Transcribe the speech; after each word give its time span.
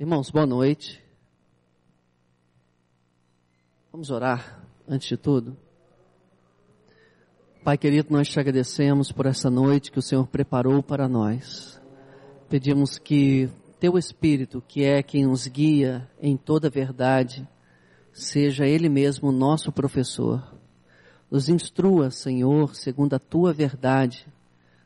Irmãos, 0.00 0.30
boa 0.30 0.46
noite. 0.46 1.02
Vamos 3.90 4.12
orar 4.12 4.64
antes 4.86 5.08
de 5.08 5.16
tudo. 5.16 5.56
Pai 7.64 7.76
querido, 7.76 8.12
nós 8.12 8.28
te 8.28 8.38
agradecemos 8.38 9.10
por 9.10 9.26
essa 9.26 9.50
noite 9.50 9.90
que 9.90 9.98
o 9.98 10.02
Senhor 10.02 10.24
preparou 10.28 10.84
para 10.84 11.08
nós. 11.08 11.82
Pedimos 12.48 12.96
que 12.96 13.50
teu 13.80 13.98
Espírito, 13.98 14.62
que 14.68 14.84
é 14.84 15.02
quem 15.02 15.26
nos 15.26 15.48
guia 15.48 16.08
em 16.22 16.36
toda 16.36 16.70
verdade, 16.70 17.44
seja 18.12 18.68
Ele 18.68 18.88
mesmo 18.88 19.32
nosso 19.32 19.72
professor. 19.72 20.56
Nos 21.28 21.48
instrua, 21.48 22.12
Senhor, 22.12 22.76
segundo 22.76 23.14
a 23.14 23.18
tua 23.18 23.52
verdade, 23.52 24.28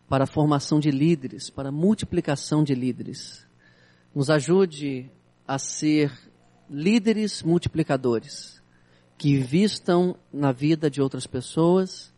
para 0.08 0.24
a 0.24 0.26
formação 0.26 0.80
de 0.80 0.90
líderes, 0.90 1.50
para 1.50 1.68
a 1.68 1.72
multiplicação 1.72 2.64
de 2.64 2.74
líderes. 2.74 3.51
Nos 4.14 4.30
ajude 4.30 5.10
a 5.46 5.58
ser 5.58 6.12
líderes 6.68 7.42
multiplicadores, 7.42 8.62
que 9.18 9.36
vistam 9.36 10.16
na 10.32 10.52
vida 10.52 10.90
de 10.90 11.00
outras 11.00 11.26
pessoas 11.26 12.12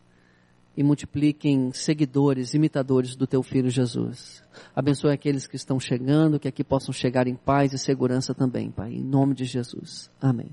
e 0.77 0.83
multipliquem 0.83 1.71
seguidores, 1.71 2.53
imitadores 2.53 3.15
do 3.15 3.25
teu 3.25 3.41
filho 3.41 3.69
Jesus. 3.69 4.43
Abençoe 4.75 5.11
aqueles 5.11 5.47
que 5.47 5.55
estão 5.55 5.79
chegando, 5.79 6.39
que 6.39 6.47
aqui 6.47 6.63
possam 6.63 6.93
chegar 6.93 7.27
em 7.27 7.35
paz 7.35 7.73
e 7.73 7.77
segurança 7.77 8.33
também, 8.33 8.69
Pai, 8.71 8.93
em 8.93 9.03
nome 9.03 9.33
de 9.33 9.45
Jesus. 9.45 10.09
Amém. 10.19 10.49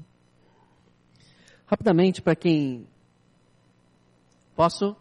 Rapidamente, 1.66 2.20
para 2.23 2.37
quem. 2.37 2.87
Posso? 4.54 4.95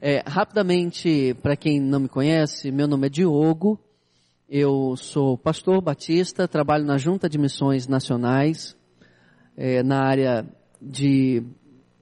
É, 0.00 0.24
rapidamente, 0.26 1.36
para 1.42 1.56
quem 1.56 1.80
não 1.80 2.00
me 2.00 2.08
conhece, 2.08 2.72
meu 2.72 2.88
nome 2.88 3.06
é 3.06 3.10
Diogo. 3.10 3.78
Eu 4.54 4.98
sou 4.98 5.38
pastor 5.38 5.80
batista, 5.80 6.46
trabalho 6.46 6.84
na 6.84 6.98
Junta 6.98 7.26
de 7.26 7.38
Missões 7.38 7.88
Nacionais, 7.88 8.76
é, 9.56 9.82
na 9.82 10.04
área 10.04 10.46
de 10.78 11.42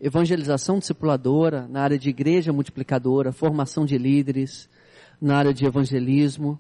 evangelização 0.01 0.81
discipuladora, 0.81 1.69
na 1.69 1.81
área 1.81 1.97
de 1.97 2.11
igreja 2.11 2.53
multiplicadora, 2.53 3.31
formação 3.31 3.85
de 3.85 3.97
líderes, 3.97 4.69
na 5.21 5.37
área 5.37 5.55
de 5.55 5.65
evangelismo. 5.65 6.59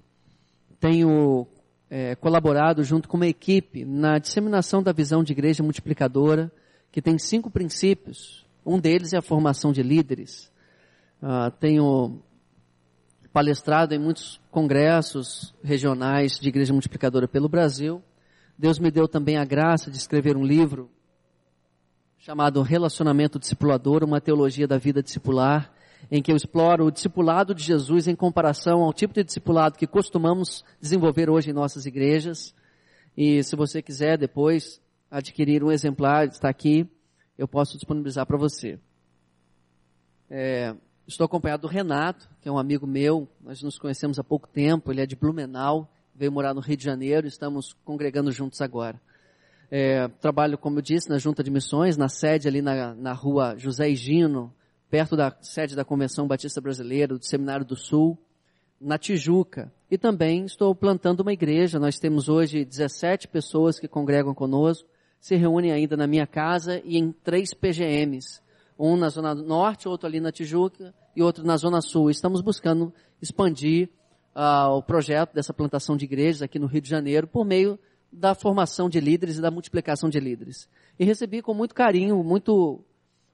Tenho 0.78 1.48
é, 1.90 2.14
colaborado 2.14 2.84
junto 2.84 3.08
com 3.08 3.16
uma 3.16 3.26
equipe 3.26 3.84
na 3.84 4.18
disseminação 4.18 4.84
da 4.84 4.92
visão 4.92 5.24
de 5.24 5.32
igreja 5.32 5.64
multiplicadora, 5.64 6.52
que 6.92 7.02
tem 7.02 7.18
cinco 7.18 7.50
princípios. 7.50 8.46
Um 8.64 8.78
deles 8.78 9.12
é 9.12 9.16
a 9.16 9.22
formação 9.22 9.72
de 9.72 9.82
líderes. 9.82 10.52
Uh, 11.20 11.50
tenho 11.58 12.22
palestrado 13.32 13.94
em 13.94 13.98
muitos 13.98 14.40
congressos 14.50 15.54
regionais 15.62 16.38
de 16.38 16.48
igreja 16.48 16.72
multiplicadora 16.72 17.28
pelo 17.28 17.48
Brasil. 17.48 18.02
Deus 18.58 18.78
me 18.78 18.90
deu 18.90 19.06
também 19.08 19.36
a 19.36 19.44
graça 19.44 19.90
de 19.90 19.96
escrever 19.96 20.36
um 20.36 20.44
livro 20.44 20.90
chamado 22.18 22.60
Relacionamento 22.60 23.38
Discipulador, 23.38 24.04
uma 24.04 24.20
teologia 24.20 24.68
da 24.68 24.76
vida 24.76 25.02
discipular, 25.02 25.72
em 26.10 26.20
que 26.20 26.30
eu 26.30 26.36
exploro 26.36 26.86
o 26.86 26.90
discipulado 26.90 27.54
de 27.54 27.62
Jesus 27.62 28.06
em 28.06 28.14
comparação 28.14 28.82
ao 28.82 28.92
tipo 28.92 29.14
de 29.14 29.24
discipulado 29.24 29.78
que 29.78 29.86
costumamos 29.86 30.64
desenvolver 30.80 31.30
hoje 31.30 31.50
em 31.50 31.54
nossas 31.54 31.86
igrejas. 31.86 32.54
E 33.16 33.42
se 33.42 33.56
você 33.56 33.80
quiser 33.80 34.18
depois 34.18 34.80
adquirir 35.10 35.64
um 35.64 35.72
exemplar, 35.72 36.26
está 36.26 36.48
aqui, 36.48 36.86
eu 37.38 37.48
posso 37.48 37.74
disponibilizar 37.74 38.26
para 38.26 38.36
você. 38.36 38.78
É, 40.28 40.74
Estou 41.10 41.24
acompanhado 41.24 41.62
do 41.62 41.68
Renato, 41.68 42.28
que 42.40 42.48
é 42.48 42.52
um 42.52 42.56
amigo 42.56 42.86
meu, 42.86 43.26
nós 43.42 43.60
nos 43.62 43.76
conhecemos 43.76 44.20
há 44.20 44.22
pouco 44.22 44.46
tempo, 44.46 44.92
ele 44.92 45.00
é 45.00 45.06
de 45.06 45.16
Blumenau, 45.16 45.90
veio 46.14 46.30
morar 46.30 46.54
no 46.54 46.60
Rio 46.60 46.76
de 46.76 46.84
Janeiro, 46.84 47.26
estamos 47.26 47.74
congregando 47.84 48.30
juntos 48.30 48.60
agora. 48.60 49.00
É, 49.72 50.06
trabalho, 50.06 50.56
como 50.56 50.78
eu 50.78 50.82
disse, 50.82 51.10
na 51.10 51.18
Junta 51.18 51.42
de 51.42 51.50
Missões, 51.50 51.96
na 51.96 52.08
sede 52.08 52.46
ali 52.46 52.62
na, 52.62 52.94
na 52.94 53.12
rua 53.12 53.56
José 53.58 53.90
Higino, 53.90 54.54
perto 54.88 55.16
da 55.16 55.36
sede 55.42 55.74
da 55.74 55.84
Convenção 55.84 56.28
Batista 56.28 56.60
Brasileira, 56.60 57.18
do 57.18 57.24
Seminário 57.24 57.66
do 57.66 57.74
Sul, 57.74 58.16
na 58.80 58.96
Tijuca. 58.96 59.72
E 59.90 59.98
também 59.98 60.44
estou 60.44 60.72
plantando 60.76 61.22
uma 61.22 61.32
igreja, 61.32 61.80
nós 61.80 61.98
temos 61.98 62.28
hoje 62.28 62.64
17 62.64 63.26
pessoas 63.26 63.80
que 63.80 63.88
congregam 63.88 64.32
conosco, 64.32 64.88
se 65.20 65.34
reúnem 65.34 65.72
ainda 65.72 65.96
na 65.96 66.06
minha 66.06 66.26
casa 66.26 66.80
e 66.84 66.96
em 66.96 67.10
três 67.10 67.52
PGMs 67.52 68.40
um 68.80 68.96
na 68.96 69.10
Zona 69.10 69.34
Norte, 69.34 69.86
outro 69.86 70.06
ali 70.06 70.20
na 70.20 70.32
Tijuca 70.32 70.94
e 71.14 71.22
outro 71.22 71.44
na 71.44 71.56
Zona 71.58 71.82
Sul. 71.82 72.10
Estamos 72.10 72.40
buscando 72.40 72.92
expandir 73.20 73.90
uh, 74.34 74.70
o 74.70 74.82
projeto 74.82 75.34
dessa 75.34 75.52
plantação 75.52 75.96
de 75.96 76.06
igrejas 76.06 76.40
aqui 76.40 76.58
no 76.58 76.66
Rio 76.66 76.80
de 76.80 76.88
Janeiro 76.88 77.26
por 77.26 77.44
meio 77.44 77.78
da 78.10 78.34
formação 78.34 78.88
de 78.88 78.98
líderes 78.98 79.36
e 79.36 79.42
da 79.42 79.50
multiplicação 79.50 80.08
de 80.08 80.18
líderes. 80.18 80.68
E 80.98 81.04
recebi 81.04 81.42
com 81.42 81.52
muito 81.52 81.74
carinho, 81.74 82.24
muito, 82.24 82.82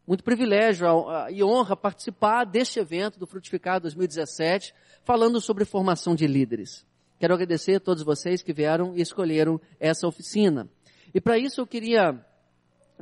muito 0.06 0.24
privilégio 0.24 0.86
uh, 0.88 1.30
e 1.30 1.44
honra 1.44 1.76
participar 1.76 2.44
deste 2.44 2.80
evento 2.80 3.18
do 3.18 3.26
Frutificar 3.26 3.80
2017, 3.80 4.74
falando 5.04 5.40
sobre 5.40 5.64
formação 5.64 6.16
de 6.16 6.26
líderes. 6.26 6.84
Quero 7.20 7.34
agradecer 7.34 7.76
a 7.76 7.80
todos 7.80 8.02
vocês 8.02 8.42
que 8.42 8.52
vieram 8.52 8.94
e 8.96 9.00
escolheram 9.00 9.60
essa 9.78 10.08
oficina. 10.08 10.68
E 11.14 11.20
para 11.20 11.38
isso 11.38 11.60
eu 11.60 11.66
queria 11.66 12.20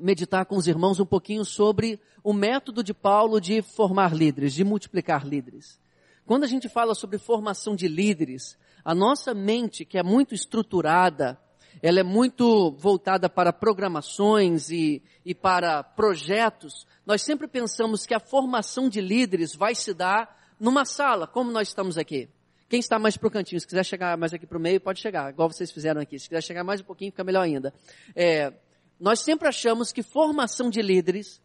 meditar 0.00 0.46
com 0.46 0.56
os 0.56 0.66
irmãos 0.66 1.00
um 1.00 1.06
pouquinho 1.06 1.44
sobre 1.44 2.00
o 2.22 2.32
método 2.32 2.82
de 2.82 2.94
Paulo 2.94 3.40
de 3.40 3.62
formar 3.62 4.14
líderes, 4.14 4.54
de 4.54 4.64
multiplicar 4.64 5.26
líderes. 5.26 5.78
Quando 6.26 6.44
a 6.44 6.46
gente 6.46 6.68
fala 6.68 6.94
sobre 6.94 7.18
formação 7.18 7.76
de 7.76 7.86
líderes, 7.86 8.56
a 8.84 8.94
nossa 8.94 9.34
mente, 9.34 9.84
que 9.84 9.98
é 9.98 10.02
muito 10.02 10.34
estruturada, 10.34 11.38
ela 11.82 12.00
é 12.00 12.02
muito 12.02 12.72
voltada 12.72 13.28
para 13.28 13.52
programações 13.52 14.70
e, 14.70 15.02
e 15.24 15.34
para 15.34 15.82
projetos, 15.82 16.86
nós 17.04 17.22
sempre 17.22 17.46
pensamos 17.46 18.06
que 18.06 18.14
a 18.14 18.20
formação 18.20 18.88
de 18.88 19.00
líderes 19.00 19.54
vai 19.54 19.74
se 19.74 19.92
dar 19.92 20.54
numa 20.58 20.84
sala, 20.84 21.26
como 21.26 21.50
nós 21.50 21.68
estamos 21.68 21.98
aqui. 21.98 22.28
Quem 22.68 22.80
está 22.80 22.98
mais 22.98 23.16
para 23.16 23.28
o 23.28 23.30
cantinho, 23.30 23.60
se 23.60 23.66
quiser 23.66 23.84
chegar 23.84 24.16
mais 24.16 24.32
aqui 24.32 24.46
para 24.46 24.56
o 24.56 24.60
meio, 24.60 24.80
pode 24.80 25.00
chegar, 25.00 25.30
igual 25.30 25.50
vocês 25.50 25.70
fizeram 25.70 26.00
aqui. 26.00 26.18
Se 26.18 26.28
quiser 26.28 26.42
chegar 26.42 26.64
mais 26.64 26.80
um 26.80 26.84
pouquinho, 26.84 27.10
fica 27.10 27.22
melhor 27.22 27.42
ainda. 27.42 27.72
É, 28.16 28.52
nós 28.98 29.20
sempre 29.20 29.48
achamos 29.48 29.92
que 29.92 30.02
formação 30.02 30.70
de 30.70 30.80
líderes 30.80 31.40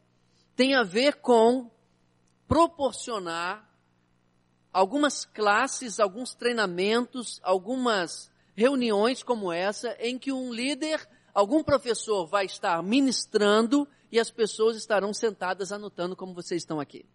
tem 0.56 0.76
a 0.76 0.84
ver 0.84 1.16
com 1.16 1.70
proporcionar 2.48 3.70
algumas 4.72 5.26
classes, 5.26 6.00
alguns 6.00 6.34
treinamentos, 6.36 7.40
algumas 7.44 8.32
reuniões 8.56 9.24
como 9.24 9.52
essa, 9.52 9.96
em 10.00 10.18
que 10.18 10.32
um 10.32 10.54
líder, 10.54 11.08
algum 11.34 11.64
professor 11.64 12.28
vai 12.28 12.46
estar 12.46 12.82
ministrando 12.84 13.88
e 14.12 14.20
as 14.20 14.30
pessoas 14.30 14.76
estarão 14.76 15.14
sentadas 15.14 15.72
anotando 15.72 16.16
como 16.16 16.34
vocês 16.34 16.62
estão 16.62 16.80
aqui. 16.80 17.06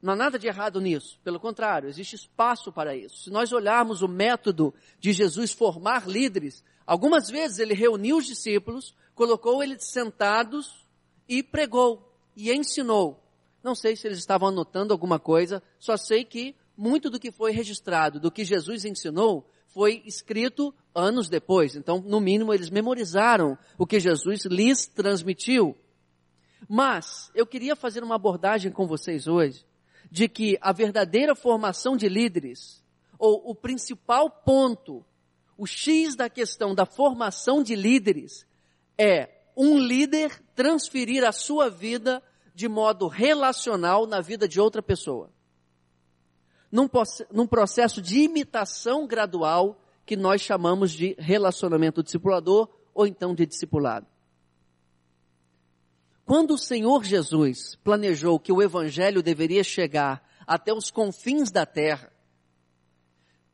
Não 0.00 0.12
há 0.12 0.16
nada 0.16 0.38
de 0.38 0.46
errado 0.46 0.80
nisso. 0.80 1.18
Pelo 1.24 1.40
contrário, 1.40 1.88
existe 1.88 2.14
espaço 2.14 2.72
para 2.72 2.94
isso. 2.96 3.24
Se 3.24 3.30
nós 3.30 3.52
olharmos 3.52 4.00
o 4.00 4.08
método 4.08 4.72
de 5.00 5.12
Jesus 5.12 5.52
formar 5.52 6.08
líderes, 6.08 6.62
algumas 6.88 7.28
vezes 7.28 7.58
ele 7.58 7.74
reuniu 7.74 8.16
os 8.16 8.24
discípulos, 8.26 8.94
colocou 9.14 9.62
eles 9.62 9.84
sentados 9.84 10.86
e 11.28 11.42
pregou 11.42 12.10
e 12.34 12.50
ensinou. 12.50 13.22
Não 13.62 13.74
sei 13.74 13.94
se 13.94 14.06
eles 14.06 14.18
estavam 14.18 14.48
anotando 14.48 14.94
alguma 14.94 15.18
coisa, 15.18 15.62
só 15.78 15.98
sei 15.98 16.24
que 16.24 16.56
muito 16.74 17.10
do 17.10 17.20
que 17.20 17.30
foi 17.30 17.52
registrado, 17.52 18.18
do 18.18 18.30
que 18.30 18.42
Jesus 18.42 18.86
ensinou, 18.86 19.46
foi 19.66 20.02
escrito 20.06 20.74
anos 20.94 21.28
depois. 21.28 21.76
Então, 21.76 22.00
no 22.00 22.20
mínimo, 22.20 22.54
eles 22.54 22.70
memorizaram 22.70 23.58
o 23.76 23.86
que 23.86 24.00
Jesus 24.00 24.46
lhes 24.46 24.86
transmitiu. 24.86 25.76
Mas, 26.66 27.30
eu 27.34 27.46
queria 27.46 27.76
fazer 27.76 28.02
uma 28.02 28.14
abordagem 28.14 28.72
com 28.72 28.86
vocês 28.86 29.26
hoje 29.26 29.66
de 30.10 30.26
que 30.26 30.56
a 30.62 30.72
verdadeira 30.72 31.34
formação 31.34 31.96
de 31.96 32.08
líderes, 32.08 32.82
ou 33.18 33.50
o 33.50 33.54
principal 33.54 34.30
ponto, 34.30 35.04
o 35.58 35.66
X 35.66 36.14
da 36.14 36.30
questão 36.30 36.72
da 36.72 36.86
formação 36.86 37.64
de 37.64 37.74
líderes, 37.74 38.46
é 38.96 39.28
um 39.56 39.76
líder 39.76 40.40
transferir 40.54 41.24
a 41.24 41.32
sua 41.32 41.68
vida 41.68 42.22
de 42.54 42.68
modo 42.68 43.08
relacional 43.08 44.06
na 44.06 44.20
vida 44.20 44.46
de 44.46 44.60
outra 44.60 44.80
pessoa. 44.80 45.30
Num, 46.70 46.88
num 47.32 47.46
processo 47.46 48.00
de 48.00 48.20
imitação 48.20 49.04
gradual 49.04 49.82
que 50.06 50.16
nós 50.16 50.40
chamamos 50.40 50.92
de 50.92 51.16
relacionamento 51.18 52.04
discipulador 52.04 52.68
ou 52.94 53.04
então 53.04 53.34
de 53.34 53.44
discipulado. 53.44 54.06
Quando 56.24 56.52
o 56.52 56.58
Senhor 56.58 57.04
Jesus 57.04 57.74
planejou 57.82 58.38
que 58.38 58.52
o 58.52 58.62
Evangelho 58.62 59.22
deveria 59.22 59.64
chegar 59.64 60.22
até 60.46 60.72
os 60.72 60.90
confins 60.90 61.50
da 61.50 61.66
terra, 61.66 62.12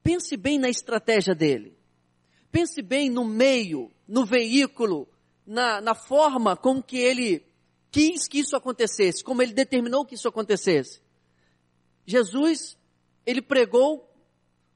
pense 0.03 0.37
bem 0.37 0.59
na 0.59 0.69
estratégia 0.69 1.35
dele. 1.35 1.74
Pense 2.55 2.81
bem 2.81 3.11
no 3.11 3.25
meio, 3.25 3.91
no 4.07 4.25
veículo, 4.25 5.09
na, 5.45 5.81
na 5.81 5.93
forma 5.93 6.57
com 6.57 6.81
que 6.81 6.97
ele 6.97 7.45
quis 7.91 8.29
que 8.29 8.39
isso 8.39 8.55
acontecesse, 8.55 9.25
como 9.25 9.43
ele 9.43 9.53
determinou 9.53 10.07
que 10.07 10.15
isso 10.15 10.29
acontecesse. 10.29 11.03
Jesus, 12.07 12.79
ele 13.27 13.43
pregou 13.43 14.09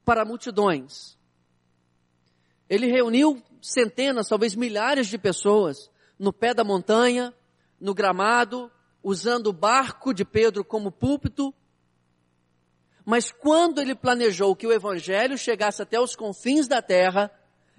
para 0.05 0.25
multidões. 0.25 1.17
Ele 2.69 2.89
reuniu 2.89 3.41
centenas, 3.63 4.27
talvez 4.27 4.57
milhares 4.57 5.07
de 5.07 5.17
pessoas 5.17 5.89
no 6.19 6.33
pé 6.33 6.53
da 6.53 6.65
montanha, 6.65 7.33
no 7.81 7.95
gramado, 7.95 8.73
usando 9.05 9.51
o 9.51 9.53
barco 9.53 10.13
de 10.13 10.25
Pedro 10.25 10.65
como 10.65 10.91
púlpito. 10.91 11.55
Mas 13.05 13.31
quando 13.31 13.81
ele 13.81 13.95
planejou 13.95 14.57
que 14.57 14.67
o 14.67 14.73
evangelho 14.73 15.39
chegasse 15.39 15.81
até 15.81 16.01
os 16.01 16.17
confins 16.17 16.67
da 16.67 16.83
terra, 16.83 17.31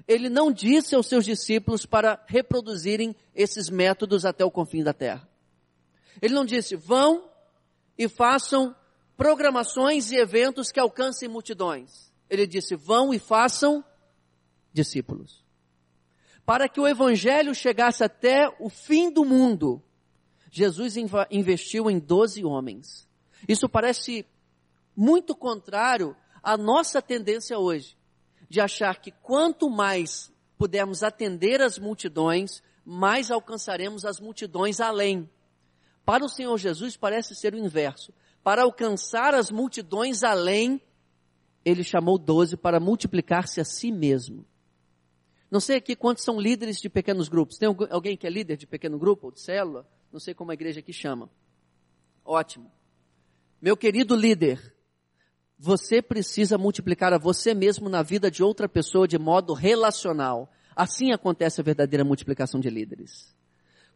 ele 0.10 0.28
não 0.28 0.52
disse 0.52 0.96
aos 0.96 1.06
seus 1.06 1.24
discípulos 1.24 1.86
para 1.86 2.20
reproduzirem 2.26 3.16
esses 3.36 3.70
métodos 3.70 4.26
até 4.26 4.44
o 4.44 4.50
confim 4.50 4.84
da 4.84 4.92
terra. 4.92 5.30
Ele 6.20 6.34
não 6.34 6.44
disse, 6.44 6.76
vão 6.76 7.30
e 7.96 8.10
façam 8.10 8.76
programações 9.16 10.10
e 10.10 10.16
eventos 10.16 10.72
que 10.72 10.80
alcancem 10.80 11.30
multidões. 11.30 12.12
Ele 12.28 12.48
disse, 12.48 12.76
vão 12.76 13.14
e 13.14 13.20
façam 13.20 13.86
discípulos. 14.74 15.46
Para 16.44 16.68
que 16.68 16.82
o 16.82 16.88
evangelho 16.88 17.54
chegasse 17.54 18.04
até 18.04 18.52
o 18.60 18.68
fim 18.68 19.12
do 19.12 19.24
mundo, 19.24 19.80
Jesus 20.50 20.96
investiu 21.30 21.88
em 21.88 22.00
doze 22.00 22.44
homens. 22.44 23.08
Isso 23.48 23.70
parece 23.70 24.26
muito 24.96 25.36
contrário 25.36 26.16
à 26.42 26.58
nossa 26.58 27.00
tendência 27.00 27.60
hoje, 27.60 27.96
de 28.50 28.60
achar 28.60 29.00
que 29.00 29.12
quanto 29.12 29.69
mais 29.69 30.31
pudermos 30.57 31.04
atender 31.04 31.62
as 31.62 31.78
multidões, 31.78 32.62
mais 32.84 33.30
alcançaremos 33.30 34.04
as 34.04 34.19
multidões 34.19 34.80
além. 34.80 35.30
Para 36.04 36.25
o 36.25 36.30
Senhor 36.30 36.57
Jesus 36.57 36.98
parece 36.98 37.36
ser 37.36 37.54
o 37.54 37.57
inverso. 37.57 38.12
Para 38.44 38.63
alcançar 38.63 39.36
as 39.36 39.51
multidões 39.51 40.24
além, 40.24 40.81
ele 41.63 41.84
chamou 41.84 42.18
doze 42.18 42.57
para 42.57 42.80
multiplicar-se 42.80 43.62
a 43.62 43.66
si 43.66 43.92
mesmo. 43.92 44.46
Não 45.51 45.60
sei 45.60 45.78
aqui 45.78 45.96
quantos 45.96 46.24
são 46.24 46.40
líderes 46.40 46.80
de 46.80 46.90
pequenos 46.90 47.28
grupos. 47.28 47.57
Tem 47.57 47.69
alguém 47.90 48.18
que 48.18 48.25
é 48.25 48.30
líder 48.30 48.57
de 48.57 48.68
pequeno 48.68 48.98
grupo 48.98 49.28
ou 49.28 49.31
de 49.31 49.40
célula? 49.40 49.88
Não 50.12 50.19
sei 50.19 50.34
como 50.34 50.51
a 50.51 50.54
igreja 50.54 50.80
aqui 50.80 50.94
chama. 50.94 51.30
Ótimo. 52.24 52.72
Meu 53.62 53.75
querido 53.75 54.16
líder, 54.16 54.74
você 55.62 56.02
precisa 56.02 56.58
multiplicar 56.58 57.12
a 57.12 57.18
você 57.18 57.54
mesmo 57.54 57.90
na 57.90 58.02
vida 58.02 58.32
de 58.32 58.42
outra 58.42 58.70
pessoa 58.70 59.06
de 59.06 59.20
modo 59.20 59.54
relacional. 59.54 60.50
Assim 60.74 61.12
acontece 61.12 61.60
a 61.60 61.64
verdadeira 61.64 62.06
multiplicação 62.06 62.62
de 62.62 62.70
líderes. 62.70 63.36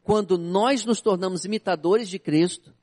Quando 0.04 0.38
nós 0.38 0.84
nos 0.84 1.00
tornamos 1.00 1.46
imitadores 1.46 2.10
de 2.10 2.20
Cristo 2.20 2.74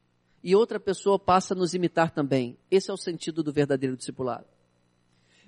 e 0.43 0.57
outra 0.57 0.81
pessoa 0.81 1.19
passa 1.19 1.53
a 1.53 1.57
nos 1.57 1.75
imitar 1.75 2.11
também. 2.11 2.57
Esse 2.71 2.91
é 2.91 2.95
o 2.95 2.97
sentido 2.97 3.43
do 3.43 3.53
verdadeiro 3.53 3.99
discipulado. 3.99 4.47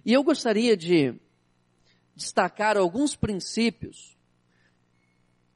E 0.04 0.12
eu 0.12 0.22
gostaria 0.22 0.76
de 0.76 1.14
destacar 2.14 2.76
alguns 2.76 3.16
princípios 3.16 4.14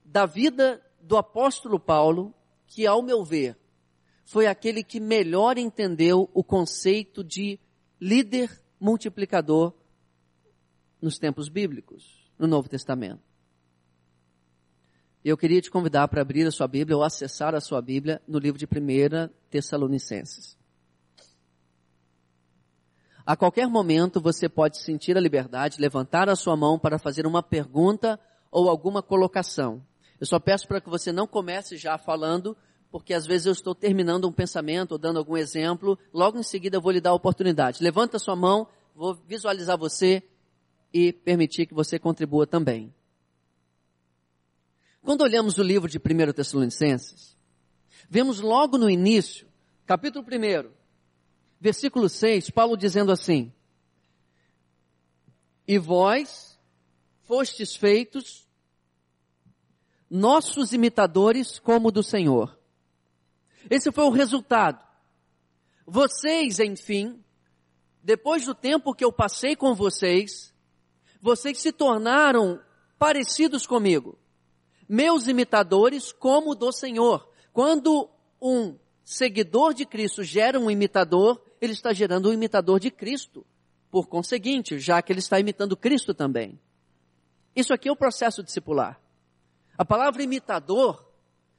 da 0.02 0.24
vida 0.24 0.82
do 0.98 1.18
apóstolo 1.18 1.78
Paulo, 1.78 2.32
que 2.66 2.86
ao 2.86 3.02
meu 3.02 3.22
ver, 3.22 3.54
foi 4.24 4.46
aquele 4.46 4.82
que 4.82 4.98
melhor 4.98 5.58
entendeu 5.58 6.30
o 6.32 6.42
conceito 6.42 7.22
de 7.22 7.60
líder 8.00 8.50
multiplicador 8.78 9.72
nos 11.00 11.18
tempos 11.18 11.48
bíblicos, 11.48 12.30
no 12.38 12.46
Novo 12.46 12.68
Testamento. 12.68 13.22
Eu 15.24 15.36
queria 15.36 15.60
te 15.60 15.70
convidar 15.70 16.06
para 16.08 16.22
abrir 16.22 16.46
a 16.46 16.52
sua 16.52 16.68
Bíblia 16.68 16.96
ou 16.96 17.02
acessar 17.02 17.54
a 17.54 17.60
sua 17.60 17.82
Bíblia 17.82 18.22
no 18.28 18.38
livro 18.38 18.58
de 18.58 18.64
1 18.64 19.28
Tessalonicenses. 19.50 20.56
A 23.26 23.36
qualquer 23.36 23.66
momento 23.66 24.20
você 24.20 24.48
pode 24.48 24.78
sentir 24.78 25.16
a 25.16 25.20
liberdade, 25.20 25.80
levantar 25.80 26.28
a 26.28 26.36
sua 26.36 26.56
mão 26.56 26.78
para 26.78 26.96
fazer 26.96 27.26
uma 27.26 27.42
pergunta 27.42 28.20
ou 28.52 28.70
alguma 28.70 29.02
colocação. 29.02 29.84
Eu 30.20 30.26
só 30.26 30.38
peço 30.38 30.68
para 30.68 30.80
que 30.80 30.88
você 30.88 31.10
não 31.10 31.26
comece 31.26 31.76
já 31.76 31.98
falando, 31.98 32.56
porque 32.96 33.12
às 33.12 33.26
vezes 33.26 33.46
eu 33.46 33.52
estou 33.52 33.74
terminando 33.74 34.26
um 34.26 34.32
pensamento 34.32 34.92
ou 34.92 34.98
dando 34.98 35.18
algum 35.18 35.36
exemplo, 35.36 35.98
logo 36.14 36.38
em 36.38 36.42
seguida 36.42 36.78
eu 36.78 36.80
vou 36.80 36.90
lhe 36.90 36.98
dar 36.98 37.10
a 37.10 37.14
oportunidade. 37.14 37.84
Levanta 37.84 38.18
sua 38.18 38.34
mão, 38.34 38.66
vou 38.94 39.12
visualizar 39.12 39.76
você 39.76 40.22
e 40.94 41.12
permitir 41.12 41.66
que 41.66 41.74
você 41.74 41.98
contribua 41.98 42.46
também. 42.46 42.90
Quando 45.02 45.20
olhamos 45.20 45.58
o 45.58 45.62
livro 45.62 45.90
de 45.90 45.98
1 45.98 46.32
Tessalonicenses, 46.32 47.36
vemos 48.08 48.40
logo 48.40 48.78
no 48.78 48.88
início, 48.88 49.46
capítulo 49.84 50.24
1, 50.24 50.70
versículo 51.60 52.08
6, 52.08 52.48
Paulo 52.48 52.78
dizendo 52.78 53.12
assim: 53.12 53.52
E 55.68 55.76
vós 55.76 56.58
fostes 57.24 57.76
feitos 57.76 58.48
nossos 60.08 60.72
imitadores 60.72 61.58
como 61.58 61.92
do 61.92 62.02
Senhor. 62.02 62.55
Esse 63.70 63.90
foi 63.90 64.04
o 64.04 64.10
resultado. 64.10 64.84
Vocês, 65.86 66.58
enfim, 66.58 67.22
depois 68.02 68.44
do 68.44 68.54
tempo 68.54 68.94
que 68.94 69.04
eu 69.04 69.12
passei 69.12 69.56
com 69.56 69.74
vocês, 69.74 70.54
vocês 71.20 71.58
se 71.58 71.72
tornaram 71.72 72.60
parecidos 72.98 73.66
comigo, 73.66 74.18
meus 74.88 75.26
imitadores 75.26 76.12
como 76.12 76.54
do 76.54 76.72
Senhor. 76.72 77.28
Quando 77.52 78.08
um 78.40 78.76
seguidor 79.04 79.74
de 79.74 79.84
Cristo 79.84 80.22
gera 80.22 80.58
um 80.58 80.70
imitador, 80.70 81.40
ele 81.60 81.72
está 81.72 81.92
gerando 81.92 82.28
um 82.28 82.32
imitador 82.32 82.78
de 82.80 82.90
Cristo. 82.90 83.46
Por 83.90 84.08
conseguinte, 84.08 84.78
já 84.78 85.00
que 85.00 85.12
ele 85.12 85.20
está 85.20 85.38
imitando 85.38 85.76
Cristo 85.76 86.12
também. 86.12 86.58
Isso 87.54 87.72
aqui 87.72 87.88
é 87.88 87.92
o 87.92 87.96
processo 87.96 88.42
discipular. 88.42 89.00
A 89.78 89.84
palavra 89.84 90.22
imitador 90.22 91.05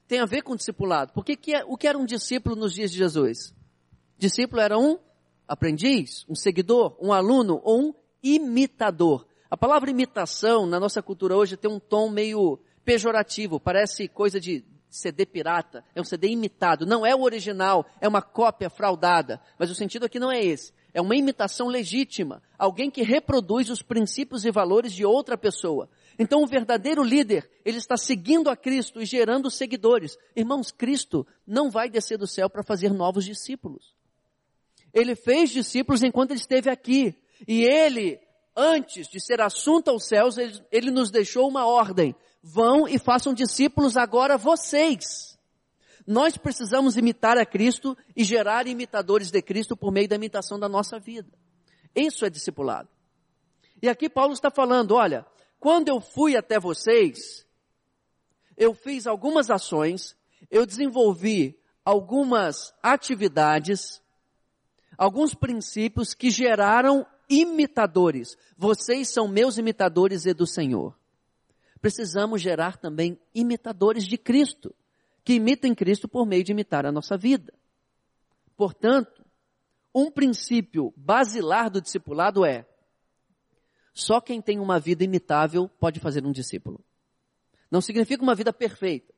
tem 0.08 0.20
a 0.20 0.26
ver 0.26 0.42
com 0.42 0.56
discipulado. 0.56 1.12
Porque 1.14 1.36
que 1.36 1.54
é, 1.54 1.64
o 1.66 1.78
que 1.78 1.88
era 1.88 1.98
um 1.98 2.06
discípulo 2.06 2.56
nos 2.56 2.74
dias 2.74 2.92
de 2.92 2.98
Jesus? 2.98 3.54
Discípulo 4.18 4.62
era 4.62 4.78
um 4.78 4.98
aprendiz, 5.48 6.26
um 6.28 6.36
seguidor, 6.36 6.98
um 7.00 7.14
aluno 7.14 7.62
ou 7.64 7.90
um 7.90 7.94
imitador. 8.24 9.26
A 9.50 9.56
palavra 9.56 9.90
imitação 9.90 10.66
na 10.66 10.80
nossa 10.80 11.02
cultura 11.02 11.36
hoje 11.36 11.56
tem 11.56 11.72
um 11.72 11.80
tom 11.80 12.10
meio 12.10 12.60
pejorativo, 12.84 13.60
parece 13.60 14.08
coisa 14.08 14.40
de 14.40 14.64
CD 14.90 15.26
pirata, 15.26 15.84
é 15.94 16.02
um 16.02 16.04
CD 16.04 16.30
imitado, 16.30 16.86
não 16.86 17.06
é 17.06 17.16
o 17.16 17.22
original, 17.22 17.86
é 18.02 18.08
uma 18.08 18.22
cópia 18.22 18.70
fraudada. 18.70 19.42
Mas 19.58 19.70
o 19.70 19.76
sentido 19.76 20.06
aqui 20.06 20.20
não 20.20 20.32
é 20.32 20.44
esse. 20.44 20.74
É 20.94 21.02
uma 21.02 21.16
imitação 21.16 21.68
legítima, 21.68 22.42
alguém 22.58 22.90
que 22.90 23.04
reproduz 23.04 23.70
os 23.70 23.82
princípios 23.82 24.46
e 24.46 24.52
valores 24.52 24.92
de 24.92 25.06
outra 25.06 25.38
pessoa. 25.38 25.90
Então 26.20 26.42
o 26.42 26.48
verdadeiro 26.48 27.04
líder, 27.04 27.50
ele 27.64 27.78
está 27.78 27.96
seguindo 27.96 28.50
a 28.50 28.56
Cristo 28.56 29.02
e 29.02 29.06
gerando 29.06 29.52
seguidores. 29.52 30.18
Irmãos, 30.36 30.72
Cristo 30.72 31.26
não 31.46 31.70
vai 31.70 31.90
descer 31.90 32.18
do 32.18 32.26
céu 32.26 32.50
para 32.50 32.64
fazer 32.64 32.92
novos 32.92 33.24
discípulos. 33.24 33.96
Ele 34.94 35.16
fez 35.16 35.52
discípulos 35.52 36.02
enquanto 36.02 36.32
ele 36.32 36.40
esteve 36.40 36.70
aqui. 36.70 37.16
E 37.48 37.64
ele, 37.64 38.20
antes 38.56 39.08
de 39.08 39.20
ser 39.20 39.42
assunto 39.42 39.90
aos 39.90 40.06
céus, 40.06 40.38
ele, 40.38 40.60
ele 40.72 40.92
nos 40.92 41.12
deixou 41.12 41.48
uma 41.48 41.68
ordem. 41.68 42.16
Vão 42.42 42.88
e 42.88 42.98
façam 42.98 43.34
discípulos 43.34 43.96
agora 43.96 44.38
vocês. 44.38 45.38
Nós 46.08 46.38
precisamos 46.38 46.98
imitar 46.98 47.38
a 47.38 47.46
Cristo 47.46 47.96
e 48.16 48.24
gerar 48.24 48.66
imitadores 48.66 49.30
de 49.30 49.42
Cristo 49.42 49.76
por 49.76 49.92
meio 49.92 50.08
da 50.08 50.16
imitação 50.16 50.58
da 50.58 50.70
nossa 50.70 50.98
vida. 50.98 51.30
Isso 51.94 52.26
é 52.26 52.30
discipulado. 52.30 52.90
E 53.82 53.90
aqui 53.90 54.10
Paulo 54.10 54.34
está 54.34 54.50
falando, 54.50 54.96
olha, 54.96 55.26
quando 55.60 55.90
eu 55.90 56.00
fui 56.00 56.36
até 56.36 56.60
vocês, 56.60 57.46
eu 58.56 58.74
fiz 58.74 59.08
algumas 59.08 59.50
ações, 59.50 60.16
eu 60.50 60.66
desenvolvi 60.66 61.58
algumas 61.84 62.74
atividades, 62.82 64.02
alguns 64.98 65.34
princípios 65.34 66.14
que 66.14 66.30
geraram 66.30 67.06
imitadores. 67.30 68.38
Vocês 68.58 69.10
são 69.10 69.28
meus 69.28 69.58
imitadores 69.58 70.26
e 70.26 70.34
do 70.34 70.48
Senhor 70.48 70.98
precisamos 71.78 72.42
gerar 72.42 72.78
também 72.78 73.20
imitadores 73.34 74.06
de 74.06 74.18
Cristo, 74.18 74.74
que 75.24 75.34
imitem 75.34 75.76
Cristo 75.76 76.08
por 76.08 76.26
meio 76.26 76.44
de 76.44 76.52
imitar 76.52 76.86
a 76.86 76.92
nossa 76.92 77.18
vida. 77.18 77.54
Portanto, 78.56 79.26
um 79.94 80.12
princípio 80.12 80.94
basilar 80.96 81.70
do 81.70 81.82
discipulado 81.82 82.46
é: 82.46 82.68
só 83.98 84.22
quem 84.22 84.40
tem 84.40 84.60
uma 84.60 84.80
vida 84.80 85.04
imitável 85.04 85.68
pode 85.68 86.00
fazer 86.00 86.24
um 86.24 86.32
discípulo. 86.32 86.80
Não 87.70 87.82
significa 87.82 88.22
uma 88.22 88.36
vida 88.36 88.54
perfeita, 88.54 89.12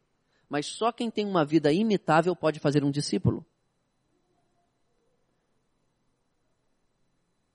mas 0.47 0.67
só 0.67 0.89
quem 0.89 1.11
tem 1.11 1.25
uma 1.25 1.43
vida 1.43 1.69
imitável 1.69 2.33
pode 2.33 2.61
fazer 2.61 2.81
um 2.81 2.89
discípulo. 2.89 3.45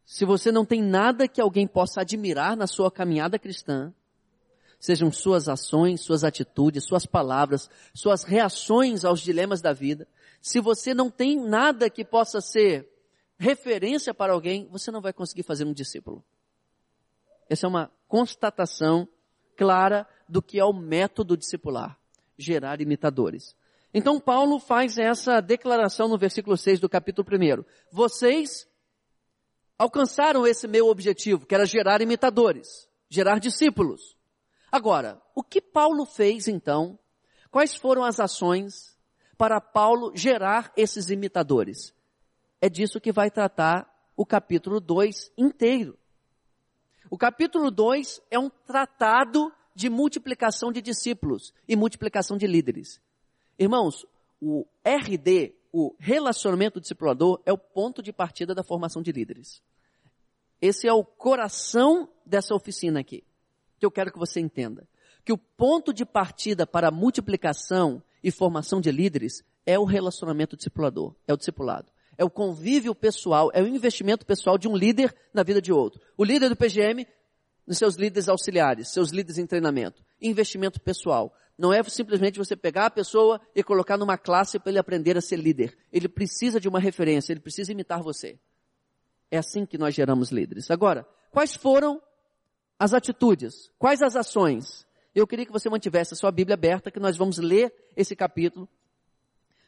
Se 0.05 0.27
você 0.27 0.53
não 0.53 0.67
tem 0.67 0.83
nada 0.83 1.27
que 1.27 1.41
alguém 1.41 1.67
possa 1.67 2.03
admirar 2.03 2.59
na 2.59 2.67
sua 2.67 2.91
caminhada 2.91 3.39
cristã, 3.39 3.91
sejam 4.79 5.11
suas 5.11 5.49
ações, 5.49 6.03
suas 6.03 6.25
atitudes, 6.25 6.85
suas 6.85 7.07
palavras, 7.07 7.71
suas 7.95 8.23
reações 8.23 9.03
aos 9.03 9.21
dilemas 9.21 9.63
da 9.63 9.73
vida. 9.73 10.07
Se 10.43 10.61
você 10.61 10.93
não 10.93 11.11
tem 11.11 11.41
nada 11.41 11.89
que 11.89 12.05
possa 12.05 12.43
ser 12.43 12.87
referência 13.39 14.13
para 14.13 14.35
alguém, 14.35 14.69
você 14.71 14.91
não 14.91 15.01
vai 15.01 15.15
conseguir 15.15 15.43
fazer 15.43 15.65
um 15.65 15.73
discípulo. 15.73 16.23
Essa 17.49 17.67
é 17.67 17.69
uma 17.69 17.91
constatação 18.09 19.09
clara 19.57 20.07
do 20.29 20.43
que 20.43 20.59
é 20.59 20.65
o 20.65 20.73
método 20.73 21.37
discipular, 21.37 21.99
gerar 22.39 22.81
imitadores. 22.81 23.57
Então 23.93 24.19
Paulo 24.19 24.59
faz 24.59 24.99
essa 24.99 25.41
declaração 25.41 26.09
no 26.09 26.19
versículo 26.19 26.57
6 26.57 26.81
do 26.81 26.89
capítulo 26.89 27.27
1. 27.29 27.65
Vocês 27.93 28.69
alcançaram 29.79 30.47
esse 30.47 30.67
meu 30.67 30.89
objetivo, 30.89 31.47
que 31.47 31.55
era 31.55 31.67
gerar 31.67 32.01
imitadores, 32.01 32.89
gerar 33.09 33.39
discípulos. 33.39 34.17
Agora, 34.71 35.23
o 35.35 35.43
que 35.43 35.61
Paulo 35.61 36.05
fez 36.05 36.49
então? 36.49 36.99
Quais 37.51 37.77
foram 37.77 38.03
as 38.03 38.19
ações 38.19 38.99
para 39.39 39.61
Paulo 39.61 40.13
gerar 40.17 40.73
esses 40.77 41.11
imitadores? 41.11 41.95
É 42.61 42.69
disso 42.69 43.01
que 43.01 43.13
vai 43.13 43.31
tratar 43.31 43.89
o 44.17 44.27
capítulo 44.27 44.81
2 44.81 45.33
inteiro. 45.39 45.97
O 47.11 47.19
capítulo 47.19 47.71
2 47.71 48.23
é 48.31 48.39
um 48.39 48.49
tratado 48.49 49.53
de 49.75 49.91
multiplicação 49.91 50.73
de 50.73 50.81
discípulos 50.81 51.53
e 51.69 51.77
multiplicação 51.77 52.37
de 52.37 52.47
líderes. 52.47 53.01
Irmãos, 53.59 54.07
o 54.41 54.67
RD, 54.85 55.55
o 55.73 55.95
relacionamento 55.99 56.81
discipulador, 56.81 57.41
é 57.45 57.53
o 57.53 57.59
ponto 57.59 58.03
de 58.03 58.13
partida 58.13 58.55
da 58.55 58.63
formação 58.63 59.03
de 59.03 59.13
líderes. 59.13 59.63
Esse 60.61 60.89
é 60.89 60.93
o 60.93 61.05
coração 61.05 62.09
dessa 62.25 62.55
oficina 62.55 63.01
aqui, 63.01 63.23
que 63.79 63.85
eu 63.85 63.91
quero 63.91 64.13
que 64.13 64.19
você 64.19 64.41
entenda. 64.41 64.89
Que 65.25 65.33
o 65.33 65.39
ponto 65.39 65.93
de 65.93 66.05
partida 66.05 66.67
para 66.67 66.89
a 66.89 66.93
multiplicação 66.93 68.03
e 68.23 68.31
formação 68.31 68.81
de 68.81 68.91
líderes 68.91 69.43
é 69.67 69.79
o 69.79 69.85
relacionamento 69.85 70.57
discipulador, 70.57 71.15
é 71.27 71.35
o 71.35 71.37
discipulado. 71.37 71.91
É 72.17 72.25
o 72.25 72.31
convívio 72.31 72.95
pessoal, 72.95 73.51
é 73.53 73.63
o 73.63 73.67
investimento 73.67 74.25
pessoal 74.25 74.57
de 74.57 74.69
um 74.69 74.77
líder 74.77 75.15
na 75.33 75.43
vida 75.43 75.61
de 75.61 75.73
outro. 75.73 76.01
O 76.17 76.25
líder 76.25 76.49
do 76.49 76.57
PGM 76.57 77.07
nos 77.67 77.79
seus 77.79 77.97
líderes 77.97 78.29
auxiliares, 78.29 78.89
seus 78.89 79.11
líderes 79.11 79.39
em 79.39 79.47
treinamento. 79.47 80.03
Investimento 80.21 80.81
pessoal. 80.81 81.35
Não 81.57 81.73
é 81.73 81.83
simplesmente 81.85 82.39
você 82.39 82.57
pegar 82.57 82.87
a 82.87 82.91
pessoa 82.91 83.41
e 83.55 83.63
colocar 83.63 83.97
numa 83.97 84.19
classe 84.19 84.59
para 84.59 84.71
ele 84.71 84.79
aprender 84.79 85.17
a 85.17 85.21
ser 85.21 85.37
líder. 85.37 85.77
Ele 85.93 86.09
precisa 86.09 86.61
de 86.61 86.69
uma 86.69 86.81
referência, 86.81 87.33
ele 87.33 87.41
precisa 87.41 87.73
imitar 87.73 88.03
você. 88.03 88.39
É 89.31 89.39
assim 89.39 89.65
que 89.65 89.79
nós 89.79 89.95
geramos 89.95 90.31
líderes. 90.31 90.71
Agora, 90.71 91.07
quais 91.31 91.55
foram 91.55 92.03
as 92.79 92.93
atitudes? 92.93 93.71
Quais 93.79 94.03
as 94.03 94.17
ações? 94.17 94.87
Eu 95.15 95.27
queria 95.27 95.47
que 95.47 95.53
você 95.53 95.71
mantivesse 95.71 96.15
a 96.15 96.17
sua 96.17 96.33
Bíblia 96.33 96.55
aberta, 96.55 96.91
que 96.91 97.01
nós 97.01 97.17
vamos 97.17 97.39
ler 97.39 97.73
esse 97.97 98.17
capítulo. 98.17 98.69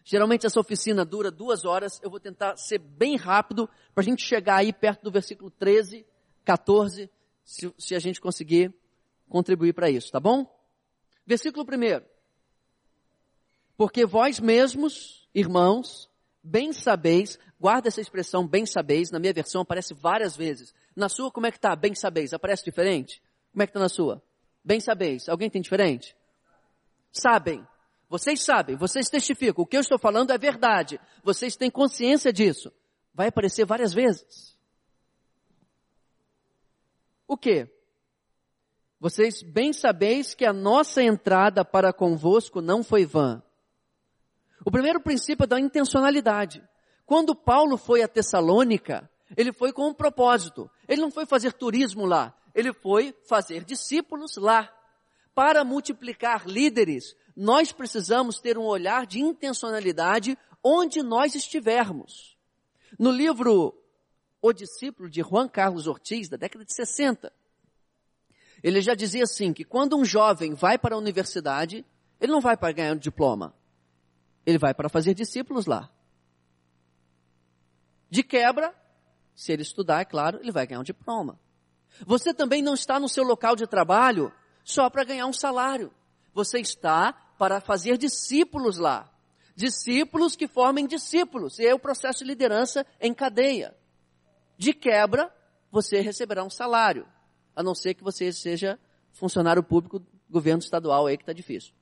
Geralmente 0.08 0.46
essa 0.46 0.60
oficina 0.60 1.04
dura 1.04 1.32
duas 1.32 1.64
horas. 1.64 2.00
Eu 2.00 2.08
vou 2.08 2.20
tentar 2.20 2.56
ser 2.56 2.78
bem 2.78 3.16
rápido 3.16 3.68
para 3.92 4.02
a 4.02 4.04
gente 4.04 4.22
chegar 4.22 4.58
aí 4.58 4.72
perto 4.72 5.02
do 5.02 5.10
versículo 5.10 5.50
13, 5.50 6.06
14 6.44 7.10
se, 7.44 7.74
se 7.76 7.92
a 7.92 7.98
gente 7.98 8.20
conseguir 8.20 8.72
contribuir 9.28 9.72
para 9.72 9.90
isso, 9.90 10.12
tá 10.12 10.20
bom? 10.20 10.46
Versículo 11.26 11.66
1. 11.66 12.06
Porque 13.76 14.06
vós 14.06 14.38
mesmos, 14.38 15.28
irmãos, 15.34 16.08
bem 16.40 16.72
sabeis, 16.72 17.36
guarda 17.58 17.88
essa 17.88 18.00
expressão 18.00 18.46
bem 18.46 18.64
sabeis, 18.64 19.10
na 19.10 19.18
minha 19.18 19.32
versão 19.32 19.62
aparece 19.62 19.92
várias 19.92 20.36
vezes. 20.36 20.72
Na 20.94 21.08
sua, 21.08 21.32
como 21.32 21.48
é 21.48 21.50
que 21.50 21.58
tá? 21.58 21.74
Bem 21.74 21.96
sabeis, 21.96 22.32
aparece 22.32 22.64
diferente? 22.64 23.20
Como 23.50 23.64
é 23.64 23.66
que 23.66 23.72
tá 23.72 23.80
na 23.80 23.88
sua? 23.88 24.22
Bem 24.64 24.78
sabeis. 24.78 25.28
Alguém 25.28 25.50
tem 25.50 25.60
diferente? 25.60 26.16
Sabem. 27.10 27.66
Vocês 28.08 28.42
sabem, 28.42 28.76
vocês 28.76 29.08
testificam. 29.08 29.64
O 29.64 29.66
que 29.66 29.76
eu 29.76 29.80
estou 29.80 29.98
falando 29.98 30.32
é 30.32 30.38
verdade. 30.38 31.00
Vocês 31.22 31.56
têm 31.56 31.70
consciência 31.70 32.32
disso. 32.32 32.72
Vai 33.12 33.28
aparecer 33.28 33.64
várias 33.64 33.92
vezes. 33.92 34.56
O 37.26 37.36
que? 37.36 37.68
Vocês 39.00 39.42
bem 39.42 39.72
sabeis 39.72 40.34
que 40.34 40.44
a 40.44 40.52
nossa 40.52 41.02
entrada 41.02 41.64
para 41.64 41.92
convosco 41.92 42.60
não 42.60 42.82
foi 42.82 43.04
vã. 43.04 43.42
O 44.64 44.70
primeiro 44.70 45.00
princípio 45.00 45.44
é 45.44 45.46
da 45.46 45.60
intencionalidade. 45.60 46.62
Quando 47.04 47.34
Paulo 47.34 47.76
foi 47.76 48.02
a 48.02 48.08
Tessalônica, 48.08 49.08
ele 49.36 49.52
foi 49.52 49.72
com 49.72 49.88
um 49.88 49.94
propósito. 49.94 50.70
Ele 50.88 51.00
não 51.00 51.10
foi 51.10 51.26
fazer 51.26 51.52
turismo 51.52 52.04
lá, 52.04 52.36
ele 52.54 52.72
foi 52.72 53.14
fazer 53.28 53.64
discípulos 53.64 54.36
lá. 54.36 54.72
Para 55.34 55.64
multiplicar 55.64 56.46
líderes, 56.46 57.14
nós 57.36 57.70
precisamos 57.70 58.40
ter 58.40 58.56
um 58.56 58.64
olhar 58.64 59.06
de 59.06 59.20
intencionalidade 59.20 60.38
onde 60.64 61.02
nós 61.02 61.34
estivermos. 61.34 62.36
No 62.98 63.10
livro 63.10 63.74
o 64.40 64.52
discípulo 64.52 65.10
de 65.10 65.22
Juan 65.22 65.48
Carlos 65.48 65.86
Ortiz, 65.86 66.28
da 66.28 66.36
década 66.36 66.64
de 66.64 66.74
60. 66.74 67.32
Ele 68.62 68.80
já 68.80 68.94
dizia 68.94 69.24
assim, 69.24 69.52
que 69.52 69.64
quando 69.64 69.96
um 69.96 70.04
jovem 70.04 70.54
vai 70.54 70.78
para 70.78 70.94
a 70.94 70.98
universidade, 70.98 71.84
ele 72.20 72.32
não 72.32 72.40
vai 72.40 72.56
para 72.56 72.72
ganhar 72.72 72.94
um 72.94 72.98
diploma. 72.98 73.54
Ele 74.44 74.58
vai 74.58 74.72
para 74.72 74.88
fazer 74.88 75.14
discípulos 75.14 75.66
lá. 75.66 75.90
De 78.08 78.22
quebra, 78.22 78.74
se 79.34 79.52
ele 79.52 79.62
estudar, 79.62 80.00
é 80.00 80.04
claro, 80.04 80.38
ele 80.40 80.52
vai 80.52 80.66
ganhar 80.66 80.80
um 80.80 80.84
diploma. 80.84 81.38
Você 82.06 82.32
também 82.32 82.62
não 82.62 82.74
está 82.74 83.00
no 83.00 83.08
seu 83.08 83.24
local 83.24 83.56
de 83.56 83.66
trabalho 83.66 84.32
só 84.64 84.88
para 84.88 85.04
ganhar 85.04 85.26
um 85.26 85.32
salário. 85.32 85.92
Você 86.32 86.60
está 86.60 87.25
para 87.38 87.60
fazer 87.60 87.96
discípulos 87.96 88.78
lá. 88.78 89.10
Discípulos 89.54 90.36
que 90.36 90.46
formem 90.46 90.86
discípulos. 90.86 91.58
E 91.58 91.66
é 91.66 91.74
o 91.74 91.78
processo 91.78 92.18
de 92.18 92.24
liderança 92.24 92.86
em 93.00 93.14
cadeia. 93.14 93.76
De 94.58 94.72
quebra, 94.72 95.34
você 95.70 96.00
receberá 96.00 96.44
um 96.44 96.50
salário, 96.50 97.06
a 97.54 97.62
não 97.62 97.74
ser 97.74 97.94
que 97.94 98.04
você 98.04 98.32
seja 98.32 98.78
funcionário 99.12 99.62
público, 99.62 100.04
governo 100.28 100.60
estadual 100.60 101.06
aí 101.06 101.16
que 101.16 101.22
está 101.22 101.32
difícil. 101.32 101.72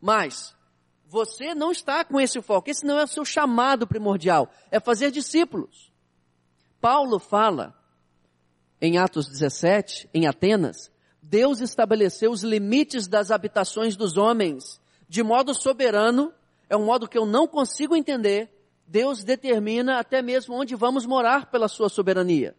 Mas, 0.00 0.54
você 1.06 1.54
não 1.54 1.70
está 1.70 2.04
com 2.04 2.20
esse 2.20 2.40
foco, 2.42 2.70
esse 2.70 2.84
não 2.84 2.98
é 2.98 3.04
o 3.04 3.08
seu 3.08 3.24
chamado 3.24 3.86
primordial, 3.86 4.50
é 4.70 4.78
fazer 4.78 5.10
discípulos. 5.10 5.92
Paulo 6.80 7.18
fala, 7.18 7.74
em 8.80 8.98
Atos 8.98 9.28
17, 9.28 10.10
em 10.12 10.26
Atenas, 10.26 10.91
Deus 11.32 11.62
estabeleceu 11.62 12.30
os 12.30 12.42
limites 12.42 13.08
das 13.08 13.30
habitações 13.30 13.96
dos 13.96 14.18
homens, 14.18 14.78
de 15.08 15.22
modo 15.22 15.54
soberano, 15.54 16.30
é 16.68 16.76
um 16.76 16.84
modo 16.84 17.08
que 17.08 17.16
eu 17.16 17.24
não 17.24 17.48
consigo 17.48 17.96
entender, 17.96 18.54
Deus 18.86 19.24
determina 19.24 19.98
até 19.98 20.20
mesmo 20.20 20.54
onde 20.54 20.74
vamos 20.74 21.06
morar 21.06 21.46
pela 21.46 21.68
sua 21.68 21.88
soberania. 21.88 22.54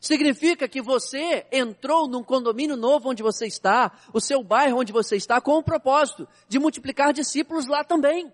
Significa 0.00 0.68
que 0.68 0.80
você 0.80 1.48
entrou 1.50 2.06
num 2.06 2.22
condomínio 2.22 2.76
novo 2.76 3.10
onde 3.10 3.24
você 3.24 3.48
está, 3.48 3.90
o 4.14 4.20
seu 4.20 4.40
bairro 4.44 4.78
onde 4.78 4.92
você 4.92 5.16
está, 5.16 5.40
com 5.40 5.58
o 5.58 5.62
propósito 5.62 6.28
de 6.48 6.60
multiplicar 6.60 7.12
discípulos 7.12 7.66
lá 7.66 7.82
também. 7.82 8.32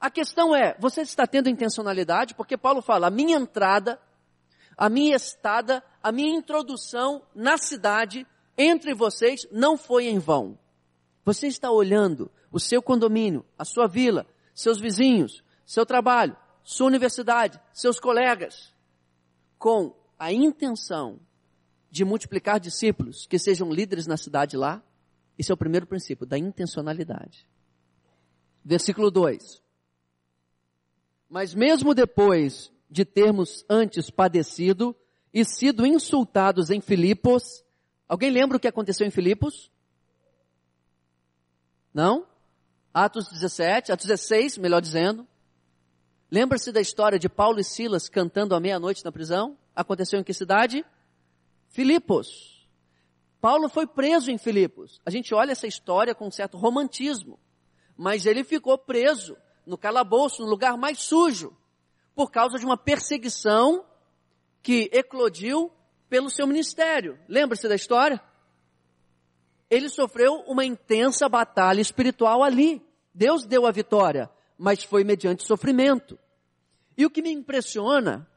A 0.00 0.08
questão 0.08 0.56
é, 0.56 0.74
você 0.80 1.02
está 1.02 1.26
tendo 1.26 1.50
intencionalidade? 1.50 2.34
Porque 2.34 2.56
Paulo 2.56 2.80
fala, 2.80 3.08
a 3.08 3.10
minha 3.10 3.36
entrada, 3.36 4.00
a 4.78 4.88
minha 4.88 5.16
estada, 5.16 5.82
a 6.00 6.12
minha 6.12 6.38
introdução 6.38 7.20
na 7.34 7.58
cidade, 7.58 8.24
entre 8.56 8.94
vocês, 8.94 9.40
não 9.50 9.76
foi 9.76 10.06
em 10.06 10.20
vão. 10.20 10.56
Você 11.24 11.48
está 11.48 11.68
olhando 11.68 12.30
o 12.52 12.60
seu 12.60 12.80
condomínio, 12.80 13.44
a 13.58 13.64
sua 13.64 13.88
vila, 13.88 14.24
seus 14.54 14.78
vizinhos, 14.78 15.42
seu 15.66 15.84
trabalho, 15.84 16.36
sua 16.62 16.86
universidade, 16.86 17.60
seus 17.72 17.98
colegas, 17.98 18.72
com 19.58 19.94
a 20.16 20.32
intenção 20.32 21.18
de 21.90 22.04
multiplicar 22.04 22.60
discípulos 22.60 23.26
que 23.26 23.38
sejam 23.38 23.72
líderes 23.72 24.06
na 24.06 24.16
cidade 24.16 24.56
lá, 24.56 24.82
esse 25.36 25.50
é 25.50 25.54
o 25.54 25.58
primeiro 25.58 25.86
princípio 25.86 26.24
da 26.24 26.38
intencionalidade. 26.38 27.48
Versículo 28.64 29.10
2. 29.10 29.62
Mas 31.28 31.54
mesmo 31.54 31.94
depois 31.94 32.72
de 32.90 33.04
termos 33.04 33.64
antes 33.68 34.10
padecido 34.10 34.96
e 35.32 35.44
sido 35.44 35.86
insultados 35.86 36.70
em 36.70 36.80
Filipos, 36.80 37.64
alguém 38.08 38.30
lembra 38.30 38.56
o 38.56 38.60
que 38.60 38.68
aconteceu 38.68 39.06
em 39.06 39.10
Filipos? 39.10 39.70
Não? 41.92 42.26
Atos 42.92 43.28
17, 43.28 43.92
Atos 43.92 44.06
16, 44.06 44.58
melhor 44.58 44.80
dizendo. 44.80 45.26
Lembra-se 46.30 46.72
da 46.72 46.80
história 46.80 47.18
de 47.18 47.28
Paulo 47.28 47.60
e 47.60 47.64
Silas 47.64 48.08
cantando 48.08 48.54
à 48.54 48.60
meia-noite 48.60 49.04
na 49.04 49.12
prisão? 49.12 49.56
Aconteceu 49.74 50.20
em 50.20 50.24
que 50.24 50.34
cidade? 50.34 50.84
Filipos. 51.68 52.68
Paulo 53.40 53.68
foi 53.68 53.86
preso 53.86 54.30
em 54.30 54.38
Filipos. 54.38 55.00
A 55.06 55.10
gente 55.10 55.34
olha 55.34 55.52
essa 55.52 55.66
história 55.66 56.14
com 56.14 56.26
um 56.26 56.30
certo 56.30 56.56
romantismo, 56.56 57.38
mas 57.96 58.26
ele 58.26 58.42
ficou 58.42 58.76
preso 58.76 59.36
no 59.64 59.78
calabouço, 59.78 60.42
no 60.42 60.48
lugar 60.48 60.76
mais 60.76 60.98
sujo, 60.98 61.56
por 62.18 62.32
causa 62.32 62.58
de 62.58 62.66
uma 62.66 62.76
perseguição 62.76 63.86
que 64.60 64.90
eclodiu 64.92 65.72
pelo 66.10 66.28
seu 66.28 66.46
ministério. 66.46 67.16
Lembra-se 67.28 67.68
da 67.68 67.76
história? 67.76 68.20
Ele 69.70 69.88
sofreu 69.88 70.42
uma 70.48 70.64
intensa 70.64 71.28
batalha 71.28 71.80
espiritual 71.80 72.42
ali. 72.42 72.82
Deus 73.14 73.46
deu 73.46 73.64
a 73.64 73.70
vitória 73.70 74.28
mas 74.58 74.82
foi 74.82 75.04
mediante 75.04 75.46
sofrimento. 75.46 76.18
E 76.96 77.06
o 77.06 77.10
que 77.10 77.22
me 77.22 77.30
impressiona 77.30 78.28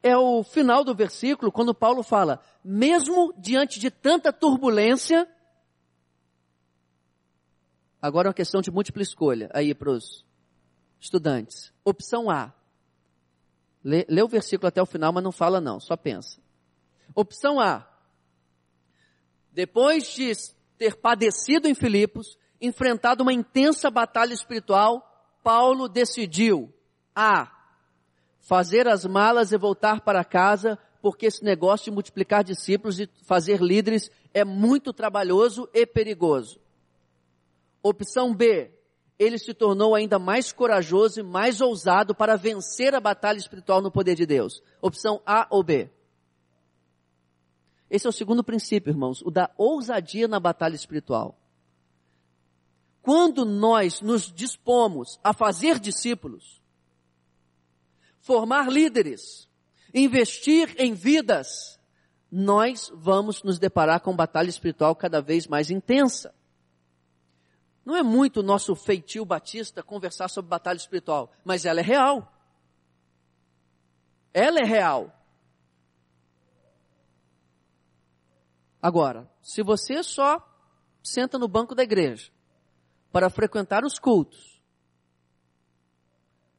é 0.00 0.16
o 0.16 0.44
final 0.44 0.84
do 0.84 0.94
versículo, 0.94 1.50
quando 1.50 1.74
Paulo 1.74 2.04
fala, 2.04 2.40
mesmo 2.62 3.34
diante 3.36 3.80
de 3.80 3.90
tanta 3.90 4.32
turbulência, 4.32 5.28
agora 8.00 8.28
é 8.28 8.30
uma 8.30 8.34
questão 8.34 8.60
de 8.60 8.70
múltipla 8.70 9.02
escolha 9.02 9.50
aí 9.52 9.74
para 9.74 9.90
os 9.90 10.24
estudantes. 11.00 11.72
Opção 11.84 12.30
A. 12.30 12.54
Lê, 13.84 14.04
lê 14.08 14.22
o 14.22 14.28
versículo 14.28 14.68
até 14.68 14.82
o 14.82 14.86
final, 14.86 15.12
mas 15.12 15.22
não 15.22 15.32
fala 15.32 15.60
não, 15.60 15.78
só 15.78 15.96
pensa. 15.96 16.40
Opção 17.14 17.60
A. 17.60 17.86
Depois 19.52 20.12
de 20.14 20.32
ter 20.76 20.96
padecido 20.96 21.66
em 21.66 21.74
Filipos, 21.74 22.38
enfrentado 22.60 23.22
uma 23.22 23.32
intensa 23.32 23.90
batalha 23.90 24.32
espiritual, 24.32 25.04
Paulo 25.42 25.88
decidiu 25.88 26.72
A. 27.14 27.52
Fazer 28.40 28.88
as 28.88 29.04
malas 29.04 29.52
e 29.52 29.58
voltar 29.58 30.00
para 30.00 30.24
casa, 30.24 30.78
porque 31.02 31.26
esse 31.26 31.44
negócio 31.44 31.86
de 31.86 31.90
multiplicar 31.90 32.42
discípulos 32.42 33.00
e 33.00 33.08
fazer 33.24 33.60
líderes 33.60 34.10
é 34.32 34.44
muito 34.44 34.92
trabalhoso 34.92 35.68
e 35.72 35.86
perigoso. 35.86 36.60
Opção 37.82 38.34
B. 38.34 38.77
Ele 39.18 39.38
se 39.38 39.52
tornou 39.52 39.94
ainda 39.94 40.18
mais 40.18 40.52
corajoso 40.52 41.20
e 41.20 41.22
mais 41.22 41.60
ousado 41.60 42.14
para 42.14 42.36
vencer 42.36 42.94
a 42.94 43.00
batalha 43.00 43.38
espiritual 43.38 43.82
no 43.82 43.90
poder 43.90 44.14
de 44.14 44.24
Deus. 44.24 44.62
Opção 44.80 45.20
A 45.26 45.46
ou 45.50 45.62
B. 45.64 45.90
Esse 47.90 48.06
é 48.06 48.10
o 48.10 48.12
segundo 48.12 48.44
princípio, 48.44 48.90
irmãos, 48.90 49.22
o 49.22 49.30
da 49.30 49.50
ousadia 49.56 50.28
na 50.28 50.38
batalha 50.38 50.74
espiritual. 50.74 51.38
Quando 53.02 53.44
nós 53.44 54.00
nos 54.00 54.30
dispomos 54.30 55.18
a 55.24 55.32
fazer 55.32 55.78
discípulos, 55.78 56.60
formar 58.20 58.70
líderes, 58.70 59.48
investir 59.94 60.74
em 60.78 60.92
vidas, 60.92 61.80
nós 62.30 62.92
vamos 62.94 63.42
nos 63.42 63.58
deparar 63.58 64.00
com 64.00 64.14
batalha 64.14 64.50
espiritual 64.50 64.94
cada 64.94 65.22
vez 65.22 65.46
mais 65.46 65.70
intensa. 65.70 66.34
Não 67.88 67.96
é 67.96 68.02
muito 68.02 68.40
o 68.40 68.42
nosso 68.42 68.76
feitio 68.76 69.24
batista 69.24 69.82
conversar 69.82 70.28
sobre 70.28 70.50
batalha 70.50 70.76
espiritual, 70.76 71.32
mas 71.42 71.64
ela 71.64 71.80
é 71.80 71.82
real. 71.82 72.30
Ela 74.30 74.60
é 74.60 74.62
real. 74.62 75.10
Agora, 78.82 79.26
se 79.40 79.62
você 79.62 80.02
só 80.02 80.46
senta 81.02 81.38
no 81.38 81.48
banco 81.48 81.74
da 81.74 81.82
igreja 81.82 82.30
para 83.10 83.30
frequentar 83.30 83.82
os 83.86 83.98
cultos, 83.98 84.62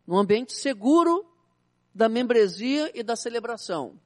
num 0.07 0.17
ambiente 0.17 0.53
seguro 0.53 1.31
da 1.93 2.09
membresia 2.09 2.91
e 2.95 3.03
da 3.03 3.15
celebração, 3.15 3.99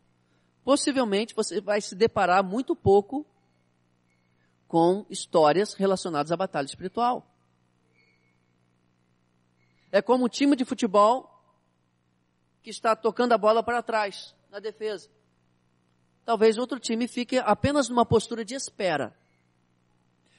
possivelmente 0.61 1.33
você 1.33 1.61
vai 1.61 1.79
se 1.79 1.95
deparar 1.95 2.43
muito 2.43 2.75
pouco 2.75 3.25
com 4.73 5.05
histórias 5.07 5.75
relacionadas 5.75 6.31
à 6.31 6.35
batalha 6.35 6.65
espiritual. 6.65 7.23
É 9.91 10.01
como 10.01 10.25
um 10.25 10.27
time 10.27 10.55
de 10.55 10.65
futebol 10.65 11.29
que 12.63 12.71
está 12.71 12.95
tocando 12.95 13.33
a 13.33 13.37
bola 13.37 13.61
para 13.61 13.83
trás, 13.83 14.35
na 14.49 14.57
defesa 14.57 15.11
talvez 16.25 16.57
outro 16.57 16.79
time 16.79 17.07
fique 17.07 17.37
apenas 17.37 17.89
numa 17.89 18.05
postura 18.05 18.43
de 18.43 18.55
espera. 18.55 19.13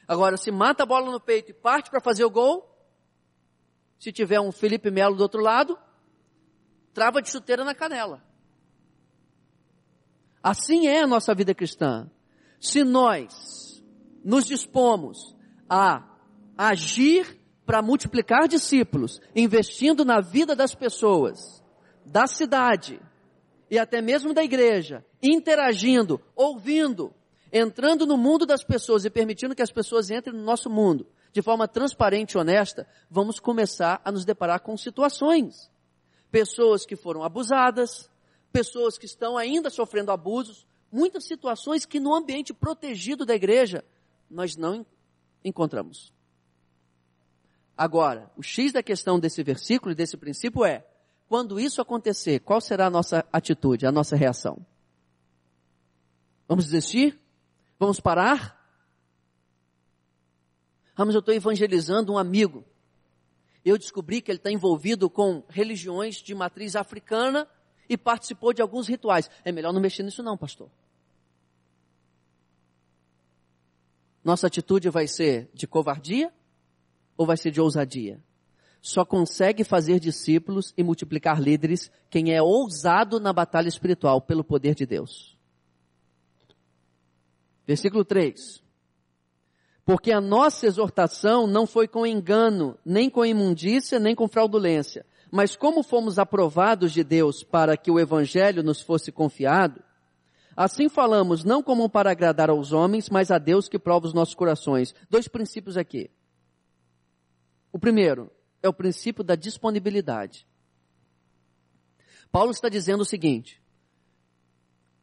Agora, 0.06 0.36
se 0.36 0.50
mata 0.50 0.82
a 0.82 0.86
bola 0.86 1.10
no 1.10 1.20
peito 1.20 1.50
e 1.50 1.54
parte 1.54 1.90
para 1.90 2.00
fazer 2.00 2.24
o 2.24 2.30
gol, 2.30 2.70
se 3.98 4.12
tiver 4.12 4.40
um 4.40 4.52
Felipe 4.52 4.90
Melo 4.90 5.16
do 5.16 5.22
outro 5.22 5.40
lado, 5.40 5.78
trava 6.92 7.22
de 7.22 7.30
chuteira 7.30 7.64
na 7.64 7.74
canela. 7.74 8.22
Assim 10.42 10.88
é 10.88 11.02
a 11.02 11.06
nossa 11.06 11.34
vida 11.34 11.54
cristã. 11.54 12.10
Se 12.60 12.84
nós 12.84 13.63
nos 14.24 14.46
dispomos 14.46 15.36
a 15.68 16.02
agir 16.56 17.38
para 17.66 17.82
multiplicar 17.82 18.48
discípulos, 18.48 19.20
investindo 19.34 20.04
na 20.04 20.20
vida 20.20 20.56
das 20.56 20.74
pessoas, 20.74 21.62
da 22.04 22.26
cidade, 22.26 23.00
e 23.70 23.78
até 23.78 24.00
mesmo 24.00 24.32
da 24.32 24.42
igreja, 24.42 25.04
interagindo, 25.22 26.20
ouvindo, 26.34 27.12
entrando 27.52 28.06
no 28.06 28.16
mundo 28.16 28.44
das 28.44 28.64
pessoas 28.64 29.04
e 29.04 29.10
permitindo 29.10 29.54
que 29.54 29.62
as 29.62 29.70
pessoas 29.70 30.10
entrem 30.10 30.34
no 30.34 30.42
nosso 30.42 30.68
mundo 30.70 31.06
de 31.34 31.42
forma 31.42 31.66
transparente 31.66 32.32
e 32.32 32.38
honesta, 32.38 32.86
vamos 33.10 33.40
começar 33.40 34.00
a 34.04 34.12
nos 34.12 34.24
deparar 34.24 34.60
com 34.60 34.76
situações. 34.76 35.68
Pessoas 36.30 36.86
que 36.86 36.94
foram 36.94 37.24
abusadas, 37.24 38.08
pessoas 38.52 38.96
que 38.96 39.04
estão 39.04 39.36
ainda 39.36 39.68
sofrendo 39.68 40.12
abusos, 40.12 40.64
muitas 40.92 41.24
situações 41.24 41.84
que 41.84 41.98
no 41.98 42.14
ambiente 42.14 42.54
protegido 42.54 43.26
da 43.26 43.34
igreja 43.34 43.84
nós 44.34 44.56
não 44.56 44.84
encontramos. 45.44 46.12
Agora, 47.76 48.30
o 48.36 48.42
X 48.42 48.72
da 48.72 48.82
questão 48.82 49.18
desse 49.18 49.42
versículo 49.42 49.92
e 49.92 49.94
desse 49.94 50.16
princípio 50.16 50.64
é, 50.64 50.86
quando 51.28 51.58
isso 51.58 51.80
acontecer, 51.80 52.40
qual 52.40 52.60
será 52.60 52.86
a 52.86 52.90
nossa 52.90 53.24
atitude, 53.32 53.86
a 53.86 53.92
nossa 53.92 54.16
reação? 54.16 54.64
Vamos 56.46 56.66
desistir? 56.66 57.18
Vamos 57.78 58.00
parar? 58.00 58.60
Ah, 60.96 61.04
mas 61.04 61.14
eu 61.14 61.20
estou 61.20 61.34
evangelizando 61.34 62.12
um 62.12 62.18
amigo. 62.18 62.64
Eu 63.64 63.78
descobri 63.78 64.20
que 64.20 64.30
ele 64.30 64.38
está 64.38 64.50
envolvido 64.50 65.08
com 65.08 65.42
religiões 65.48 66.16
de 66.16 66.34
matriz 66.34 66.76
africana 66.76 67.48
e 67.88 67.96
participou 67.96 68.52
de 68.52 68.62
alguns 68.62 68.86
rituais. 68.86 69.30
É 69.44 69.50
melhor 69.50 69.72
não 69.72 69.80
mexer 69.80 70.02
nisso 70.02 70.22
não, 70.22 70.36
pastor. 70.36 70.70
Nossa 74.24 74.46
atitude 74.46 74.88
vai 74.88 75.06
ser 75.06 75.50
de 75.52 75.66
covardia 75.66 76.32
ou 77.16 77.26
vai 77.26 77.36
ser 77.36 77.50
de 77.50 77.60
ousadia? 77.60 78.20
Só 78.80 79.04
consegue 79.04 79.62
fazer 79.64 80.00
discípulos 80.00 80.72
e 80.76 80.82
multiplicar 80.82 81.40
líderes 81.40 81.90
quem 82.10 82.34
é 82.34 82.42
ousado 82.42 83.20
na 83.20 83.32
batalha 83.32 83.68
espiritual 83.68 84.20
pelo 84.20 84.42
poder 84.42 84.74
de 84.74 84.86
Deus. 84.86 85.38
Versículo 87.66 88.04
3. 88.04 88.62
Porque 89.84 90.12
a 90.12 90.20
nossa 90.20 90.66
exortação 90.66 91.46
não 91.46 91.66
foi 91.66 91.86
com 91.86 92.06
engano, 92.06 92.78
nem 92.84 93.10
com 93.10 93.24
imundícia, 93.24 93.98
nem 93.98 94.14
com 94.14 94.26
fraudulência. 94.26 95.04
Mas 95.30 95.56
como 95.56 95.82
fomos 95.82 96.18
aprovados 96.18 96.92
de 96.92 97.04
Deus 97.04 97.42
para 97.42 97.76
que 97.76 97.90
o 97.90 97.98
evangelho 97.98 98.62
nos 98.62 98.80
fosse 98.80 99.12
confiado, 99.12 99.82
assim 100.56 100.88
falamos 100.88 101.44
não 101.44 101.62
como 101.62 101.88
para 101.88 102.10
agradar 102.10 102.50
aos 102.50 102.72
homens, 102.72 103.08
mas 103.08 103.30
a 103.30 103.38
Deus 103.38 103.68
que 103.68 103.78
prova 103.78 104.06
os 104.06 104.14
nossos 104.14 104.34
corações. 104.34 104.94
Dois 105.08 105.28
princípios 105.28 105.76
aqui. 105.76 106.10
O 107.72 107.78
primeiro, 107.78 108.30
é 108.62 108.68
o 108.68 108.72
princípio 108.72 109.22
da 109.22 109.34
disponibilidade. 109.34 110.46
Paulo 112.32 112.50
está 112.50 112.68
dizendo 112.68 113.02
o 113.02 113.04
seguinte: 113.04 113.62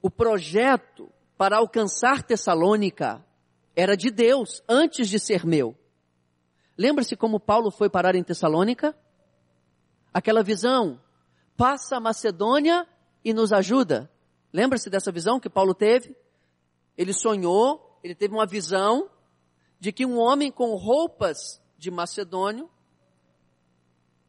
o 0.01 0.09
projeto 0.09 1.09
para 1.37 1.57
alcançar 1.57 2.23
Tessalônica 2.23 3.25
era 3.75 3.95
de 3.95 4.11
Deus 4.11 4.61
antes 4.67 5.07
de 5.07 5.17
ser 5.17 5.45
meu. 5.45 5.77
Lembra-se 6.77 7.15
como 7.15 7.39
Paulo 7.39 7.71
foi 7.71 7.89
parar 7.89 8.15
em 8.15 8.23
Tessalônica? 8.23 8.93
Aquela 10.13 10.43
visão, 10.43 10.99
passa 11.55 11.95
a 11.95 12.01
Macedônia 12.01 12.85
e 13.23 13.33
nos 13.33 13.53
ajuda. 13.53 14.10
Lembra-se 14.53 14.89
dessa 14.89 15.11
visão 15.11 15.39
que 15.39 15.49
Paulo 15.49 15.73
teve? 15.73 16.15
Ele 16.97 17.13
sonhou, 17.13 17.99
ele 18.03 18.13
teve 18.13 18.33
uma 18.33 18.45
visão 18.45 19.09
de 19.79 19.91
que 19.91 20.05
um 20.05 20.17
homem 20.19 20.51
com 20.51 20.75
roupas 20.75 21.61
de 21.77 21.89
macedônio 21.89 22.69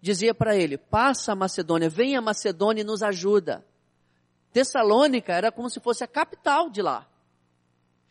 dizia 0.01 0.35
para 0.35 0.57
ele: 0.57 0.79
passa 0.79 1.33
a 1.33 1.37
Macedônia, 1.37 1.89
venha 1.89 2.19
a 2.19 2.23
Macedônia 2.23 2.83
e 2.83 2.85
nos 2.85 3.03
ajuda. 3.03 3.65
Tessalônica 4.53 5.33
era 5.33 5.51
como 5.51 5.71
se 5.71 5.81
fosse 5.81 6.05
a 6.05 6.09
capital 6.09 6.71
de 6.71 6.83
lá. 6.83 7.09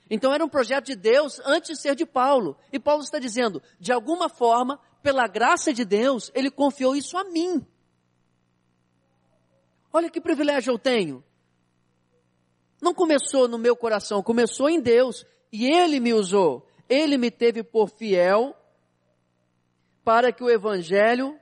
Então 0.09 0.33
era 0.33 0.43
um 0.43 0.49
projeto 0.49 0.87
de 0.87 0.95
Deus 0.95 1.39
antes 1.45 1.77
de 1.77 1.81
ser 1.81 1.95
de 1.95 2.05
Paulo. 2.05 2.57
E 2.71 2.79
Paulo 2.79 3.01
está 3.03 3.17
dizendo, 3.17 3.61
de 3.79 3.93
alguma 3.93 4.27
forma, 4.27 4.79
pela 5.01 5.25
graça 5.27 5.73
de 5.73 5.85
Deus, 5.85 6.29
ele 6.33 6.51
confiou 6.51 6.95
isso 6.95 7.17
a 7.17 7.23
mim. 7.23 7.65
Olha 9.93 10.09
que 10.09 10.19
privilégio 10.19 10.73
eu 10.73 10.79
tenho. 10.79 11.23
Não 12.81 12.93
começou 12.93 13.47
no 13.47 13.57
meu 13.57 13.75
coração, 13.75 14.23
começou 14.23 14.69
em 14.69 14.81
Deus. 14.81 15.25
E 15.51 15.67
Ele 15.67 15.99
me 15.99 16.13
usou. 16.13 16.67
Ele 16.89 17.17
me 17.17 17.29
teve 17.29 17.63
por 17.63 17.89
fiel 17.89 18.55
para 20.03 20.31
que 20.31 20.43
o 20.43 20.49
Evangelho 20.49 21.39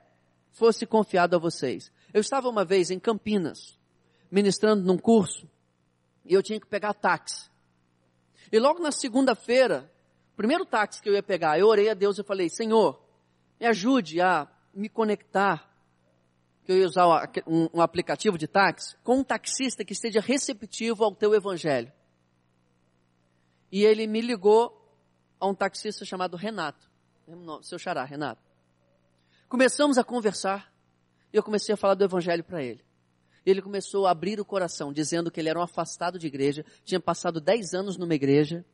fosse 0.52 0.86
confiado 0.86 1.34
a 1.34 1.38
vocês. 1.38 1.90
Eu 2.12 2.20
estava 2.20 2.48
uma 2.48 2.64
vez 2.64 2.90
em 2.90 2.98
Campinas, 2.98 3.78
ministrando 4.30 4.84
num 4.84 4.98
curso, 4.98 5.48
e 6.24 6.34
eu 6.34 6.42
tinha 6.42 6.60
que 6.60 6.66
pegar 6.66 6.92
táxi. 6.92 7.48
E 8.52 8.58
logo 8.58 8.80
na 8.80 8.92
segunda-feira, 8.92 9.90
primeiro 10.36 10.64
táxi 10.64 11.00
que 11.00 11.08
eu 11.08 11.14
ia 11.14 11.22
pegar, 11.22 11.58
eu 11.58 11.66
orei 11.66 11.88
a 11.88 11.94
Deus 11.94 12.18
e 12.18 12.24
falei, 12.24 12.48
Senhor, 12.48 13.00
me 13.58 13.66
ajude 13.66 14.20
a 14.20 14.48
me 14.74 14.88
conectar. 14.88 15.69
Que 16.70 16.74
eu 16.74 16.78
ia 16.78 16.86
usar 16.86 17.28
um, 17.48 17.80
aplicativo 17.80 18.38
de 18.38 18.46
táxi 18.46 18.96
com 19.02 19.18
um 19.18 19.24
taxista 19.24 19.84
que 19.84 19.92
esteja 19.92 20.20
receptivo 20.20 21.02
ao 21.02 21.12
teu 21.12 21.34
evangelho. 21.34 21.92
E 23.72 23.82
ele 23.82 24.06
me 24.06 24.20
ligou 24.20 24.80
a 25.40 25.48
um 25.48 25.54
taxista 25.54 26.04
chamado 26.04 26.36
Renato, 26.36 26.88
seu 27.62 27.76
xará, 27.76 28.04
Renato. 28.04 28.40
Começamos 29.48 29.98
a 29.98 30.04
conversar 30.04 30.72
e 31.32 31.36
eu 31.36 31.42
comecei 31.42 31.74
a 31.74 31.76
falar 31.76 31.94
do 31.94 32.04
evangelho 32.04 32.44
para 32.44 32.62
ele. 32.62 32.84
Ele 33.44 33.60
começou 33.60 34.06
a 34.06 34.12
abrir 34.12 34.38
o 34.38 34.44
coração, 34.44 34.92
dizendo 34.92 35.28
que 35.28 35.40
ele 35.40 35.48
era 35.48 35.58
um 35.58 35.64
afastado 35.64 36.20
de 36.20 36.28
igreja, 36.28 36.64
tinha 36.84 37.00
passado 37.00 37.40
10 37.40 37.74
anos 37.74 37.96
numa 37.96 38.14
igreja, 38.14 38.64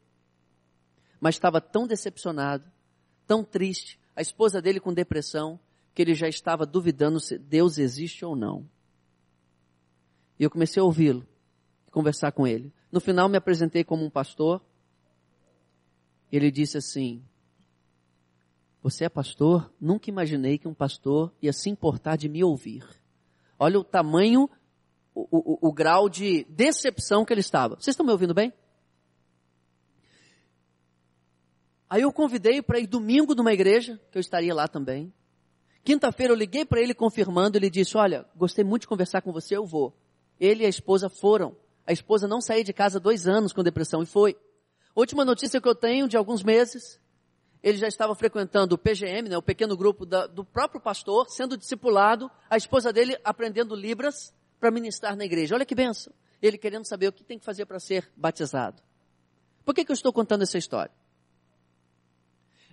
mas 1.19 1.37
estava 1.37 1.63
tão 1.63 1.87
decepcionado, 1.87 2.71
tão 3.27 3.43
triste, 3.43 3.99
a 4.15 4.21
esposa 4.21 4.61
dele 4.61 4.81
com 4.81 4.93
depressão, 4.93 5.59
que 5.97 6.03
ele 6.03 6.15
já 6.15 6.29
estava 6.29 6.67
duvidando 6.67 7.19
se 7.19 7.39
Deus 7.39 7.79
existe 7.79 8.23
ou 8.23 8.37
não. 8.37 8.69
E 10.39 10.45
eu 10.45 10.51
comecei 10.51 10.79
a 10.79 10.85
ouvi-lo, 10.85 11.27
conversar 11.91 12.33
com 12.33 12.47
ele. 12.47 12.71
No 12.93 13.01
final 13.01 13.31
me 13.31 13.39
apresentei 13.39 13.83
como 13.83 14.05
um 14.05 14.11
pastor. 14.11 14.63
Ele 16.31 16.51
disse 16.51 16.77
assim: 16.77 17.25
Você 18.83 19.07
é 19.07 19.09
pastor? 19.09 19.73
Nunca 19.81 20.11
imaginei 20.11 20.59
que 20.59 20.69
um 20.69 20.75
pastor 20.75 21.33
ia 21.41 21.55
se 21.55 21.71
importar 21.71 22.17
de 22.17 22.29
me 22.29 22.45
ouvir. 22.45 22.87
Olha 23.59 23.79
o 23.79 23.85
tamanho, 23.85 24.51
o, 25.15 25.23
o, 25.31 25.69
o 25.69 25.73
grau 25.73 26.11
de 26.11 26.45
decepção 26.51 27.25
que 27.25 27.33
ele 27.33 27.41
estava. 27.41 27.77
Vocês 27.77 27.95
estão 27.95 28.05
me 28.05 28.13
ouvindo 28.13 28.35
bem? 28.35 28.53
Aí 31.89 32.03
eu 32.03 32.13
convidei 32.13 32.61
para 32.61 32.79
ir 32.79 32.87
domingo 32.87 33.35
numa 33.35 33.55
igreja, 33.55 33.99
que 34.13 34.19
eu 34.19 34.21
estaria 34.21 34.55
lá 34.55 34.69
também. 34.69 35.11
Quinta-feira 35.87 36.33
eu 36.33 36.37
liguei 36.37 36.64
para 36.64 36.81
ele 36.81 36.92
confirmando, 36.92 37.57
ele 37.57 37.70
disse, 37.70 37.96
olha, 37.96 38.27
gostei 38.35 38.64
muito 38.64 38.81
de 38.83 38.88
conversar 38.88 39.22
com 39.22 39.33
você, 39.33 39.57
eu 39.57 39.64
vou. 39.64 39.96
Ele 40.40 40.64
e 40.64 40.66
a 40.66 40.68
esposa 40.68 41.09
foram. 41.09 41.57
A 41.87 41.92
esposa 41.92 42.27
não 42.27 42.40
saiu 42.40 42.64
de 42.64 42.72
casa 42.72 42.99
dois 42.99 43.29
anos 43.29 43.53
com 43.53 43.62
depressão 43.62 44.03
e 44.03 44.07
foi. 44.07 44.37
Última 44.96 45.25
notícia 45.25 45.61
que 45.61 45.68
eu 45.68 45.77
tenho 45.77 46.09
de 46.09 46.16
alguns 46.16 46.42
meses, 46.42 47.01
ele 47.62 47.79
já 47.79 47.87
estava 47.87 48.16
frequentando 48.16 48.75
o 48.75 48.79
PGM, 48.79 49.29
né, 49.29 49.38
o 49.38 49.42
pequeno 49.42 49.77
grupo 49.77 50.05
da, 50.05 50.27
do 50.27 50.44
próprio 50.44 50.81
pastor, 50.81 51.31
sendo 51.31 51.57
discipulado, 51.57 52.29
a 52.51 52.57
esposa 52.57 52.92
dele 52.92 53.16
aprendendo 53.22 53.77
Libras 53.77 54.35
para 54.59 54.72
ministrar 54.72 55.14
na 55.14 55.25
igreja. 55.25 55.55
Olha 55.55 55.64
que 55.64 55.77
benção. 55.77 56.12
Ele 56.42 56.59
querendo 56.59 56.85
saber 56.85 57.07
o 57.07 57.12
que 57.12 57.22
tem 57.22 57.38
que 57.38 57.44
fazer 57.44 57.64
para 57.64 57.79
ser 57.79 58.11
batizado. 58.16 58.83
Por 59.64 59.72
que, 59.72 59.85
que 59.85 59.92
eu 59.92 59.94
estou 59.94 60.12
contando 60.12 60.42
essa 60.42 60.59
história? 60.59 60.90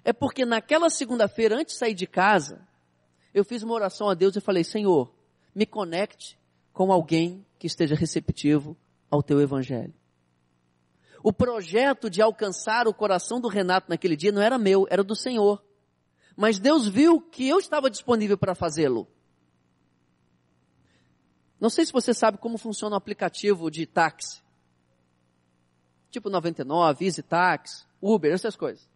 É 0.03 0.11
porque 0.11 0.45
naquela 0.45 0.89
segunda-feira, 0.89 1.57
antes 1.57 1.75
de 1.75 1.79
sair 1.79 1.93
de 1.93 2.07
casa, 2.07 2.72
eu 3.33 3.43
fiz 3.43 3.63
uma 3.63 3.73
oração 3.73 4.09
a 4.09 4.13
Deus 4.13 4.35
e 4.35 4.41
falei, 4.41 4.63
Senhor, 4.63 5.11
me 5.55 5.65
conecte 5.65 6.39
com 6.71 6.91
alguém 6.91 7.45
que 7.57 7.67
esteja 7.67 7.95
receptivo 7.95 8.77
ao 9.09 9.23
teu 9.23 9.41
evangelho. 9.41 9.93
O 11.23 11.31
projeto 11.31 12.09
de 12.09 12.21
alcançar 12.21 12.87
o 12.87 12.93
coração 12.93 13.39
do 13.39 13.47
Renato 13.47 13.89
naquele 13.89 14.15
dia 14.15 14.31
não 14.31 14.41
era 14.41 14.57
meu, 14.57 14.85
era 14.89 15.03
do 15.03 15.15
Senhor. 15.15 15.63
Mas 16.35 16.59
Deus 16.59 16.87
viu 16.87 17.21
que 17.21 17.47
eu 17.47 17.59
estava 17.59 17.89
disponível 17.89 18.37
para 18.37 18.53
fazê-lo. 18.53 19.07
Não 21.59 21.69
sei 21.69 21.85
se 21.85 21.93
você 21.93 22.13
sabe 22.13 22.37
como 22.37 22.57
funciona 22.57 22.95
o 22.95 22.97
aplicativo 22.97 23.71
de 23.71 23.85
táxi. 23.85 24.43
Tipo 26.11 26.29
99, 26.29 27.05
Easy 27.05 27.23
Taxi, 27.23 27.85
Uber, 28.01 28.33
essas 28.33 28.57
coisas. 28.57 28.87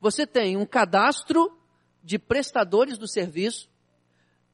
Você 0.00 0.26
tem 0.26 0.56
um 0.56 0.64
cadastro 0.64 1.59
de 2.02 2.18
prestadores 2.18 2.98
do 2.98 3.06
serviço 3.06 3.68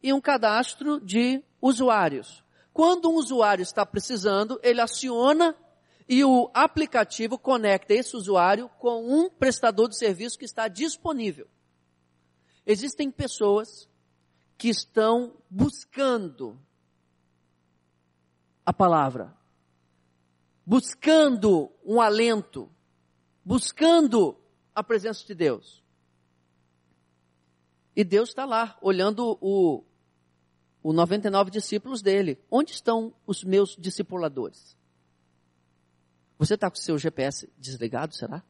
e 0.02 0.12
um 0.12 0.20
cadastro 0.20 1.00
de 1.00 1.42
usuários. 1.60 2.44
Quando 2.72 3.10
um 3.10 3.14
usuário 3.14 3.62
está 3.62 3.86
precisando, 3.86 4.60
ele 4.62 4.80
aciona 4.80 5.56
e 6.08 6.24
o 6.24 6.50
aplicativo 6.54 7.38
conecta 7.38 7.94
esse 7.94 8.16
usuário 8.16 8.68
com 8.78 9.04
um 9.04 9.30
prestador 9.30 9.88
de 9.88 9.96
serviço 9.96 10.38
que 10.38 10.44
está 10.44 10.68
disponível. 10.68 11.48
Existem 12.64 13.10
pessoas 13.10 13.88
que 14.58 14.68
estão 14.68 15.36
buscando 15.48 16.58
a 18.64 18.72
palavra, 18.72 19.36
buscando 20.64 21.70
um 21.84 22.00
alento, 22.00 22.70
buscando 23.44 24.36
a 24.74 24.82
presença 24.82 25.24
de 25.24 25.34
Deus. 25.34 25.85
E 27.96 28.04
Deus 28.04 28.28
está 28.28 28.44
lá, 28.44 28.76
olhando 28.82 29.38
o, 29.40 29.82
o 30.82 30.92
99 30.92 31.50
discípulos 31.50 32.02
dele. 32.02 32.38
Onde 32.50 32.72
estão 32.72 33.14
os 33.26 33.42
meus 33.42 33.74
discipuladores? 33.74 34.76
Você 36.38 36.54
está 36.54 36.70
com 36.70 36.76
o 36.76 36.80
seu 36.80 36.98
GPS 36.98 37.50
desligado, 37.56 38.14
será? 38.14 38.44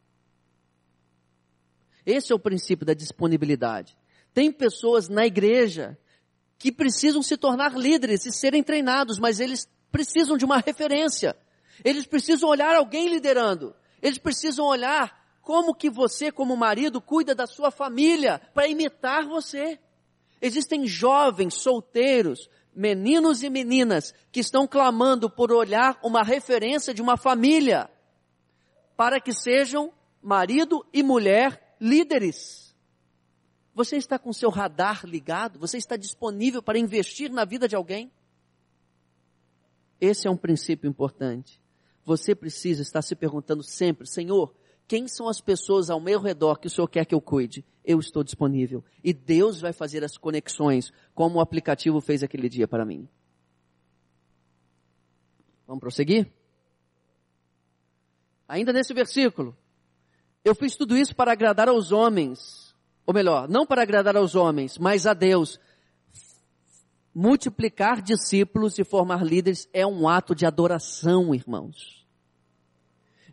Esse 2.04 2.32
é 2.32 2.34
o 2.34 2.40
princípio 2.40 2.84
da 2.84 2.92
disponibilidade. 2.92 3.96
Tem 4.34 4.50
pessoas 4.50 5.08
na 5.08 5.24
igreja 5.24 5.96
que 6.58 6.72
precisam 6.72 7.22
se 7.22 7.36
tornar 7.36 7.76
líderes 7.76 8.26
e 8.26 8.32
serem 8.32 8.64
treinados, 8.64 9.18
mas 9.18 9.38
eles 9.38 9.68
precisam 9.92 10.36
de 10.36 10.44
uma 10.44 10.58
referência. 10.58 11.36
Eles 11.84 12.04
precisam 12.04 12.48
olhar 12.48 12.74
alguém 12.74 13.08
liderando. 13.08 13.76
Eles 14.02 14.18
precisam 14.18 14.66
olhar 14.66 15.24
como 15.46 15.76
que 15.76 15.88
você, 15.88 16.32
como 16.32 16.56
marido, 16.56 17.00
cuida 17.00 17.32
da 17.32 17.46
sua 17.46 17.70
família 17.70 18.40
para 18.52 18.66
imitar 18.66 19.24
você. 19.24 19.78
Existem 20.42 20.88
jovens 20.88 21.54
solteiros, 21.54 22.50
meninos 22.74 23.44
e 23.44 23.48
meninas 23.48 24.12
que 24.32 24.40
estão 24.40 24.66
clamando 24.66 25.30
por 25.30 25.52
olhar 25.52 26.00
uma 26.02 26.24
referência 26.24 26.92
de 26.92 27.00
uma 27.00 27.16
família 27.16 27.88
para 28.96 29.20
que 29.20 29.32
sejam 29.32 29.92
marido 30.20 30.84
e 30.92 31.00
mulher 31.00 31.76
líderes. 31.80 32.74
Você 33.72 33.96
está 33.96 34.18
com 34.18 34.32
seu 34.32 34.50
radar 34.50 35.06
ligado? 35.06 35.60
Você 35.60 35.78
está 35.78 35.96
disponível 35.96 36.60
para 36.60 36.76
investir 36.76 37.30
na 37.30 37.44
vida 37.44 37.68
de 37.68 37.76
alguém? 37.76 38.10
Esse 40.00 40.26
é 40.26 40.30
um 40.30 40.36
princípio 40.36 40.90
importante. 40.90 41.62
Você 42.04 42.34
precisa 42.34 42.82
estar 42.82 43.00
se 43.00 43.14
perguntando 43.14 43.62
sempre, 43.62 44.08
Senhor, 44.08 44.52
quem 44.88 45.08
são 45.08 45.28
as 45.28 45.40
pessoas 45.40 45.90
ao 45.90 46.00
meu 46.00 46.20
redor 46.20 46.58
que 46.58 46.68
o 46.68 46.70
Senhor 46.70 46.86
quer 46.88 47.04
que 47.04 47.14
eu 47.14 47.20
cuide? 47.20 47.64
Eu 47.84 47.98
estou 47.98 48.22
disponível. 48.22 48.84
E 49.02 49.12
Deus 49.12 49.60
vai 49.60 49.72
fazer 49.72 50.04
as 50.04 50.16
conexões, 50.16 50.92
como 51.14 51.36
o 51.36 51.40
aplicativo 51.40 52.00
fez 52.00 52.22
aquele 52.22 52.48
dia 52.48 52.68
para 52.68 52.84
mim. 52.84 53.08
Vamos 55.66 55.80
prosseguir? 55.80 56.32
Ainda 58.48 58.72
nesse 58.72 58.94
versículo. 58.94 59.56
Eu 60.44 60.54
fiz 60.54 60.76
tudo 60.76 60.96
isso 60.96 61.14
para 61.16 61.32
agradar 61.32 61.68
aos 61.68 61.90
homens. 61.90 62.72
Ou 63.04 63.12
melhor, 63.12 63.48
não 63.48 63.66
para 63.66 63.82
agradar 63.82 64.16
aos 64.16 64.36
homens, 64.36 64.78
mas 64.78 65.04
a 65.04 65.14
Deus. 65.14 65.58
Multiplicar 67.12 68.00
discípulos 68.00 68.78
e 68.78 68.84
formar 68.84 69.24
líderes 69.24 69.68
é 69.72 69.84
um 69.84 70.08
ato 70.08 70.34
de 70.34 70.46
adoração, 70.46 71.34
irmãos. 71.34 72.05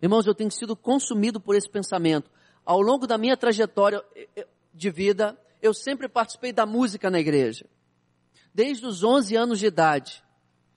Irmãos, 0.04 0.28
eu 0.28 0.36
tenho 0.36 0.52
sido 0.52 0.76
consumido 0.76 1.40
por 1.40 1.56
esse 1.56 1.70
pensamento. 1.70 2.30
Ao 2.66 2.82
longo 2.82 3.08
da 3.08 3.18
minha 3.18 3.38
trajetória 3.38 4.04
eh, 4.14 4.28
eh, 4.36 4.48
de 4.74 4.92
vida, 4.92 5.40
eu 5.62 5.74
sempre 5.74 6.10
participei 6.10 6.52
da 6.52 6.66
música 6.66 7.10
na 7.10 7.22
igreja. 7.22 7.66
Desde 8.54 8.86
os 8.86 9.02
11 9.02 9.34
anos 9.38 9.60
de 9.60 9.68
idade. 9.68 10.22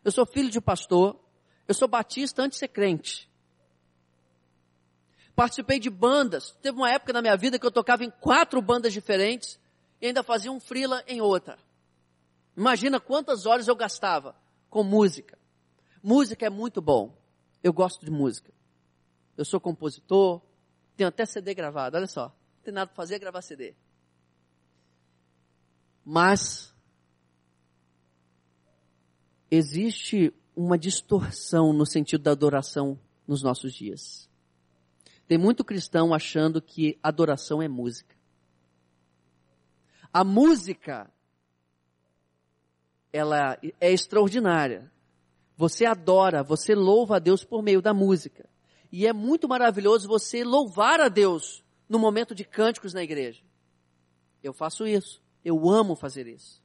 Eu 0.04 0.12
sou 0.12 0.24
filho 0.24 0.48
de 0.48 0.60
pastor. 0.60 1.18
Eu 1.66 1.74
sou 1.74 1.88
batista 1.88 2.40
antes 2.40 2.54
de 2.54 2.60
ser 2.60 2.68
crente. 2.68 3.28
Participei 5.34 5.80
de 5.80 5.90
bandas. 5.90 6.56
Teve 6.62 6.76
uma 6.76 6.92
época 6.92 7.12
na 7.12 7.20
minha 7.20 7.36
vida 7.36 7.58
que 7.58 7.66
eu 7.66 7.72
tocava 7.72 8.04
em 8.04 8.10
quatro 8.20 8.62
bandas 8.62 8.92
diferentes 8.92 9.58
e 10.00 10.06
ainda 10.06 10.22
fazia 10.22 10.52
um 10.52 10.60
frila 10.60 11.02
em 11.04 11.20
outra. 11.20 11.58
Imagina 12.56 13.00
quantas 13.00 13.44
horas 13.44 13.66
eu 13.66 13.74
gastava 13.74 14.36
com 14.70 14.84
música. 14.84 15.36
Música 16.00 16.46
é 16.46 16.50
muito 16.50 16.80
bom. 16.80 17.12
Eu 17.60 17.72
gosto 17.72 18.04
de 18.04 18.10
música 18.12 18.54
eu 19.36 19.44
sou 19.44 19.60
compositor, 19.60 20.40
tenho 20.96 21.08
até 21.08 21.26
CD 21.26 21.54
gravado, 21.54 21.96
olha 21.96 22.06
só. 22.06 22.28
Não 22.28 22.62
tem 22.64 22.74
nada 22.74 22.86
para 22.86 22.96
fazer, 22.96 23.16
é 23.16 23.18
gravar 23.18 23.42
CD. 23.42 23.74
Mas 26.04 26.74
existe 29.50 30.32
uma 30.54 30.78
distorção 30.78 31.72
no 31.72 31.84
sentido 31.84 32.22
da 32.22 32.30
adoração 32.30 32.98
nos 33.26 33.42
nossos 33.42 33.74
dias. 33.74 34.28
Tem 35.28 35.36
muito 35.36 35.64
cristão 35.64 36.14
achando 36.14 36.62
que 36.62 36.98
adoração 37.02 37.60
é 37.60 37.68
música. 37.68 38.14
A 40.12 40.24
música, 40.24 41.10
ela 43.12 43.58
é 43.80 43.92
extraordinária. 43.92 44.90
Você 45.56 45.84
adora, 45.84 46.42
você 46.42 46.74
louva 46.74 47.16
a 47.16 47.18
Deus 47.18 47.44
por 47.44 47.62
meio 47.62 47.82
da 47.82 47.92
música. 47.92 48.48
E 48.90 49.06
é 49.06 49.12
muito 49.12 49.48
maravilhoso 49.48 50.08
você 50.08 50.44
louvar 50.44 51.00
a 51.00 51.08
Deus 51.08 51.64
no 51.88 51.98
momento 51.98 52.34
de 52.34 52.44
cânticos 52.44 52.94
na 52.94 53.02
igreja. 53.02 53.42
Eu 54.42 54.52
faço 54.52 54.86
isso. 54.86 55.22
Eu 55.44 55.68
amo 55.68 55.94
fazer 55.94 56.26
isso. 56.26 56.62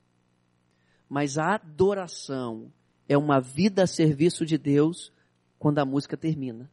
Mas 1.07 1.37
a 1.37 1.55
adoração 1.55 2.71
é 3.07 3.17
uma 3.17 3.39
vida 3.39 3.83
a 3.83 3.87
serviço 3.87 4.45
de 4.45 4.57
Deus 4.57 5.11
quando 5.59 5.79
a 5.79 5.85
música 5.85 6.15
termina. 6.15 6.71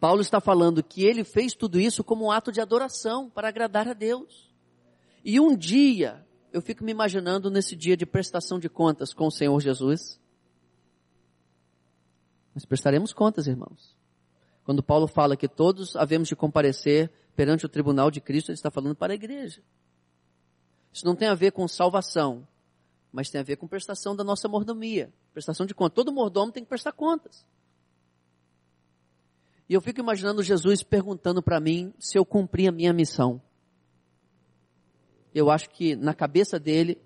Paulo 0.00 0.20
está 0.20 0.40
falando 0.40 0.82
que 0.82 1.04
ele 1.04 1.24
fez 1.24 1.54
tudo 1.54 1.80
isso 1.80 2.02
como 2.02 2.26
um 2.26 2.30
ato 2.30 2.50
de 2.50 2.60
adoração 2.60 3.30
para 3.30 3.48
agradar 3.48 3.88
a 3.88 3.92
Deus. 3.92 4.52
E 5.24 5.40
um 5.40 5.56
dia, 5.56 6.26
eu 6.52 6.60
fico 6.60 6.84
me 6.84 6.92
imaginando 6.92 7.50
nesse 7.50 7.74
dia 7.74 7.96
de 7.96 8.04
prestação 8.04 8.58
de 8.58 8.68
contas 8.68 9.14
com 9.14 9.26
o 9.26 9.30
Senhor 9.30 9.58
Jesus. 9.60 10.20
Nós 12.54 12.64
prestaremos 12.64 13.12
contas, 13.12 13.46
irmãos. 13.46 13.96
Quando 14.64 14.82
Paulo 14.82 15.06
fala 15.06 15.36
que 15.36 15.48
todos 15.48 15.96
havemos 15.96 16.28
de 16.28 16.36
comparecer 16.36 17.10
perante 17.34 17.66
o 17.66 17.68
tribunal 17.68 18.10
de 18.10 18.20
Cristo, 18.20 18.50
ele 18.50 18.56
está 18.56 18.70
falando 18.70 18.94
para 18.94 19.12
a 19.12 19.16
igreja. 19.16 19.62
Isso 20.92 21.04
não 21.04 21.16
tem 21.16 21.28
a 21.28 21.34
ver 21.34 21.50
com 21.50 21.66
salvação, 21.66 22.46
mas 23.12 23.28
tem 23.28 23.40
a 23.40 23.44
ver 23.44 23.56
com 23.56 23.66
prestação 23.66 24.14
da 24.14 24.22
nossa 24.22 24.48
mordomia, 24.48 25.12
prestação 25.32 25.66
de 25.66 25.74
contas. 25.74 25.96
Todo 25.96 26.12
mordomo 26.12 26.52
tem 26.52 26.62
que 26.62 26.68
prestar 26.68 26.92
contas. 26.92 27.44
E 29.68 29.74
eu 29.74 29.80
fico 29.80 30.00
imaginando 30.00 30.42
Jesus 30.42 30.82
perguntando 30.82 31.42
para 31.42 31.58
mim 31.58 31.92
se 31.98 32.16
eu 32.16 32.24
cumpri 32.24 32.68
a 32.68 32.72
minha 32.72 32.92
missão. 32.92 33.42
Eu 35.34 35.50
acho 35.50 35.68
que 35.70 35.96
na 35.96 36.14
cabeça 36.14 36.60
dele 36.60 37.00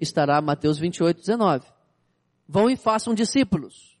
estará 0.00 0.40
Mateus 0.40 0.78
28, 0.78 1.20
19. 1.20 1.66
Vão 2.48 2.70
e 2.70 2.76
façam 2.76 3.14
discípulos. 3.14 3.93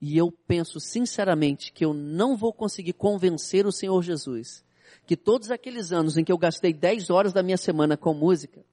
E 0.00 0.16
eu 0.16 0.30
penso 0.30 0.78
sinceramente 0.78 1.72
que 1.72 1.84
eu 1.84 1.94
não 1.94 2.36
vou 2.36 2.52
conseguir 2.52 2.92
convencer 2.92 3.66
o 3.66 3.72
Senhor 3.72 4.02
Jesus 4.02 4.64
que 5.06 5.16
todos 5.16 5.50
aqueles 5.50 5.92
anos 5.92 6.16
em 6.16 6.24
que 6.24 6.32
eu 6.32 6.38
gastei 6.38 6.72
10 6.72 7.10
horas 7.10 7.32
da 7.32 7.42
minha 7.42 7.56
semana 7.56 7.96
com 7.96 8.12
música, 8.12 8.64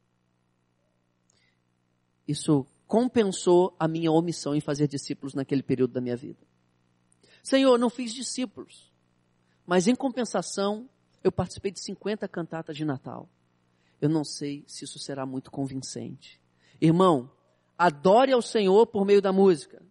isso 2.27 2.65
compensou 2.87 3.75
a 3.79 3.87
minha 3.87 4.11
omissão 4.11 4.55
em 4.55 4.61
fazer 4.61 4.87
discípulos 4.87 5.33
naquele 5.33 5.61
período 5.61 5.93
da 5.93 6.01
minha 6.01 6.17
vida. 6.17 6.39
Senhor, 7.43 7.77
não 7.77 7.89
fiz 7.89 8.13
discípulos, 8.13 8.91
mas 9.65 9.87
em 9.87 9.95
compensação 9.95 10.89
eu 11.23 11.31
participei 11.31 11.71
de 11.71 11.79
50 11.81 12.27
cantatas 12.27 12.75
de 12.75 12.83
Natal. 12.83 13.29
Eu 14.01 14.09
não 14.09 14.23
sei 14.23 14.63
se 14.67 14.85
isso 14.85 14.99
será 14.99 15.25
muito 15.25 15.51
convincente. 15.51 16.41
Irmão, 16.81 17.31
adore 17.77 18.31
ao 18.31 18.41
Senhor 18.41 18.87
por 18.87 19.05
meio 19.05 19.21
da 19.21 19.31
música 19.31 19.81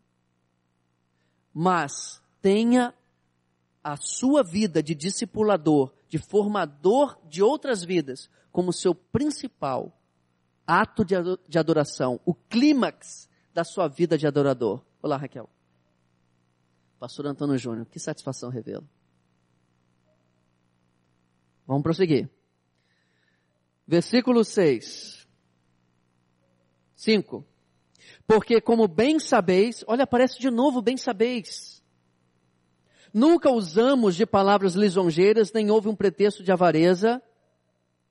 mas 1.52 2.22
tenha 2.40 2.94
a 3.82 3.96
sua 3.96 4.42
vida 4.42 4.82
de 4.82 4.94
discipulador, 4.94 5.92
de 6.08 6.18
formador 6.18 7.18
de 7.28 7.42
outras 7.42 7.82
vidas, 7.82 8.30
como 8.50 8.72
seu 8.72 8.94
principal 8.94 9.98
ato 10.66 11.04
de 11.04 11.58
adoração, 11.58 12.20
o 12.24 12.34
clímax 12.34 13.28
da 13.52 13.64
sua 13.64 13.88
vida 13.88 14.16
de 14.16 14.26
adorador. 14.26 14.84
Olá, 15.02 15.16
Raquel. 15.16 15.48
Pastor 16.98 17.26
Antônio 17.26 17.58
Júnior, 17.58 17.86
que 17.86 17.98
satisfação 17.98 18.48
revela. 18.48 18.84
Vamos 21.66 21.82
prosseguir. 21.82 22.30
Versículo 23.86 24.44
6. 24.44 25.26
5. 26.94 27.44
Porque 28.34 28.62
como 28.62 28.88
bem 28.88 29.20
sabeis, 29.20 29.84
olha, 29.86 30.04
aparece 30.04 30.40
de 30.40 30.50
novo 30.50 30.80
bem 30.80 30.96
sabeis. 30.96 31.82
Nunca 33.12 33.50
usamos 33.50 34.16
de 34.16 34.24
palavras 34.24 34.74
lisonjeiras, 34.74 35.52
nem 35.52 35.70
houve 35.70 35.90
um 35.90 35.94
pretexto 35.94 36.42
de 36.42 36.50
avareza. 36.50 37.20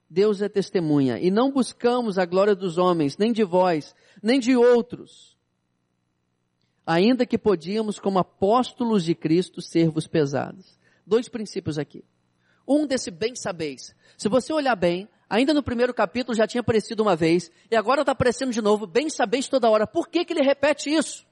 Deus 0.08 0.40
é 0.40 0.48
testemunha. 0.48 1.18
E 1.18 1.28
não 1.28 1.50
buscamos 1.50 2.18
a 2.18 2.24
glória 2.24 2.54
dos 2.54 2.78
homens, 2.78 3.18
nem 3.18 3.32
de 3.32 3.42
vós, 3.42 3.96
nem 4.22 4.38
de 4.38 4.54
outros. 4.54 5.36
Ainda 6.86 7.26
que 7.26 7.36
podíamos, 7.36 7.98
como 7.98 8.20
apóstolos 8.20 9.02
de 9.02 9.16
Cristo, 9.16 9.60
servos 9.60 10.06
pesados. 10.06 10.78
Dois 11.04 11.28
princípios 11.28 11.78
aqui. 11.78 12.04
Um 12.64 12.86
desse 12.86 13.10
bem 13.10 13.34
sabeis. 13.34 13.92
Se 14.16 14.28
você 14.28 14.52
olhar 14.52 14.76
bem, 14.76 15.08
Ainda 15.32 15.54
no 15.54 15.62
primeiro 15.62 15.94
capítulo 15.94 16.36
já 16.36 16.46
tinha 16.46 16.60
aparecido 16.60 17.02
uma 17.02 17.16
vez, 17.16 17.50
e 17.70 17.74
agora 17.74 18.02
está 18.02 18.12
aparecendo 18.12 18.52
de 18.52 18.60
novo, 18.60 18.86
bem 18.86 19.08
sabeis 19.08 19.48
toda 19.48 19.70
hora. 19.70 19.86
Por 19.86 20.10
que, 20.10 20.26
que 20.26 20.34
ele 20.34 20.42
repete 20.42 20.90
isso? 20.90 21.26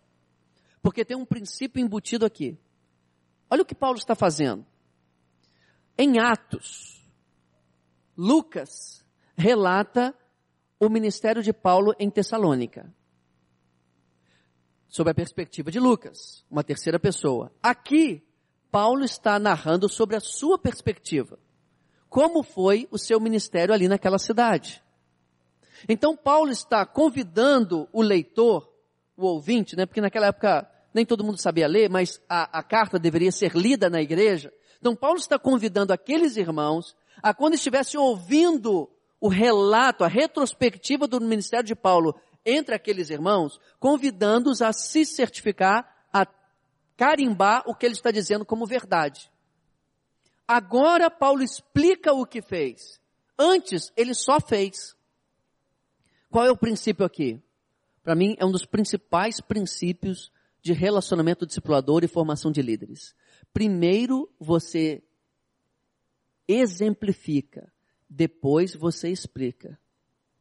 Porque 0.80 1.04
tem 1.04 1.18
um 1.18 1.26
princípio 1.26 1.82
embutido 1.82 2.24
aqui. 2.24 2.58
Olha 3.50 3.60
o 3.60 3.64
que 3.66 3.74
Paulo 3.74 3.98
está 3.98 4.14
fazendo. 4.14 4.64
Em 5.98 6.18
Atos, 6.18 7.06
Lucas 8.16 9.04
relata 9.36 10.14
o 10.78 10.88
ministério 10.88 11.42
de 11.42 11.52
Paulo 11.52 11.94
em 11.98 12.08
Tessalônica. 12.08 12.90
Sob 14.88 15.10
a 15.10 15.14
perspectiva 15.14 15.70
de 15.70 15.78
Lucas, 15.78 16.42
uma 16.50 16.64
terceira 16.64 16.98
pessoa. 16.98 17.52
Aqui, 17.62 18.26
Paulo 18.70 19.04
está 19.04 19.38
narrando 19.38 19.90
sobre 19.90 20.16
a 20.16 20.20
sua 20.20 20.58
perspectiva 20.58 21.38
como 22.10 22.42
foi 22.42 22.88
o 22.90 22.98
seu 22.98 23.20
ministério 23.20 23.72
ali 23.72 23.86
naquela 23.88 24.18
cidade. 24.18 24.82
Então 25.88 26.16
Paulo 26.16 26.50
está 26.50 26.84
convidando 26.84 27.88
o 27.92 28.02
leitor, 28.02 28.68
o 29.16 29.24
ouvinte, 29.24 29.76
né? 29.76 29.86
Porque 29.86 30.00
naquela 30.00 30.26
época 30.26 30.68
nem 30.92 31.06
todo 31.06 31.22
mundo 31.22 31.38
sabia 31.38 31.68
ler, 31.68 31.88
mas 31.88 32.20
a, 32.28 32.58
a 32.58 32.62
carta 32.64 32.98
deveria 32.98 33.30
ser 33.30 33.54
lida 33.54 33.88
na 33.88 34.02
igreja. 34.02 34.52
Então 34.80 34.96
Paulo 34.96 35.18
está 35.18 35.38
convidando 35.38 35.92
aqueles 35.92 36.36
irmãos 36.36 36.96
a 37.22 37.32
quando 37.32 37.54
estivessem 37.54 37.98
ouvindo 37.98 38.90
o 39.20 39.28
relato, 39.28 40.02
a 40.02 40.08
retrospectiva 40.08 41.06
do 41.06 41.20
ministério 41.20 41.66
de 41.66 41.76
Paulo 41.76 42.14
entre 42.44 42.74
aqueles 42.74 43.10
irmãos, 43.10 43.60
convidando-os 43.78 44.62
a 44.62 44.72
se 44.72 45.04
certificar, 45.04 45.86
a 46.12 46.26
carimbar 46.96 47.62
o 47.66 47.74
que 47.74 47.86
ele 47.86 47.94
está 47.94 48.10
dizendo 48.10 48.44
como 48.44 48.66
verdade. 48.66 49.30
Agora 50.52 51.08
Paulo 51.08 51.44
explica 51.44 52.12
o 52.12 52.26
que 52.26 52.42
fez. 52.42 53.00
Antes 53.38 53.92
ele 53.96 54.12
só 54.12 54.40
fez. 54.40 54.96
Qual 56.28 56.44
é 56.44 56.50
o 56.50 56.56
princípio 56.56 57.06
aqui? 57.06 57.40
Para 58.02 58.16
mim 58.16 58.34
é 58.36 58.44
um 58.44 58.50
dos 58.50 58.64
principais 58.66 59.40
princípios 59.40 60.32
de 60.60 60.72
relacionamento 60.72 61.46
discipulador 61.46 62.02
e 62.02 62.08
formação 62.08 62.50
de 62.50 62.62
líderes. 62.62 63.14
Primeiro 63.52 64.28
você 64.40 65.04
exemplifica, 66.48 67.72
depois 68.08 68.74
você 68.74 69.08
explica. 69.08 69.78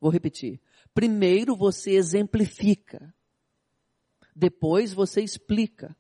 Vou 0.02 0.10
repetir. 0.10 0.60
Primeiro 0.92 1.56
você 1.56 1.92
exemplifica, 1.92 3.14
depois 4.36 4.92
você 4.92 5.22
explica. 5.22 5.96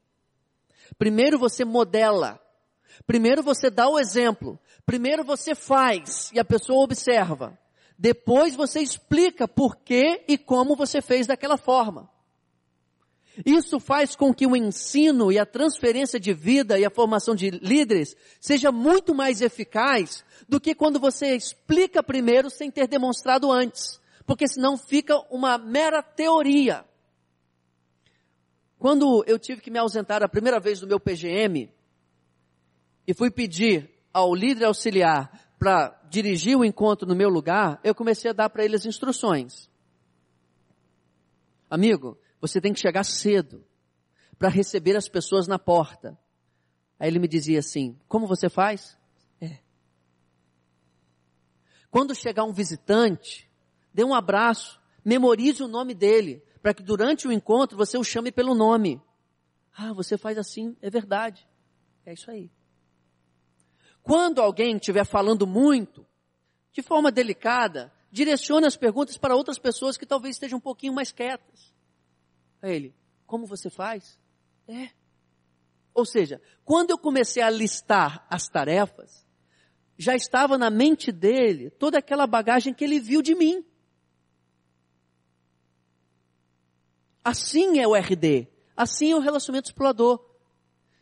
Primeiro 0.98 1.38
você 1.38 1.63
modela, 1.63 2.43
Primeiro 3.06 3.43
você 3.43 3.69
dá 3.69 3.88
o 3.89 3.99
exemplo. 3.99 4.60
Primeiro 4.86 5.23
você 5.23 5.56
faz 5.56 6.32
e 6.34 6.39
a 6.39 6.45
pessoa 6.45 6.84
observa. 6.84 7.58
Depois 7.97 8.56
você 8.56 8.80
explica 8.80 9.47
por 9.47 9.75
que 9.78 10.23
e 10.28 10.38
como 10.38 10.75
você 10.75 11.02
fez 11.02 11.28
daquela 11.28 11.58
forma. 11.58 12.10
Isso 13.45 13.80
faz 13.80 14.15
com 14.15 14.34
que 14.34 14.45
o 14.45 14.56
ensino 14.56 15.32
e 15.32 15.39
a 15.39 15.45
transferência 15.45 16.19
de 16.19 16.34
vida 16.34 16.78
e 16.78 16.86
a 16.86 16.89
formação 16.89 17.36
de 17.36 17.49
líderes 17.49 18.15
seja 18.39 18.71
muito 18.71 19.13
mais 19.13 19.41
eficaz 19.41 20.23
do 20.47 20.60
que 20.60 20.75
quando 20.75 20.99
você 20.99 21.36
explica 21.36 22.04
primeiro 22.04 22.49
sem 22.49 22.69
ter 22.69 22.88
demonstrado 22.88 23.52
antes. 23.52 23.99
Porque 24.25 24.47
senão 24.47 24.78
fica 24.78 25.17
uma 25.30 25.58
mera 25.58 26.04
teoria. 26.04 26.86
Quando 28.78 29.23
eu 29.28 29.38
tive 29.38 29.62
que 29.62 29.71
me 29.71 29.80
ausentar 29.80 30.23
a 30.23 30.30
primeira 30.30 30.60
vez 30.60 30.80
do 30.80 30.88
meu 30.88 30.99
PGM, 30.99 31.71
e 33.10 33.13
fui 33.15 33.32
pedir 33.32 33.89
ao 34.13 34.36
líder 34.36 34.65
auxiliar 34.65 35.32
para 35.58 36.00
dirigir 36.12 36.56
o 36.56 36.63
encontro 36.63 37.08
no 37.08 37.15
meu 37.15 37.28
lugar, 37.28 37.80
eu 37.84 37.95
comecei 37.95 38.30
a 38.30 38.34
dar 38.36 38.52
para 38.52 38.63
ele 38.63 38.76
as 38.76 38.86
instruções. 38.86 39.67
Amigo, 41.67 42.19
você 42.39 42.62
tem 42.62 42.72
que 42.72 42.80
chegar 42.80 43.04
cedo 43.04 43.65
para 44.38 44.48
receber 44.48 44.95
as 44.95 45.10
pessoas 45.10 45.48
na 45.48 45.58
porta. 45.58 46.19
Aí 47.00 47.08
ele 47.08 47.17
me 47.17 47.28
dizia 47.28 47.58
assim: 47.58 48.00
Como 48.08 48.28
você 48.28 48.48
faz? 48.48 48.95
É. 49.41 49.58
Quando 51.89 52.13
chegar 52.13 52.43
um 52.43 52.54
visitante, 52.54 53.50
dê 53.91 54.04
um 54.04 54.13
abraço, 54.13 54.80
memorize 55.04 55.63
o 55.63 55.67
nome 55.67 55.95
dele, 55.95 56.43
para 56.62 56.76
que 56.76 56.84
durante 56.84 57.28
o 57.28 57.32
encontro 57.32 57.76
você 57.76 57.98
o 57.98 58.04
chame 58.04 58.32
pelo 58.32 58.54
nome. 58.54 59.02
Ah, 59.76 59.93
você 59.93 60.15
faz 60.15 60.38
assim, 60.38 60.78
é 60.80 60.91
verdade. 60.91 61.50
É 62.06 62.13
isso 62.13 62.30
aí. 62.30 62.52
Quando 64.10 64.41
alguém 64.41 64.76
estiver 64.76 65.06
falando 65.06 65.45
muito, 65.45 66.04
de 66.72 66.82
forma 66.82 67.12
delicada, 67.12 67.93
direcione 68.12 68.65
as 68.65 68.76
perguntas 68.76 69.19
para 69.19 69.36
outras 69.36 69.60
pessoas 69.60 69.98
que 69.98 70.06
talvez 70.06 70.36
estejam 70.36 70.58
um 70.58 70.60
pouquinho 70.60 70.93
mais 70.93 71.12
quietas. 71.12 71.72
A 72.60 72.67
ele, 72.67 72.95
como 73.28 73.45
você 73.45 73.69
faz? 73.69 74.17
É. 74.67 74.89
Ou 75.93 76.08
seja, 76.08 76.41
quando 76.65 76.89
eu 76.89 76.98
comecei 76.98 77.43
a 77.43 77.52
listar 77.52 78.26
as 78.28 78.48
tarefas, 78.48 79.24
já 79.95 80.15
estava 80.15 80.58
na 80.58 80.72
mente 80.72 81.12
dele 81.12 81.69
toda 81.69 82.00
aquela 82.00 82.26
bagagem 82.26 82.74
que 82.74 82.84
ele 82.84 83.00
viu 83.00 83.22
de 83.22 83.36
mim. 83.36 83.63
Assim 87.24 87.78
é 87.78 87.88
o 87.88 87.93
RD. 87.93 88.48
Assim 88.76 89.12
é 89.12 89.15
o 89.15 89.19
relacionamento 89.19 89.69
explorador. 89.69 90.19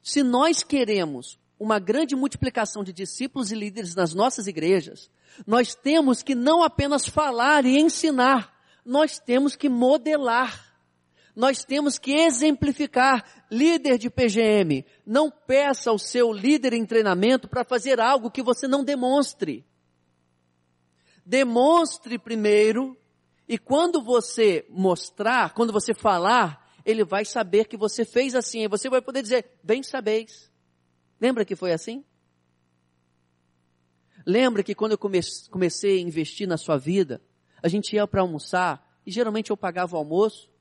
Se 0.04 0.24
nós 0.24 0.62
queremos 0.62 1.40
uma 1.60 1.80
grande 1.80 2.16
multiplicação 2.16 2.84
de 2.84 2.94
discípulos 2.94 3.52
e 3.52 3.56
líderes 3.56 3.96
nas 3.96 4.14
nossas 4.14 4.48
igrejas, 4.48 5.10
nós 5.46 5.76
temos 5.76 6.22
que 6.22 6.36
não 6.36 6.64
apenas 6.64 7.08
falar 7.08 7.66
e 7.66 7.80
ensinar, 7.80 8.54
nós 8.86 9.20
temos 9.20 9.56
que 9.56 9.68
modelar. 9.68 10.66
Nós 11.36 11.64
temos 11.64 12.00
que 12.00 12.14
exemplificar. 12.14 13.24
Líder 13.52 14.00
de 14.00 14.10
PGM, 14.10 14.84
não 15.06 15.30
peça 15.30 15.92
ao 15.92 16.00
seu 16.00 16.34
líder 16.34 16.74
em 16.74 16.84
treinamento 16.84 17.48
para 17.48 17.64
fazer 17.64 18.00
algo 18.00 18.32
que 18.32 18.42
você 18.42 18.68
não 18.68 18.84
demonstre. 18.84 19.64
Demonstre 21.24 22.18
primeiro, 22.18 22.98
e 23.48 23.58
quando 23.58 24.02
você 24.02 24.66
mostrar, 24.68 25.54
quando 25.54 25.72
você 25.72 25.94
falar, 25.94 26.68
ele 26.84 27.04
vai 27.04 27.24
saber 27.24 27.66
que 27.66 27.78
você 27.78 28.04
fez 28.04 28.34
assim, 28.34 28.64
e 28.64 28.68
você 28.68 28.90
vai 28.90 29.02
poder 29.02 29.22
dizer, 29.22 29.46
bem 29.64 29.84
sabeis. 29.84 30.52
Lembra 31.20 31.46
que 31.46 31.56
foi 31.56 31.72
assim? 31.72 32.04
Lembra 34.26 34.62
que 34.62 34.76
quando 34.76 34.92
eu 34.92 34.98
comecei 35.50 35.98
a 35.98 36.02
investir 36.02 36.48
na 36.48 36.58
sua 36.58 36.78
vida, 36.78 37.22
a 37.64 37.68
gente 37.68 37.96
ia 37.96 38.06
para 38.06 38.22
almoçar 38.22 38.86
e 39.06 39.12
geralmente 39.12 39.52
eu 39.52 39.58
pagava 39.58 39.96
o 39.96 40.00
almoço. 40.00 40.52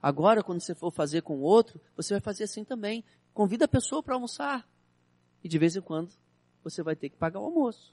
Agora, 0.00 0.44
quando 0.44 0.60
você 0.60 0.74
for 0.74 0.92
fazer 0.92 1.22
com 1.22 1.40
outro, 1.40 1.80
você 1.96 2.14
vai 2.14 2.20
fazer 2.20 2.44
assim 2.44 2.64
também. 2.64 3.04
Convida 3.34 3.64
a 3.64 3.68
pessoa 3.68 4.00
para 4.00 4.14
almoçar. 4.14 4.64
E 5.42 5.48
de 5.48 5.58
vez 5.58 5.74
em 5.74 5.80
quando 5.80 6.14
você 6.62 6.84
vai 6.84 6.94
ter 6.94 7.08
que 7.08 7.16
pagar 7.16 7.40
o 7.40 7.46
almoço. 7.46 7.92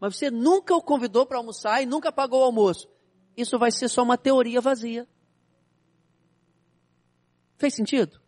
Mas 0.00 0.16
você 0.16 0.30
nunca 0.30 0.74
o 0.74 0.80
convidou 0.80 1.26
para 1.26 1.36
almoçar 1.36 1.82
e 1.82 1.86
nunca 1.86 2.10
pagou 2.10 2.40
o 2.40 2.44
almoço. 2.44 2.88
Isso 3.36 3.58
vai 3.58 3.70
ser 3.70 3.88
só 3.88 4.02
uma 4.02 4.16
teoria 4.16 4.60
vazia. 4.60 5.06
Fez 7.58 7.74
sentido? 7.74 8.21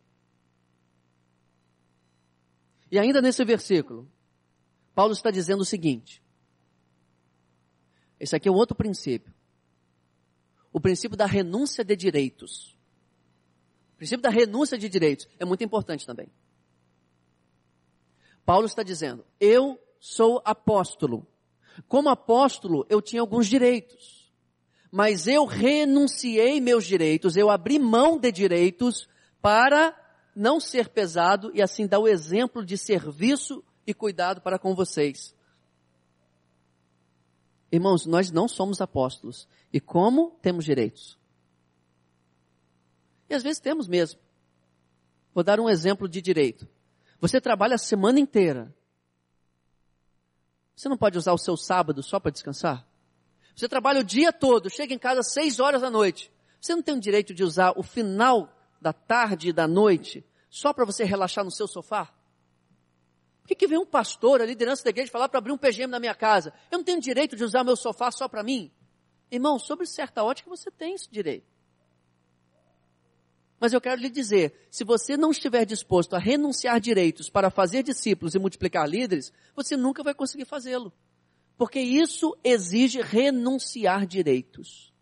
E 2.94 2.98
ainda 3.00 3.20
nesse 3.20 3.44
versículo, 3.44 4.08
Paulo 4.94 5.12
está 5.12 5.28
dizendo 5.28 5.62
o 5.62 5.64
seguinte. 5.64 6.22
Esse 8.20 8.36
aqui 8.36 8.46
é 8.48 8.52
um 8.52 8.54
outro 8.54 8.76
princípio. 8.76 9.34
O 10.72 10.80
princípio 10.80 11.16
da 11.16 11.26
renúncia 11.26 11.84
de 11.84 11.96
direitos. 11.96 12.78
O 13.94 13.96
princípio 13.96 14.22
da 14.22 14.30
renúncia 14.30 14.78
de 14.78 14.88
direitos 14.88 15.26
é 15.40 15.44
muito 15.44 15.64
importante 15.64 16.06
também. 16.06 16.28
Paulo 18.46 18.66
está 18.66 18.84
dizendo, 18.84 19.26
eu 19.40 19.76
sou 19.98 20.40
apóstolo. 20.44 21.26
Como 21.88 22.08
apóstolo, 22.08 22.86
eu 22.88 23.02
tinha 23.02 23.20
alguns 23.20 23.48
direitos. 23.48 24.32
Mas 24.88 25.26
eu 25.26 25.46
renunciei 25.46 26.60
meus 26.60 26.84
direitos, 26.84 27.36
eu 27.36 27.50
abri 27.50 27.76
mão 27.76 28.20
de 28.20 28.30
direitos 28.30 29.08
para 29.42 30.03
não 30.34 30.58
ser 30.58 30.88
pesado 30.88 31.50
e 31.54 31.62
assim 31.62 31.86
dar 31.86 31.98
o 31.98 32.08
exemplo 32.08 32.64
de 32.64 32.76
serviço 32.76 33.62
e 33.86 33.94
cuidado 33.94 34.40
para 34.40 34.58
com 34.58 34.74
vocês. 34.74 35.34
Irmãos, 37.70 38.06
nós 38.06 38.30
não 38.30 38.46
somos 38.46 38.80
apóstolos. 38.80 39.48
E 39.72 39.80
como 39.80 40.30
temos 40.40 40.64
direitos? 40.64 41.18
E 43.28 43.34
às 43.34 43.42
vezes 43.42 43.60
temos 43.60 43.88
mesmo. 43.88 44.20
Vou 45.34 45.42
dar 45.42 45.58
um 45.58 45.68
exemplo 45.68 46.08
de 46.08 46.22
direito. 46.22 46.68
Você 47.20 47.40
trabalha 47.40 47.74
a 47.74 47.78
semana 47.78 48.20
inteira. 48.20 48.72
Você 50.76 50.88
não 50.88 50.96
pode 50.96 51.18
usar 51.18 51.32
o 51.32 51.38
seu 51.38 51.56
sábado 51.56 52.02
só 52.02 52.20
para 52.20 52.30
descansar? 52.30 52.86
Você 53.56 53.68
trabalha 53.68 54.00
o 54.00 54.04
dia 54.04 54.32
todo, 54.32 54.68
chega 54.68 54.92
em 54.92 54.98
casa 54.98 55.20
às 55.20 55.32
seis 55.32 55.60
horas 55.60 55.82
da 55.82 55.90
noite. 55.90 56.30
Você 56.60 56.74
não 56.74 56.82
tem 56.82 56.94
o 56.94 57.00
direito 57.00 57.34
de 57.34 57.44
usar 57.44 57.72
o 57.76 57.82
final 57.82 58.52
da 58.84 58.92
tarde 58.92 59.48
e 59.48 59.52
da 59.52 59.66
noite, 59.66 60.22
só 60.50 60.70
para 60.74 60.84
você 60.84 61.04
relaxar 61.04 61.42
no 61.42 61.50
seu 61.50 61.66
sofá? 61.66 62.14
Por 63.40 63.48
que, 63.48 63.54
que 63.54 63.66
vem 63.66 63.78
um 63.78 63.86
pastor, 63.86 64.42
a 64.42 64.44
liderança 64.44 64.84
da 64.84 64.90
igreja, 64.90 65.10
falar 65.10 65.30
para 65.30 65.38
abrir 65.38 65.52
um 65.52 65.56
PGM 65.56 65.90
na 65.90 65.98
minha 65.98 66.14
casa? 66.14 66.52
Eu 66.70 66.76
não 66.76 66.84
tenho 66.84 67.00
direito 67.00 67.34
de 67.34 67.42
usar 67.42 67.64
meu 67.64 67.76
sofá 67.76 68.10
só 68.10 68.28
para 68.28 68.42
mim? 68.42 68.70
Irmão, 69.30 69.58
sobre 69.58 69.86
certa 69.86 70.22
ótica 70.22 70.50
você 70.50 70.70
tem 70.70 70.92
esse 70.92 71.10
direito. 71.10 71.46
Mas 73.58 73.72
eu 73.72 73.80
quero 73.80 74.02
lhe 74.02 74.10
dizer, 74.10 74.68
se 74.70 74.84
você 74.84 75.16
não 75.16 75.30
estiver 75.30 75.64
disposto 75.64 76.14
a 76.14 76.18
renunciar 76.18 76.78
direitos 76.78 77.30
para 77.30 77.48
fazer 77.48 77.82
discípulos 77.82 78.34
e 78.34 78.38
multiplicar 78.38 78.86
líderes, 78.86 79.32
você 79.56 79.78
nunca 79.78 80.02
vai 80.02 80.12
conseguir 80.12 80.44
fazê-lo. 80.44 80.92
Porque 81.56 81.80
isso 81.80 82.36
exige 82.44 83.00
renunciar 83.00 84.06
direitos. 84.06 84.93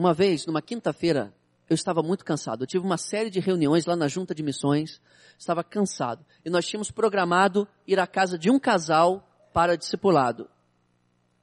Uma 0.00 0.14
vez, 0.14 0.46
numa 0.46 0.62
quinta-feira, 0.62 1.30
eu 1.68 1.74
estava 1.74 2.02
muito 2.02 2.24
cansado. 2.24 2.62
Eu 2.62 2.66
tive 2.66 2.82
uma 2.82 2.96
série 2.96 3.28
de 3.28 3.38
reuniões 3.38 3.84
lá 3.84 3.94
na 3.94 4.08
junta 4.08 4.34
de 4.34 4.42
missões, 4.42 4.98
estava 5.38 5.62
cansado. 5.62 6.24
E 6.42 6.48
nós 6.48 6.64
tínhamos 6.64 6.90
programado 6.90 7.68
ir 7.86 8.00
à 8.00 8.06
casa 8.06 8.38
de 8.38 8.50
um 8.50 8.58
casal 8.58 9.28
para 9.52 9.76
discipulado. 9.76 10.48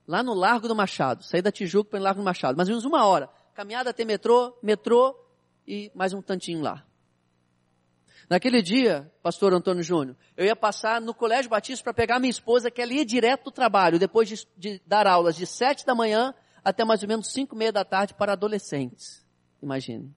Lá 0.08 0.24
no 0.24 0.34
Largo 0.34 0.68
do 0.68 0.76
Machado, 0.76 1.24
sair 1.24 1.44
da 1.44 1.52
Tijuca 1.52 1.92
para 1.92 2.00
o 2.00 2.02
Largo 2.02 2.22
do 2.22 2.26
Machado, 2.26 2.58
mais 2.58 2.68
ou 2.68 2.74
menos 2.74 2.84
uma 2.84 3.06
hora. 3.06 3.30
Caminhada 3.54 3.92
até 3.92 4.04
metrô, 4.04 4.58
metrô 4.64 5.16
e 5.68 5.92
mais 5.94 6.12
um 6.12 6.20
tantinho 6.24 6.64
lá. 6.64 6.84
Naquele 8.28 8.64
dia, 8.64 9.08
pastor 9.22 9.54
Antônio 9.54 9.84
Júnior, 9.84 10.18
eu 10.36 10.44
ia 10.44 10.56
passar 10.56 11.00
no 11.00 11.14
Colégio 11.14 11.52
Batista 11.52 11.84
para 11.84 11.94
pegar 11.94 12.20
minha 12.20 12.32
esposa, 12.32 12.72
que 12.72 12.82
ela 12.82 12.92
ia 12.92 13.06
direto 13.06 13.44
do 13.44 13.52
trabalho, 13.52 14.00
depois 14.00 14.28
de, 14.28 14.48
de 14.58 14.82
dar 14.84 15.06
aulas 15.06 15.36
de 15.36 15.46
sete 15.46 15.86
da 15.86 15.94
manhã 15.94 16.34
até 16.68 16.84
mais 16.84 17.02
ou 17.02 17.08
menos 17.08 17.32
cinco 17.32 17.56
e 17.56 17.58
meia 17.58 17.72
da 17.72 17.86
tarde 17.86 18.14
para 18.14 18.34
adolescentes. 18.34 19.26
Imagine. 19.64 20.14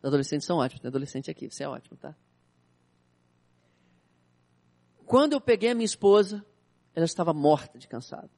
Os 0.00 0.04
adolescentes 0.04 0.44
são 0.44 0.58
ótimos, 0.58 0.80
tem 0.80 0.88
adolescente 0.88 1.30
aqui, 1.30 1.48
você 1.48 1.62
é 1.62 1.68
ótimo, 1.68 1.96
tá? 1.96 2.16
Quando 5.06 5.34
eu 5.34 5.40
peguei 5.40 5.70
a 5.70 5.74
minha 5.76 5.84
esposa, 5.84 6.44
ela 6.96 7.04
estava 7.04 7.32
morta 7.32 7.78
de 7.78 7.86
cansado. 7.86 8.28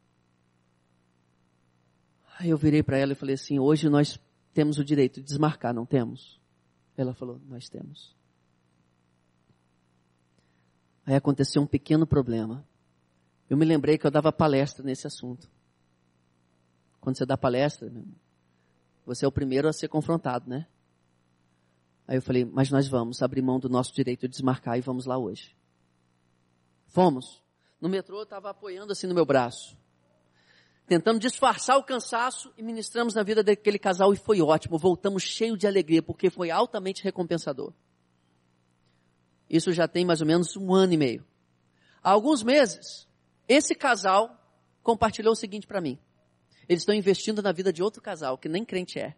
Aí 2.38 2.50
eu 2.50 2.58
virei 2.58 2.82
para 2.82 2.98
ela 2.98 3.12
e 3.12 3.16
falei 3.16 3.36
assim: 3.36 3.58
hoje 3.58 3.88
nós 3.88 4.20
temos 4.52 4.78
o 4.78 4.84
direito 4.84 5.20
de 5.20 5.26
desmarcar, 5.26 5.72
não 5.72 5.86
temos? 5.86 6.38
Ela 6.94 7.14
falou: 7.14 7.40
nós 7.46 7.70
temos. 7.70 8.14
Aí 11.06 11.14
aconteceu 11.14 11.62
um 11.62 11.66
pequeno 11.66 12.06
problema. 12.06 12.68
Eu 13.48 13.56
me 13.56 13.64
lembrei 13.64 13.96
que 13.96 14.06
eu 14.06 14.10
dava 14.10 14.30
palestra 14.30 14.84
nesse 14.84 15.06
assunto. 15.06 15.53
Quando 17.04 17.18
você 17.18 17.26
dá 17.26 17.36
palestra, 17.36 17.92
você 19.04 19.26
é 19.26 19.28
o 19.28 19.30
primeiro 19.30 19.68
a 19.68 19.74
ser 19.74 19.88
confrontado, 19.88 20.48
né? 20.48 20.66
Aí 22.08 22.16
eu 22.16 22.22
falei, 22.22 22.46
mas 22.46 22.70
nós 22.70 22.88
vamos 22.88 23.20
abrir 23.20 23.42
mão 23.42 23.60
do 23.60 23.68
nosso 23.68 23.92
direito 23.92 24.22
de 24.22 24.28
desmarcar 24.28 24.78
e 24.78 24.80
vamos 24.80 25.04
lá 25.04 25.18
hoje. 25.18 25.54
Fomos. 26.86 27.42
No 27.78 27.90
metrô 27.90 28.20
eu 28.20 28.22
estava 28.22 28.48
apoiando 28.48 28.90
assim 28.90 29.06
no 29.06 29.14
meu 29.14 29.26
braço. 29.26 29.76
Tentando 30.86 31.18
disfarçar 31.20 31.76
o 31.76 31.84
cansaço 31.84 32.50
e 32.56 32.62
ministramos 32.62 33.12
na 33.12 33.22
vida 33.22 33.44
daquele 33.44 33.78
casal 33.78 34.14
e 34.14 34.16
foi 34.16 34.40
ótimo. 34.40 34.78
Voltamos 34.78 35.22
cheio 35.22 35.58
de 35.58 35.66
alegria 35.66 36.02
porque 36.02 36.30
foi 36.30 36.50
altamente 36.50 37.04
recompensador. 37.04 37.74
Isso 39.50 39.72
já 39.72 39.86
tem 39.86 40.06
mais 40.06 40.22
ou 40.22 40.26
menos 40.26 40.56
um 40.56 40.72
ano 40.72 40.94
e 40.94 40.96
meio. 40.96 41.26
Há 42.02 42.12
alguns 42.12 42.42
meses, 42.42 43.06
esse 43.46 43.74
casal 43.74 44.40
compartilhou 44.82 45.34
o 45.34 45.36
seguinte 45.36 45.66
para 45.66 45.82
mim. 45.82 45.98
Eles 46.68 46.82
estão 46.82 46.94
investindo 46.94 47.42
na 47.42 47.52
vida 47.52 47.72
de 47.72 47.82
outro 47.82 48.00
casal, 48.00 48.38
que 48.38 48.48
nem 48.48 48.64
crente 48.64 48.98
é. 48.98 49.14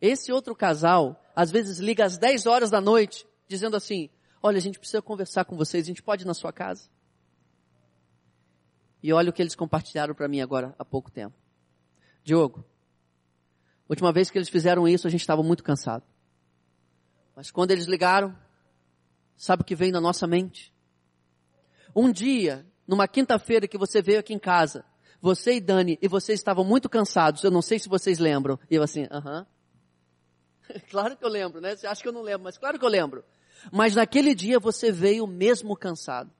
Esse 0.00 0.32
outro 0.32 0.54
casal, 0.54 1.20
às 1.34 1.50
vezes 1.50 1.78
liga 1.78 2.04
às 2.04 2.18
10 2.18 2.46
horas 2.46 2.70
da 2.70 2.80
noite, 2.80 3.26
dizendo 3.48 3.76
assim, 3.76 4.10
olha, 4.42 4.58
a 4.58 4.60
gente 4.60 4.78
precisa 4.78 5.02
conversar 5.02 5.44
com 5.44 5.56
vocês, 5.56 5.84
a 5.84 5.88
gente 5.88 6.02
pode 6.02 6.24
ir 6.24 6.26
na 6.26 6.34
sua 6.34 6.52
casa? 6.52 6.88
E 9.02 9.12
olha 9.12 9.30
o 9.30 9.32
que 9.32 9.42
eles 9.42 9.54
compartilharam 9.54 10.14
para 10.14 10.28
mim 10.28 10.40
agora 10.40 10.74
há 10.78 10.84
pouco 10.84 11.10
tempo. 11.10 11.36
Diogo, 12.22 12.64
última 13.88 14.12
vez 14.12 14.30
que 14.30 14.38
eles 14.38 14.48
fizeram 14.48 14.86
isso, 14.86 15.06
a 15.06 15.10
gente 15.10 15.20
estava 15.20 15.42
muito 15.42 15.62
cansado. 15.62 16.04
Mas 17.34 17.50
quando 17.50 17.70
eles 17.70 17.86
ligaram, 17.86 18.36
sabe 19.36 19.62
o 19.62 19.64
que 19.64 19.76
veio 19.76 19.92
na 19.92 20.00
nossa 20.00 20.26
mente? 20.26 20.72
Um 21.94 22.10
dia, 22.10 22.66
numa 22.86 23.08
quinta-feira 23.08 23.68
que 23.68 23.78
você 23.78 24.02
veio 24.02 24.18
aqui 24.18 24.34
em 24.34 24.38
casa, 24.38 24.84
você 25.20 25.54
e 25.54 25.60
Dani, 25.60 25.98
e 26.00 26.08
vocês 26.08 26.38
estavam 26.38 26.64
muito 26.64 26.88
cansados, 26.88 27.42
eu 27.42 27.50
não 27.50 27.62
sei 27.62 27.78
se 27.78 27.88
vocês 27.88 28.18
lembram. 28.18 28.58
E 28.70 28.74
eu 28.74 28.82
assim, 28.82 29.06
aham. 29.10 29.46
Uh 30.70 30.72
-huh. 30.74 30.82
claro 30.90 31.16
que 31.16 31.24
eu 31.24 31.28
lembro, 31.28 31.60
né? 31.60 31.74
Você 31.74 31.86
acha 31.86 32.02
que 32.02 32.08
eu 32.08 32.12
não 32.12 32.22
lembro, 32.22 32.44
mas 32.44 32.58
claro 32.58 32.78
que 32.78 32.84
eu 32.84 32.88
lembro. 32.88 33.24
Mas 33.72 33.94
naquele 33.94 34.34
dia 34.34 34.58
você 34.58 34.92
veio 34.92 35.26
mesmo 35.26 35.76
cansado. 35.76 36.30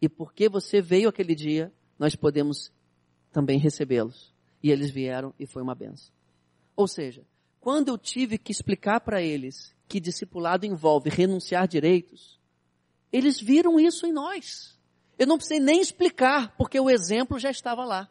E 0.00 0.08
porque 0.08 0.48
você 0.48 0.80
veio 0.80 1.08
aquele 1.08 1.34
dia, 1.34 1.72
nós 1.98 2.14
podemos 2.14 2.70
também 3.32 3.58
recebê-los. 3.58 4.34
E 4.62 4.70
eles 4.70 4.90
vieram 4.90 5.34
e 5.38 5.46
foi 5.46 5.62
uma 5.62 5.74
benção. 5.74 6.12
Ou 6.74 6.86
seja, 6.86 7.26
quando 7.60 7.88
eu 7.88 7.98
tive 7.98 8.38
que 8.38 8.52
explicar 8.52 9.00
para 9.00 9.22
eles 9.22 9.74
que 9.88 9.98
discipulado 9.98 10.66
envolve 10.66 11.08
renunciar 11.10 11.66
direitos, 11.66 12.38
eles 13.12 13.40
viram 13.40 13.80
isso 13.80 14.06
em 14.06 14.12
nós. 14.12 14.75
Eu 15.18 15.26
não 15.26 15.36
precisei 15.36 15.60
nem 15.60 15.80
explicar, 15.80 16.54
porque 16.56 16.78
o 16.78 16.90
exemplo 16.90 17.38
já 17.38 17.50
estava 17.50 17.84
lá. 17.84 18.10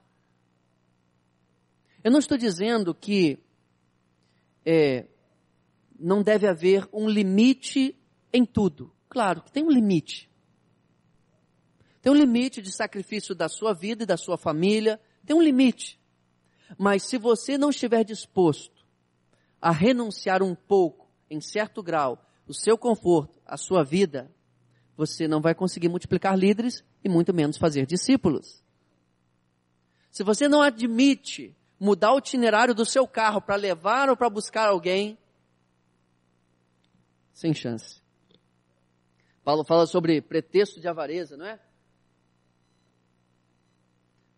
Eu 2.04 2.12
não 2.12 2.20
estou 2.20 2.38
dizendo 2.38 2.94
que 2.94 3.40
é, 4.66 5.08
não 6.00 6.24
deve 6.24 6.48
haver 6.48 6.88
um 6.92 7.08
limite 7.08 7.98
em 8.34 8.46
tudo. 8.46 8.92
Claro 9.10 9.42
que 9.42 9.52
tem 9.52 9.64
um 9.64 9.72
limite. 9.72 10.30
Tem 12.02 12.12
um 12.12 12.16
limite 12.16 12.62
de 12.62 12.72
sacrifício 12.72 13.34
da 13.34 13.48
sua 13.50 13.74
vida 13.74 14.04
e 14.04 14.06
da 14.06 14.18
sua 14.18 14.38
família. 14.38 15.00
Tem 15.26 15.36
um 15.36 15.42
limite. 15.42 16.00
Mas 16.78 17.04
se 17.04 17.18
você 17.18 17.58
não 17.58 17.70
estiver 17.70 18.04
disposto 18.04 18.86
a 19.62 19.72
renunciar 19.72 20.44
um 20.44 20.54
pouco, 20.54 21.10
em 21.30 21.42
certo 21.42 21.82
grau, 21.82 22.24
o 22.48 22.54
seu 22.54 22.78
conforto, 22.78 23.42
a 23.46 23.58
sua 23.58 23.84
vida, 23.84 24.32
você 24.96 25.28
não 25.28 25.42
vai 25.42 25.56
conseguir 25.56 25.90
multiplicar 25.90 26.38
líderes 26.38 26.84
e 27.06 27.10
muito 27.10 27.32
menos 27.32 27.56
fazer 27.56 27.86
discípulos. 27.86 28.64
Se 30.10 30.24
você 30.24 30.48
não 30.48 30.64
admite 30.64 31.56
mudar 31.80 32.14
o 32.14 32.18
itinerário 32.18 32.74
do 32.74 32.84
seu 32.84 33.08
carro 33.08 33.40
para 33.40 33.56
levar 33.56 34.10
ou 34.10 34.18
para 34.18 34.28
buscar 34.28 34.68
alguém, 34.68 35.16
sem 37.32 37.54
chance. 37.54 38.02
Paulo 39.44 39.64
fala 39.64 39.86
sobre 39.86 40.20
pretexto 40.20 40.82
de 40.82 40.88
avareza, 40.88 41.38
não 41.38 41.46
é? 41.46 41.60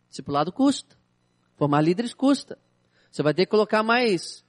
Discipulado 0.10 0.52
custa. 0.52 0.98
Formar 1.56 1.80
líderes 1.80 2.14
custa. 2.14 2.60
Você 3.10 3.24
vai 3.24 3.34
ter 3.34 3.46
que 3.46 3.52
colocar 3.52 3.82
mais 3.82 4.44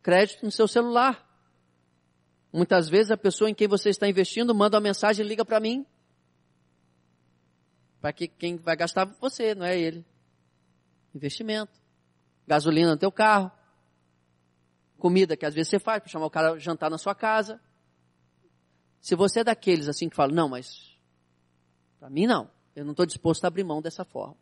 crédito 0.00 0.44
no 0.44 0.52
seu 0.52 0.68
celular. 0.68 1.28
Muitas 2.52 2.88
vezes 2.88 3.10
a 3.10 3.16
pessoa 3.16 3.50
em 3.50 3.54
quem 3.54 3.66
você 3.66 3.88
está 3.88 4.06
investindo 4.06 4.54
manda 4.54 4.76
uma 4.76 4.82
mensagem 4.82 5.24
e 5.24 5.28
liga 5.28 5.44
para 5.44 5.58
mim. 5.58 5.84
Para 8.04 8.12
que 8.12 8.28
quem 8.28 8.58
vai 8.58 8.76
gastar 8.76 9.06
você, 9.18 9.54
não 9.54 9.64
é 9.64 9.80
ele. 9.80 10.04
Investimento. 11.14 11.72
Gasolina 12.46 12.90
no 12.90 12.98
teu 12.98 13.10
carro. 13.10 13.50
Comida 14.98 15.38
que 15.38 15.46
às 15.46 15.54
vezes 15.54 15.70
você 15.70 15.78
faz 15.78 16.02
para 16.02 16.12
chamar 16.12 16.26
o 16.26 16.30
cara 16.30 16.58
jantar 16.58 16.90
na 16.90 16.98
sua 16.98 17.14
casa. 17.14 17.58
Se 19.00 19.14
você 19.16 19.40
é 19.40 19.44
daqueles 19.44 19.88
assim 19.88 20.10
que 20.10 20.14
fala, 20.14 20.34
não, 20.34 20.50
mas 20.50 20.98
para 21.98 22.10
mim 22.10 22.26
não. 22.26 22.50
Eu 22.76 22.84
não 22.84 22.90
estou 22.90 23.06
disposto 23.06 23.42
a 23.46 23.48
abrir 23.48 23.64
mão 23.64 23.80
dessa 23.80 24.04
forma. 24.04 24.36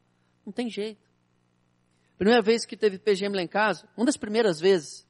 Não 0.45 0.53
tem 0.53 0.69
jeito. 0.69 1.09
Primeira 2.19 2.43
vez 2.43 2.67
que 2.67 2.77
teve 2.77 2.99
PGM 2.99 3.37
lá 3.37 3.43
em 3.43 3.47
casa, 3.47 3.89
uma 3.97 4.07
das 4.07 4.17
primeiras 4.17 4.59
vezes, 4.59 5.07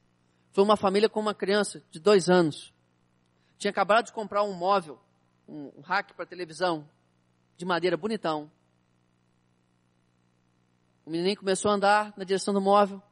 foi 0.51 0.63
uma 0.63 0.77
família 0.77 1.09
com 1.09 1.21
uma 1.21 1.35
criança 1.35 1.83
de 1.91 1.99
dois 1.99 2.29
anos. 2.29 2.71
Tinha 3.57 3.71
acabado 3.71 4.05
de 4.05 4.13
comprar 4.13 4.43
um 4.43 4.53
móvel, 4.53 5.01
um, 5.49 5.73
um 5.79 5.81
rack 5.81 6.13
para 6.13 6.27
televisão, 6.27 6.87
de 7.57 7.65
madeira 7.65 7.97
bonitão. 7.97 8.51
O 11.05 11.11
menininho 11.11 11.37
começou 11.37 11.71
a 11.71 11.75
andar 11.75 12.15
na 12.17 12.25
direção 12.25 12.55
do 12.55 12.61
móvel, 12.61 13.03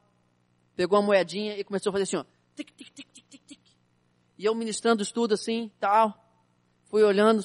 pegou 0.76 0.98
uma 0.98 1.06
moedinha 1.06 1.58
e 1.58 1.64
começou 1.64 1.90
a 1.90 1.92
fazer 1.92 2.04
assim, 2.04 2.16
ó, 2.16 2.24
tic, 2.54 2.70
tic, 2.76 2.90
tic, 2.92 3.06
tic, 3.12 3.28
tic, 3.28 3.42
tic. 3.46 3.60
E 4.38 4.44
eu 4.44 4.54
ministrando 4.54 5.02
estudo 5.02 5.34
assim, 5.34 5.70
tal, 5.80 6.14
fui 6.84 7.02
olhando, 7.02 7.44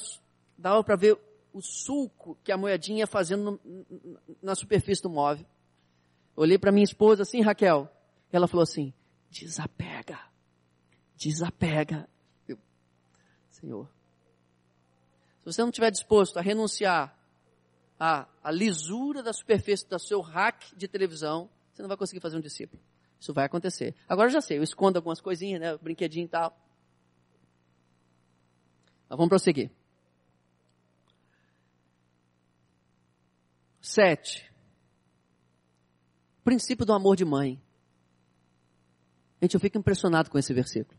dava 0.56 0.82
para 0.82 0.96
ver 0.96 1.18
o 1.52 1.60
sulco 1.62 2.36
que 2.44 2.52
a 2.52 2.56
moedinha 2.56 3.00
ia 3.00 3.06
fazendo 3.06 3.60
no, 3.64 4.20
na 4.42 4.54
superfície 4.54 5.02
do 5.02 5.10
móvel. 5.10 5.46
Olhei 6.36 6.58
para 6.58 6.70
minha 6.70 6.84
esposa 6.84 7.22
assim, 7.22 7.40
Raquel. 7.40 7.90
Ela 8.30 8.46
falou 8.46 8.62
assim: 8.62 8.92
desapega, 9.30 10.20
desapega. 11.16 12.06
Eu, 12.46 12.58
Senhor, 13.48 13.88
se 15.46 15.52
você 15.52 15.62
não 15.62 15.68
estiver 15.68 15.92
disposto 15.92 16.38
a 16.38 16.42
renunciar 16.42 17.16
à, 18.00 18.26
à 18.42 18.50
lisura 18.50 19.22
da 19.22 19.32
superfície 19.32 19.88
do 19.88 19.96
seu 19.96 20.20
rack 20.20 20.74
de 20.74 20.88
televisão, 20.88 21.48
você 21.72 21.82
não 21.82 21.88
vai 21.88 21.96
conseguir 21.96 22.20
fazer 22.20 22.36
um 22.36 22.40
discípulo. 22.40 22.82
Isso 23.20 23.32
vai 23.32 23.44
acontecer. 23.44 23.94
Agora 24.08 24.28
eu 24.28 24.32
já 24.32 24.40
sei, 24.40 24.58
eu 24.58 24.64
escondo 24.64 24.98
algumas 24.98 25.20
coisinhas, 25.20 25.60
né, 25.60 25.76
brinquedinho 25.76 26.24
e 26.24 26.28
tal. 26.28 26.50
Mas 29.08 29.16
vamos 29.16 29.28
prosseguir. 29.28 29.70
Sete. 33.80 34.52
Princípio 36.42 36.84
do 36.84 36.92
amor 36.92 37.14
de 37.14 37.24
mãe. 37.24 37.62
Gente, 39.40 39.54
eu 39.54 39.60
fico 39.60 39.78
impressionado 39.78 40.28
com 40.28 40.38
esse 40.38 40.52
versículo. 40.52 40.98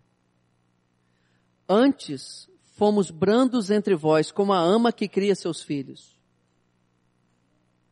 Antes 1.67 2.49
fomos 2.77 3.09
brandos 3.09 3.71
entre 3.71 3.95
vós, 3.95 4.31
como 4.31 4.53
a 4.53 4.59
ama 4.59 4.93
que 4.93 5.07
cria 5.07 5.33
seus 5.33 5.63
filhos. 5.63 6.15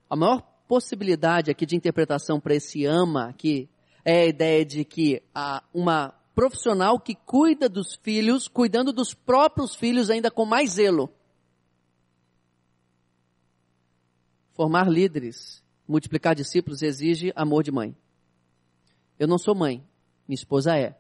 A 0.08 0.16
maior 0.16 0.42
possibilidade 0.68 1.50
aqui 1.50 1.66
de 1.66 1.76
interpretação 1.76 2.40
para 2.40 2.54
esse 2.54 2.86
ama 2.86 3.28
aqui 3.28 3.68
é 4.06 4.22
a 4.22 4.26
ideia 4.28 4.64
de 4.64 4.86
que 4.86 5.24
há 5.34 5.64
uma 5.74 6.14
profissional 6.36 7.00
que 7.00 7.16
cuida 7.16 7.68
dos 7.68 7.96
filhos, 7.96 8.48
cuidando 8.48 8.94
dos 8.94 9.12
próprios 9.12 9.74
filhos 9.74 10.12
ainda 10.12 10.30
com 10.30 10.46
mais 10.46 10.74
zelo. 10.74 11.12
Formar 14.54 14.88
líderes, 14.88 15.64
multiplicar 15.88 16.36
discípulos 16.36 16.84
exige 16.84 17.34
amor 17.36 17.64
de 17.64 17.72
mãe. 17.72 17.98
Eu 19.18 19.28
não 19.28 19.40
sou 19.40 19.56
mãe, 19.56 19.84
minha 20.28 20.36
esposa 20.36 20.78
é. 20.78 20.96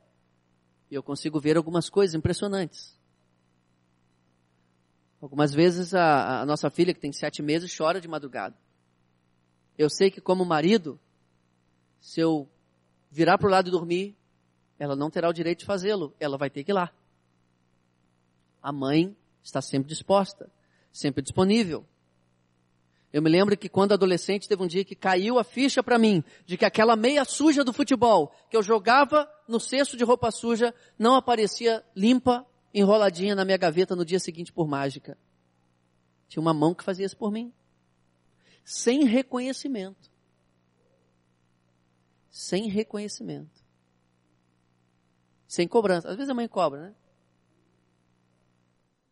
E 0.89 0.95
eu 0.95 1.03
consigo 1.03 1.39
ver 1.39 1.55
algumas 1.55 1.87
coisas 1.87 2.15
impressionantes. 2.15 2.95
Algumas 5.25 5.55
vezes 5.55 5.95
a, 5.95 6.41
a 6.41 6.45
nossa 6.45 6.69
filha, 6.69 6.93
que 6.93 6.99
tem 6.99 7.11
sete 7.11 7.41
meses, 7.41 7.75
chora 7.75 7.99
de 7.99 8.07
madrugada. 8.07 8.55
Eu 9.75 9.89
sei 9.89 10.11
que 10.11 10.21
como 10.21 10.45
marido, 10.45 10.99
se 11.99 12.19
eu 12.19 12.47
virar 13.09 13.39
para 13.39 13.47
o 13.47 13.49
lado 13.49 13.67
e 13.67 13.71
dormir, 13.71 14.15
ela 14.77 14.95
não 14.95 15.09
terá 15.09 15.27
o 15.27 15.33
direito 15.33 15.61
de 15.61 15.65
fazê-lo. 15.65 16.13
Ela 16.19 16.37
vai 16.37 16.47
ter 16.51 16.63
que 16.63 16.71
ir 16.71 16.75
lá. 16.75 16.91
A 18.61 18.71
mãe 18.71 19.17
está 19.41 19.63
sempre 19.63 19.89
disposta, 19.89 20.47
sempre 20.91 21.23
disponível. 21.23 21.83
Eu 23.11 23.23
me 23.23 23.29
lembro 23.29 23.57
que 23.57 23.67
quando 23.67 23.93
adolescente 23.93 24.47
teve 24.47 24.61
um 24.61 24.67
dia 24.67 24.85
que 24.85 24.93
caiu 24.93 25.39
a 25.39 25.43
ficha 25.43 25.81
para 25.81 25.97
mim 25.97 26.23
de 26.45 26.55
que 26.55 26.65
aquela 26.65 26.95
meia 26.95 27.25
suja 27.25 27.63
do 27.63 27.73
futebol 27.73 28.31
que 28.47 28.55
eu 28.55 28.61
jogava 28.61 29.27
no 29.47 29.59
cesto 29.59 29.97
de 29.97 30.03
roupa 30.03 30.29
suja 30.29 30.71
não 30.99 31.15
aparecia 31.15 31.83
limpa, 31.95 32.45
enroladinha 32.75 33.33
na 33.33 33.45
minha 33.45 33.57
gaveta 33.57 33.95
no 33.95 34.03
dia 34.03 34.19
seguinte 34.19 34.51
por 34.51 34.67
mágica. 34.67 35.17
Tinha 36.27 36.41
uma 36.41 36.53
mão 36.53 36.75
que 36.75 36.83
fazia 36.83 37.05
isso 37.05 37.15
por 37.15 37.31
mim. 37.31 37.53
Sem 38.65 39.05
reconhecimento. 39.05 40.11
Sem 42.29 42.67
reconhecimento. 42.67 43.63
Sem 45.47 45.67
cobrança. 45.67 46.09
Às 46.09 46.17
vezes 46.17 46.29
a 46.29 46.33
mãe 46.33 46.49
cobra, 46.49 46.89
né? 46.89 46.95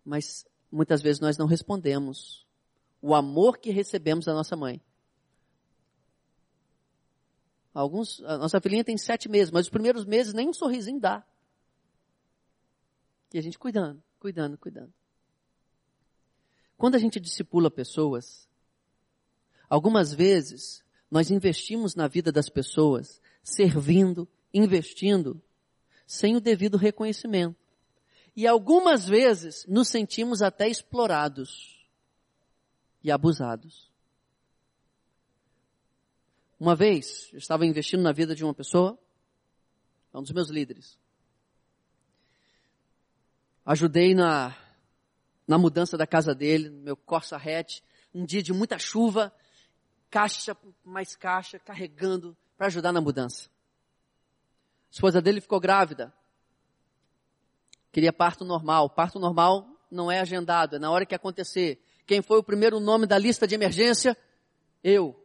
Mas 0.04 0.46
muitas 0.70 1.02
vezes 1.02 1.22
nós 1.22 1.38
não 1.38 1.46
respondemos 1.46 2.46
o 3.02 3.16
amor 3.16 3.58
que 3.58 3.72
recebemos 3.72 4.26
da 4.26 4.34
nossa 4.34 4.58
mãe. 4.58 4.82
Alguns, 7.74 8.22
a 8.24 8.38
nossa 8.38 8.60
filhinha 8.60 8.84
tem 8.84 8.98
sete 8.98 9.30
meses, 9.30 9.52
mas 9.52 9.68
os 9.68 9.70
primeiros 9.70 10.06
meses 10.06 10.34
nem 10.34 10.50
um 10.50 10.54
sorrisinho 10.54 11.00
dá. 11.00 11.26
E 13.34 13.40
a 13.40 13.42
gente 13.42 13.58
cuidando, 13.58 14.02
cuidando, 14.20 14.58
cuidando. 14.58 14.94
Quando 16.78 16.96
a 16.96 17.00
gente 17.00 17.20
discipula 17.20 17.72
pessoas, 17.72 18.48
algumas 19.68 20.14
vezes 20.14 20.84
nós 21.10 21.32
investimos 21.32 21.96
na 21.96 22.08
vida 22.08 22.32
das 22.32 22.48
pessoas, 22.48 23.20
servindo, 23.44 24.28
investindo, 24.54 25.42
sem 26.06 26.36
o 26.36 26.42
devido 26.42 26.78
reconhecimento. 26.78 27.58
E 28.36 28.48
algumas 28.48 29.08
vezes 29.08 29.66
nos 29.68 29.88
sentimos 29.88 30.42
até 30.42 30.68
explorados 30.68 31.88
e 33.04 33.12
abusados. 33.12 33.92
Uma 36.60 36.76
vez, 36.76 37.30
eu 37.32 37.40
estava 37.40 37.66
investindo 37.66 38.02
na 38.02 38.12
vida 38.12 38.36
de 38.36 38.44
uma 38.44 38.54
pessoa, 38.54 38.98
é 40.14 40.18
um 40.18 40.22
dos 40.22 40.32
meus 40.32 40.50
líderes. 40.50 40.98
Ajudei 43.66 44.14
na, 44.14 44.56
na 45.48 45.58
mudança 45.58 45.98
da 45.98 46.06
casa 46.06 46.36
dele, 46.36 46.70
no 46.70 46.82
meu 46.82 46.98
Corsa 46.98 47.38
hatch, 47.38 47.80
um 48.14 48.26
dia 48.26 48.44
de 48.44 48.52
muita 48.52 48.78
chuva, 48.78 49.34
caixa 50.10 50.56
mais 50.84 51.16
caixa, 51.16 51.58
carregando 51.60 52.38
para 52.58 52.68
ajudar 52.68 52.92
na 52.92 53.02
mudança. 53.02 53.48
A 53.48 54.92
esposa 54.92 55.22
dele 55.22 55.42
ficou 55.42 55.60
grávida. 55.60 56.14
Queria 57.92 58.12
parto 58.12 58.44
normal. 58.44 58.90
Parto 58.90 59.18
normal 59.18 59.68
não 59.90 60.12
é 60.12 60.20
agendado, 60.20 60.76
é 60.76 60.80
na 60.80 60.92
hora 60.92 61.06
que 61.06 61.16
acontecer. 61.16 61.82
Quem 62.06 62.22
foi 62.22 62.40
o 62.40 62.44
primeiro 62.44 62.80
nome 62.80 63.08
da 63.08 63.18
lista 63.18 63.48
de 63.48 63.56
emergência? 63.56 64.18
Eu. 64.84 65.20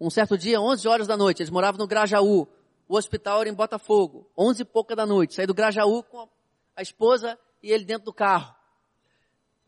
Um 0.00 0.10
certo 0.10 0.36
dia, 0.36 0.60
11 0.60 0.88
horas 0.88 1.06
da 1.06 1.16
noite, 1.16 1.42
eles 1.42 1.50
moravam 1.50 1.78
no 1.78 1.86
Grajaú. 1.86 2.48
O 2.88 2.96
hospital 2.96 3.40
era 3.40 3.48
em 3.48 3.54
Botafogo. 3.54 4.28
11 4.36 4.62
e 4.62 4.64
pouca 4.64 4.96
da 4.96 5.06
noite. 5.06 5.34
Saí 5.34 5.46
do 5.46 5.54
Grajaú 5.54 6.02
com 6.02 6.20
a 6.20 6.28
esposa 6.80 7.38
e 7.62 7.70
ele 7.70 7.84
dentro 7.84 8.06
do 8.06 8.12
carro. 8.12 8.54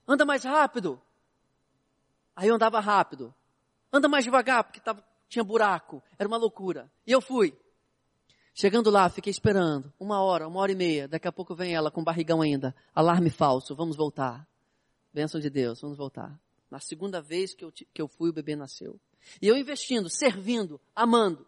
Anda 0.09 0.25
mais 0.25 0.45
rápido. 0.45 1.01
Aí 2.35 2.49
eu 2.49 2.55
andava 2.55 2.81
rápido. 2.81 3.35
Anda 3.93 4.09
mais 4.09 4.25
devagar, 4.25 4.65
porque 4.65 4.81
tava, 4.81 5.05
tinha 5.29 5.45
buraco. 5.45 6.03
Era 6.19 6.27
uma 6.27 6.37
loucura. 6.37 6.91
E 7.07 7.13
eu 7.13 7.21
fui. 7.21 7.57
Chegando 8.55 8.91
lá, 8.91 9.09
fiquei 9.09 9.31
esperando. 9.31 9.93
Uma 9.99 10.23
hora, 10.23 10.47
uma 10.47 10.61
hora 10.61 10.73
e 10.73 10.77
meia. 10.77 11.09
Daqui 11.09 11.27
a 11.27 11.33
pouco 11.33 11.55
vem 11.55 11.75
ela 11.75 11.91
com 11.91 12.03
barrigão 12.05 12.41
ainda. 12.41 12.75
Alarme 12.95 13.31
falso. 13.31 13.75
Vamos 13.75 13.97
voltar. 13.97 14.47
Bênção 15.13 15.41
de 15.41 15.51
Deus. 15.51 15.81
Vamos 15.81 15.99
voltar. 15.99 16.39
Na 16.71 16.79
segunda 16.79 17.21
vez 17.21 17.55
que 17.55 17.65
eu, 17.65 17.73
que 17.73 18.01
eu 18.03 18.09
fui, 18.09 18.31
o 18.31 18.33
bebê 18.33 18.57
nasceu. 18.57 18.99
E 19.41 19.49
eu 19.49 19.57
investindo, 19.57 20.09
servindo, 20.11 20.81
amando. 20.95 21.47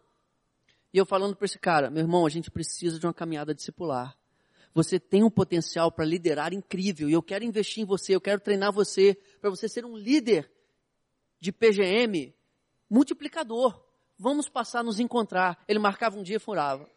E 0.93 0.97
eu 0.97 1.05
falando 1.05 1.35
para 1.35 1.45
esse 1.45 1.59
cara, 1.59 1.89
meu 1.89 2.01
irmão, 2.01 2.25
a 2.25 2.29
gente 2.29 2.49
precisa 2.49 2.99
de 2.99 3.05
uma 3.05 3.13
caminhada 3.13 3.53
discipular. 3.53 4.17
Você 4.77 4.99
tem 4.99 5.23
um 5.23 5.29
potencial 5.31 5.91
para 5.91 6.05
liderar 6.05 6.53
incrível 6.53 7.09
e 7.09 7.13
eu 7.13 7.23
quero 7.23 7.43
investir 7.43 7.81
em 7.81 7.85
você, 7.85 8.13
eu 8.13 8.21
quero 8.21 8.39
treinar 8.39 8.71
você 8.71 9.15
para 9.41 9.49
você 9.49 9.67
ser 9.67 9.83
um 9.83 9.97
líder 9.97 10.51
de 11.39 11.51
PGM 11.51 12.31
multiplicador. 12.87 13.83
Vamos 14.19 14.47
passar 14.47 14.81
a 14.81 14.83
nos 14.83 14.99
encontrar. 14.99 15.65
Ele 15.67 15.79
marcava 15.79 16.15
um 16.15 16.21
dia 16.21 16.35
e 16.35 16.39
furava. 16.39 16.87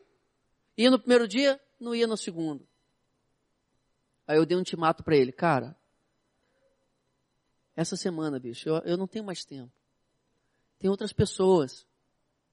Ia 0.77 0.91
no 0.91 0.99
primeiro 0.99 1.27
dia, 1.27 1.59
não 1.81 1.95
ia 1.95 2.07
no 2.07 2.19
segundo. 2.19 2.69
Aí 4.27 4.37
eu 4.37 4.45
dei 4.45 4.59
um 4.59 4.61
ultimato 4.61 5.03
para 5.03 5.17
ele, 5.17 5.33
cara, 5.33 5.75
essa 7.75 7.97
semana, 7.97 8.39
bicho, 8.39 8.69
eu, 8.69 8.77
eu 8.81 8.99
não 8.99 9.07
tenho 9.07 9.25
mais 9.25 9.43
tempo. 9.43 9.73
Tem 10.79 10.91
outras 10.91 11.15
pessoas. 11.15 11.87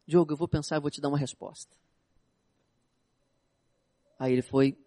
Diogo, 0.07 0.31
eu 0.31 0.37
vou 0.37 0.47
pensar 0.47 0.77
e 0.77 0.79
vou 0.79 0.89
te 0.89 1.01
dar 1.01 1.09
uma 1.09 1.17
resposta. 1.17 1.75
Aí 4.17 4.31
ele 4.31 4.41
foi, 4.41 4.77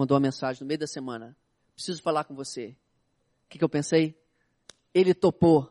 mandou 0.00 0.14
uma 0.14 0.20
mensagem 0.20 0.62
no 0.62 0.66
meio 0.66 0.78
da 0.78 0.86
semana. 0.86 1.36
Preciso 1.74 2.00
falar 2.00 2.24
com 2.24 2.34
você. 2.34 2.68
O 3.44 3.48
que, 3.50 3.58
que 3.58 3.64
eu 3.64 3.68
pensei? 3.68 4.18
Ele 4.94 5.12
topou. 5.12 5.70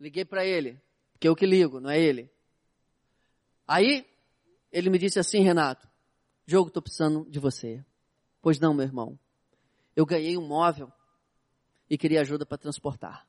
Liguei 0.00 0.24
para 0.24 0.46
ele, 0.46 0.80
porque 1.12 1.28
eu 1.28 1.36
que 1.36 1.44
ligo, 1.44 1.78
não 1.78 1.90
é 1.90 2.00
ele. 2.00 2.30
Aí, 3.68 4.06
ele 4.72 4.88
me 4.88 4.98
disse 4.98 5.18
assim, 5.18 5.40
Renato, 5.40 5.86
Diogo, 6.46 6.68
estou 6.68 6.82
precisando 6.82 7.28
de 7.28 7.38
você. 7.38 7.84
Pois 8.40 8.58
não, 8.58 8.72
meu 8.72 8.84
irmão. 8.84 9.18
Eu 9.94 10.06
ganhei 10.06 10.38
um 10.38 10.46
móvel 10.46 10.90
e 11.90 11.98
queria 11.98 12.22
ajuda 12.22 12.46
para 12.46 12.56
transportar. 12.56 13.28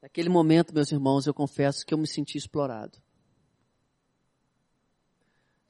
Naquele 0.00 0.28
momento, 0.28 0.72
meus 0.72 0.92
irmãos, 0.92 1.26
eu 1.26 1.34
confesso 1.34 1.84
que 1.84 1.92
eu 1.92 1.98
me 1.98 2.06
senti 2.06 2.38
explorado. 2.38 3.02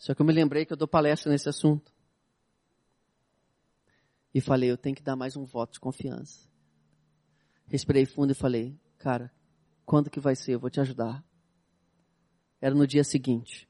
Só 0.05 0.15
que 0.15 0.21
eu 0.21 0.27
me 0.27 0.35
lembrei 0.35 0.67
que 0.67 0.73
eu 0.75 0.77
dou 0.77 0.87
palestra 0.87 1.33
nesse 1.33 1.49
assunto. 1.49 1.91
E 4.35 4.39
falei, 4.39 4.71
eu 4.71 4.77
tenho 4.77 4.95
que 4.95 5.03
dar 5.03 5.17
mais 5.17 5.35
um 5.35 5.47
voto 5.47 5.73
de 5.73 5.81
confiança. 5.81 6.47
Respirei 7.69 8.05
fundo 8.05 8.33
e 8.33 8.35
falei, 8.35 8.79
cara, 8.99 9.33
quando 9.87 10.11
que 10.11 10.21
vai 10.21 10.37
ser? 10.37 10.57
Eu 10.57 10.61
vou 10.61 10.69
te 10.69 10.79
ajudar. 10.79 11.25
Era 12.61 12.75
no 12.75 12.87
dia 12.87 13.03
seguinte. 13.03 13.67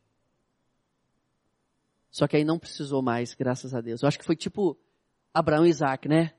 Só 2.10 2.26
que 2.26 2.36
aí 2.36 2.42
não 2.42 2.58
precisou 2.58 3.00
mais, 3.00 3.32
graças 3.32 3.72
a 3.72 3.80
Deus. 3.80 4.02
Eu 4.02 4.08
acho 4.08 4.18
que 4.18 4.24
foi 4.24 4.34
tipo 4.34 4.76
Abraão 5.32 5.64
e 5.64 5.70
Isaac, 5.70 6.08
né? 6.08 6.34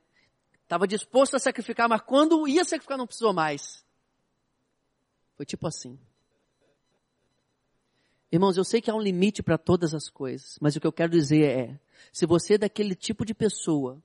Estava 0.62 0.86
disposto 0.86 1.38
a 1.38 1.40
sacrificar, 1.40 1.88
mas 1.88 2.02
quando 2.02 2.46
ia 2.50 2.66
sacrificar 2.66 2.98
não 2.98 3.08
precisou 3.08 3.32
mais. 3.32 3.86
Foi 5.38 5.46
tipo 5.46 5.66
assim. 5.66 5.98
Irmãos, 8.36 8.58
eu 8.58 8.66
sei 8.66 8.82
que 8.82 8.92
há 8.92 8.94
um 8.94 9.00
limite 9.00 9.42
para 9.42 9.58
todas 9.58 9.94
as 9.94 10.10
coisas, 10.10 10.58
mas 10.60 10.76
o 10.76 10.82
que 10.82 10.86
eu 10.86 10.92
quero 10.92 11.10
dizer 11.10 11.46
é, 11.46 11.80
se 12.12 12.26
você 12.26 12.56
é 12.56 12.58
daquele 12.58 12.94
tipo 12.94 13.24
de 13.24 13.34
pessoa 13.34 14.04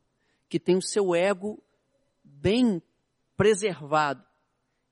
que 0.48 0.60
tem 0.60 0.76
o 0.76 0.82
seu 0.82 1.16
ego 1.16 1.60
bem 2.22 2.80
preservado, 3.36 4.24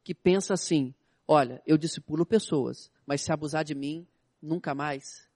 que 0.02 0.12
pensa 0.12 0.54
assim, 0.54 0.92
olha, 1.24 1.62
eu 1.64 1.78
discipulo 1.78 2.26
pessoas, 2.26 2.90
mas 3.06 3.20
se 3.22 3.32
abusar 3.32 3.62
de 3.62 3.76
mim, 3.76 4.04
nunca 4.42 4.74
mais, 4.74 5.28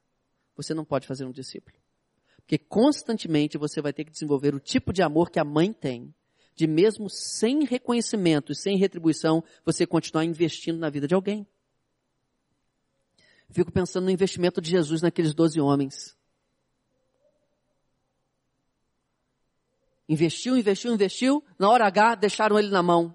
você 0.56 0.74
não 0.74 0.84
pode 0.84 1.06
fazer 1.06 1.24
um 1.24 1.30
discípulo. 1.30 1.76
Porque 2.38 2.58
constantemente 2.58 3.56
você 3.56 3.80
vai 3.80 3.92
ter 3.92 4.04
que 4.04 4.10
desenvolver 4.10 4.52
o 4.52 4.58
tipo 4.58 4.92
de 4.92 5.00
amor 5.00 5.30
que 5.30 5.38
a 5.38 5.44
mãe 5.44 5.72
tem. 5.72 6.12
De 6.56 6.66
mesmo 6.66 7.08
sem 7.08 7.64
reconhecimento 7.64 8.50
e 8.50 8.56
sem 8.56 8.76
retribuição, 8.76 9.44
você 9.64 9.86
continuar 9.86 10.24
investindo 10.24 10.80
na 10.80 10.90
vida 10.90 11.06
de 11.06 11.14
alguém. 11.14 11.46
Fico 13.52 13.70
pensando 13.70 14.04
no 14.04 14.10
investimento 14.10 14.60
de 14.60 14.70
Jesus 14.70 15.02
naqueles 15.02 15.34
doze 15.34 15.60
homens. 15.60 16.16
Investiu, 20.08 20.56
investiu, 20.56 20.92
investiu. 20.92 21.44
Na 21.58 21.70
hora 21.70 21.86
H, 21.86 22.16
deixaram 22.16 22.58
ele 22.58 22.70
na 22.70 22.82
mão. 22.82 23.14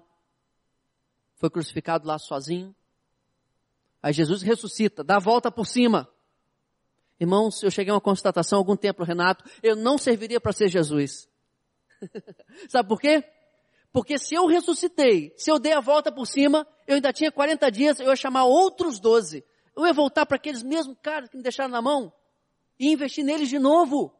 Foi 1.36 1.50
crucificado 1.50 2.06
lá 2.06 2.18
sozinho. 2.18 2.74
Aí 4.02 4.12
Jesus 4.12 4.42
ressuscita, 4.42 5.02
dá 5.02 5.16
a 5.16 5.20
volta 5.20 5.50
por 5.50 5.66
cima. 5.66 6.08
Irmãos, 7.18 7.62
eu 7.62 7.70
cheguei 7.70 7.90
a 7.90 7.94
uma 7.94 8.00
constatação 8.00 8.58
há 8.58 8.60
algum 8.60 8.76
tempo, 8.76 9.02
Renato, 9.02 9.44
eu 9.60 9.74
não 9.74 9.98
serviria 9.98 10.40
para 10.40 10.52
ser 10.52 10.68
Jesus. 10.68 11.28
Sabe 12.68 12.88
por 12.88 13.00
quê? 13.00 13.24
Porque 13.92 14.18
se 14.18 14.34
eu 14.36 14.46
ressuscitei, 14.46 15.34
se 15.36 15.50
eu 15.50 15.58
dei 15.58 15.72
a 15.72 15.80
volta 15.80 16.12
por 16.12 16.26
cima, 16.26 16.66
eu 16.86 16.94
ainda 16.94 17.12
tinha 17.12 17.32
40 17.32 17.70
dias, 17.70 17.98
eu 17.98 18.06
ia 18.06 18.16
chamar 18.16 18.44
outros 18.44 19.00
12. 19.00 19.44
Eu 19.78 19.86
ia 19.86 19.92
voltar 19.92 20.26
para 20.26 20.34
aqueles 20.34 20.60
mesmos 20.60 20.96
caras 21.00 21.28
que 21.30 21.36
me 21.36 21.42
deixaram 21.42 21.70
na 21.70 21.80
mão 21.80 22.12
e 22.80 22.90
investir 22.90 23.24
neles 23.24 23.48
de 23.48 23.60
novo. 23.60 24.12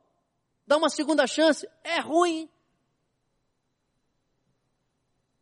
Dar 0.64 0.76
uma 0.76 0.88
segunda 0.88 1.26
chance. 1.26 1.68
É 1.82 1.98
ruim. 1.98 2.48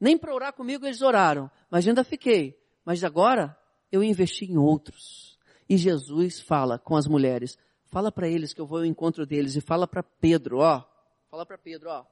Nem 0.00 0.16
para 0.16 0.34
orar 0.34 0.54
comigo 0.54 0.86
eles 0.86 1.02
oraram, 1.02 1.50
mas 1.70 1.86
ainda 1.86 2.02
fiquei. 2.02 2.58
Mas 2.82 3.04
agora 3.04 3.54
eu 3.92 4.02
investi 4.02 4.46
em 4.46 4.56
outros. 4.56 5.38
E 5.68 5.76
Jesus 5.76 6.40
fala 6.40 6.78
com 6.78 6.96
as 6.96 7.06
mulheres, 7.06 7.58
fala 7.84 8.10
para 8.10 8.26
eles 8.26 8.54
que 8.54 8.60
eu 8.60 8.66
vou 8.66 8.78
ao 8.78 8.86
encontro 8.86 9.26
deles 9.26 9.54
e 9.54 9.60
fala 9.60 9.86
para 9.86 10.02
Pedro, 10.02 10.60
ó, 10.60 10.82
fala 11.30 11.44
para 11.44 11.58
Pedro, 11.58 11.90
ó. 11.90 12.06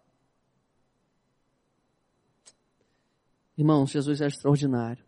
Irmãos, 3.56 3.90
Jesus 3.90 4.20
é 4.20 4.26
extraordinário. 4.26 5.02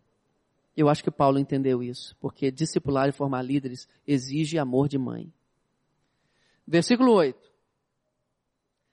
Eu 0.77 0.87
acho 0.87 1.03
que 1.03 1.09
Paulo 1.09 1.39
entendeu 1.39 1.81
isso, 1.81 2.15
porque 2.19 2.51
discipular 2.51 3.09
e 3.09 3.11
formar 3.11 3.41
líderes 3.41 3.87
exige 4.05 4.59
amor 4.59 4.87
de 4.87 4.95
mãe. 4.99 5.33
Versículo 6.67 7.13
8. 7.13 7.51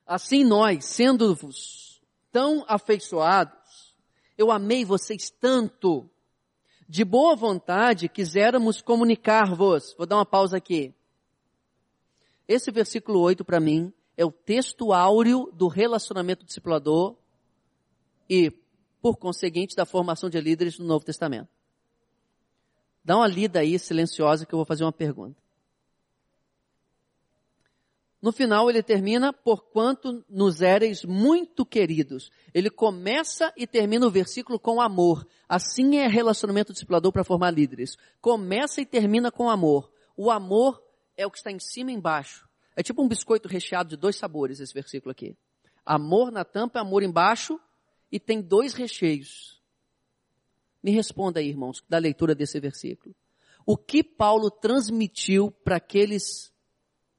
Assim 0.07 0.45
nós, 0.45 0.87
sendo-vos 0.87 2.03
tão 2.33 2.65
afeiçoados, 2.67 3.95
eu 4.39 4.51
amei 4.51 4.83
vocês 4.83 5.29
tanto, 5.29 6.09
de 6.89 7.05
boa 7.05 7.37
vontade 7.37 8.09
quiséramos 8.09 8.81
comunicar-vos. 8.81 9.95
Vou 9.99 10.07
dar 10.07 10.17
uma 10.17 10.27
pausa 10.27 10.57
aqui. 10.57 10.95
Esse 12.49 12.71
versículo 12.71 13.21
8 13.21 13.45
para 13.45 13.61
mim 13.61 13.93
é 14.17 14.25
o 14.25 14.33
texto 14.33 14.91
áureo 14.91 15.51
do 15.53 15.69
relacionamento 15.69 16.47
discipulador 16.47 17.15
e, 18.29 18.51
por 19.03 19.19
conseguinte, 19.19 19.77
da 19.77 19.85
formação 19.85 20.31
de 20.31 20.41
líderes 20.41 20.79
no 20.79 20.87
Novo 20.87 21.05
Testamento. 21.05 21.54
Dá 23.05 23.17
uma 23.17 23.27
lida 23.27 23.61
aí 23.61 23.79
silenciosa 23.79 24.47
que 24.47 24.55
eu 24.55 24.59
vou 24.59 24.65
fazer 24.65 24.85
uma 24.85 24.93
pergunta. 24.93 25.45
No 28.25 28.33
final 28.33 28.71
ele 28.71 28.83
termina, 28.83 29.35
porquanto 29.35 30.25
nos 30.31 30.63
éreis 30.63 31.05
muito 31.05 31.67
queridos. 31.67 32.33
Ele 32.55 32.71
começa 32.71 33.53
e 33.55 33.67
termina 33.67 34.07
o 34.07 34.11
versículo 34.11 34.59
com 34.59 34.81
amor. 34.81 35.27
Assim 35.47 35.99
é 35.99 36.09
relacionamento 36.09 36.73
discipulador 36.73 37.13
para 37.13 37.23
formar 37.23 37.51
líderes. 37.51 37.99
Começa 38.23 38.81
e 38.81 38.87
termina 38.87 39.31
com 39.31 39.51
amor. 39.51 39.93
O 40.17 40.31
amor 40.31 40.83
é 41.15 41.27
o 41.27 41.31
que 41.31 41.37
está 41.37 41.51
em 41.51 41.59
cima 41.59 41.93
e 41.93 41.95
embaixo. 41.95 42.49
É 42.75 42.83
tipo 42.83 43.03
um 43.03 43.09
biscoito 43.09 43.47
recheado 43.47 43.91
de 43.91 43.97
dois 43.97 44.17
sabores 44.17 44.59
esse 44.59 44.73
versículo 44.73 45.11
aqui. 45.11 45.37
Amor 45.85 46.33
na 46.33 46.47
tampa, 46.47 46.81
amor 46.81 47.03
embaixo 47.03 47.61
e 48.11 48.19
tem 48.19 48.41
dois 48.41 48.73
recheios. 48.73 49.54
Me 50.85 50.91
responda 50.91 51.41
aí, 51.41 51.49
irmãos, 51.49 51.83
da 51.89 51.97
leitura 51.97 52.35
desse 52.35 52.61
versículo. 52.61 53.17
O 53.65 53.75
que 53.75 54.05
Paulo 54.05 54.51
transmitiu 54.51 55.51
para 55.51 55.77
aqueles 55.77 56.53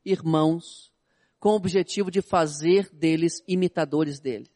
irmãos 0.06 0.94
com 1.40 1.50
o 1.50 1.56
objetivo 1.56 2.12
de 2.12 2.22
fazer 2.22 2.88
deles 2.94 3.44
imitadores 3.48 4.20
dele. 4.20 4.52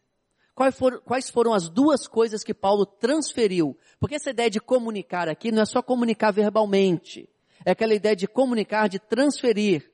Quais 0.54 0.78
foram, 0.78 1.02
quais 1.02 1.28
foram 1.28 1.54
as 1.56 1.70
duas 1.70 2.08
coisas 2.08 2.44
que 2.44 2.54
Paulo 2.54 2.86
transferiu? 2.86 3.76
Porque 4.00 4.14
essa 4.14 4.30
ideia 4.30 4.50
de 4.50 4.60
comunicar 4.60 5.28
aqui 5.28 5.52
não 5.52 5.64
é 5.64 5.66
só 5.66 5.82
comunicar 5.82 6.30
verbalmente. 6.30 7.28
É 7.66 7.72
aquela 7.72 7.96
ideia 7.96 8.16
de 8.16 8.28
comunicar, 8.28 8.88
de 8.88 9.00
transferir. 9.00 9.92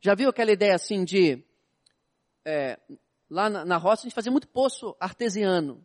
Já 0.00 0.14
viu 0.14 0.30
aquela 0.30 0.52
ideia 0.52 0.76
assim 0.76 1.04
de, 1.04 1.42
é, 2.44 2.78
lá 3.28 3.50
na, 3.50 3.64
na 3.64 3.76
roça 3.76 4.02
a 4.02 4.04
gente 4.04 4.14
fazia 4.14 4.30
muito 4.30 4.46
poço 4.46 4.94
artesiano. 5.00 5.84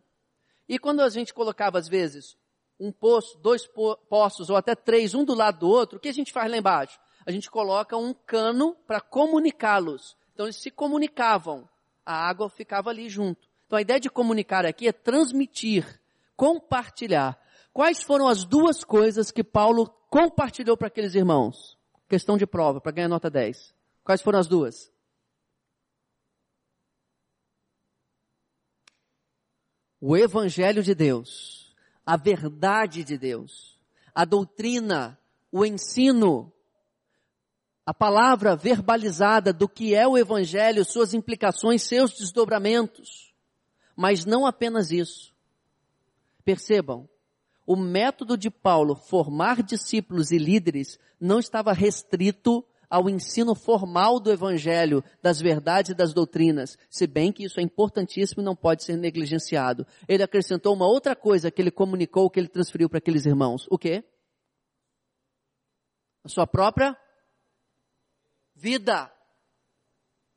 E 0.68 0.78
quando 0.78 1.00
a 1.00 1.08
gente 1.08 1.34
colocava 1.34 1.76
às 1.76 1.88
vezes 1.88 2.36
um 2.78 2.92
poço, 2.92 3.38
dois 3.38 3.66
po 3.66 3.96
poços 4.08 4.50
ou 4.50 4.56
até 4.56 4.74
três, 4.74 5.14
um 5.14 5.24
do 5.24 5.34
lado 5.34 5.60
do 5.60 5.68
outro, 5.68 5.98
o 5.98 6.00
que 6.00 6.08
a 6.08 6.12
gente 6.12 6.32
faz 6.32 6.50
lá 6.50 6.56
embaixo? 6.56 6.98
A 7.26 7.30
gente 7.30 7.50
coloca 7.50 7.96
um 7.96 8.14
cano 8.14 8.74
para 8.86 9.00
comunicá-los. 9.00 10.16
Então 10.32 10.46
eles 10.46 10.56
se 10.56 10.70
comunicavam. 10.70 11.68
A 12.06 12.14
água 12.28 12.48
ficava 12.48 12.90
ali 12.90 13.08
junto. 13.08 13.48
Então 13.66 13.76
a 13.76 13.82
ideia 13.82 14.00
de 14.00 14.08
comunicar 14.08 14.64
aqui 14.64 14.88
é 14.88 14.92
transmitir, 14.92 16.00
compartilhar. 16.36 17.38
Quais 17.72 18.02
foram 18.02 18.26
as 18.26 18.44
duas 18.44 18.82
coisas 18.82 19.30
que 19.30 19.44
Paulo 19.44 19.88
compartilhou 20.08 20.76
para 20.76 20.88
aqueles 20.88 21.14
irmãos? 21.14 21.76
Questão 22.08 22.38
de 22.38 22.46
prova, 22.46 22.80
para 22.80 22.92
ganhar 22.92 23.08
nota 23.08 23.28
10. 23.28 23.74
Quais 24.02 24.22
foram 24.22 24.38
as 24.38 24.46
duas? 24.46 24.90
O 30.00 30.16
Evangelho 30.16 30.82
de 30.82 30.94
Deus, 30.94 31.67
a 32.08 32.16
verdade 32.16 33.04
de 33.04 33.18
Deus, 33.18 33.78
a 34.14 34.24
doutrina, 34.24 35.20
o 35.52 35.62
ensino, 35.62 36.50
a 37.84 37.92
palavra 37.92 38.56
verbalizada 38.56 39.52
do 39.52 39.68
que 39.68 39.94
é 39.94 40.08
o 40.08 40.16
Evangelho, 40.16 40.86
suas 40.86 41.12
implicações, 41.12 41.82
seus 41.82 42.14
desdobramentos. 42.14 43.34
Mas 43.94 44.24
não 44.24 44.46
apenas 44.46 44.90
isso. 44.90 45.34
Percebam, 46.46 47.06
o 47.66 47.76
método 47.76 48.38
de 48.38 48.48
Paulo 48.50 48.94
formar 48.94 49.62
discípulos 49.62 50.30
e 50.30 50.38
líderes 50.38 50.98
não 51.20 51.38
estava 51.38 51.74
restrito 51.74 52.64
ao 52.90 53.08
ensino 53.08 53.54
formal 53.54 54.18
do 54.18 54.30
Evangelho, 54.30 55.04
das 55.22 55.40
verdades 55.40 55.90
e 55.90 55.94
das 55.94 56.14
doutrinas, 56.14 56.78
se 56.88 57.06
bem 57.06 57.32
que 57.32 57.44
isso 57.44 57.60
é 57.60 57.62
importantíssimo 57.62 58.40
e 58.40 58.44
não 58.44 58.56
pode 58.56 58.82
ser 58.82 58.96
negligenciado. 58.96 59.86
Ele 60.08 60.22
acrescentou 60.22 60.74
uma 60.74 60.86
outra 60.86 61.14
coisa 61.14 61.50
que 61.50 61.60
ele 61.60 61.70
comunicou, 61.70 62.30
que 62.30 62.40
ele 62.40 62.48
transferiu 62.48 62.88
para 62.88 62.98
aqueles 62.98 63.26
irmãos. 63.26 63.66
O 63.70 63.78
quê? 63.78 64.02
A 66.24 66.28
sua 66.28 66.46
própria 66.46 66.96
vida. 68.54 69.12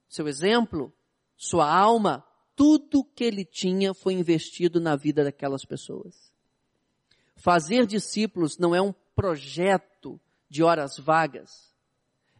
Seu 0.09 0.27
exemplo, 0.27 0.93
sua 1.37 1.73
alma, 1.73 2.25
tudo 2.53 3.03
que 3.03 3.23
ele 3.23 3.45
tinha 3.45 3.93
foi 3.93 4.13
investido 4.13 4.81
na 4.81 4.97
vida 4.97 5.23
daquelas 5.23 5.63
pessoas. 5.63 6.31
Fazer 7.37 7.87
discípulos 7.87 8.57
não 8.57 8.75
é 8.75 8.81
um 8.81 8.93
projeto 9.15 10.19
de 10.49 10.61
horas 10.61 10.97
vagas 10.97 11.70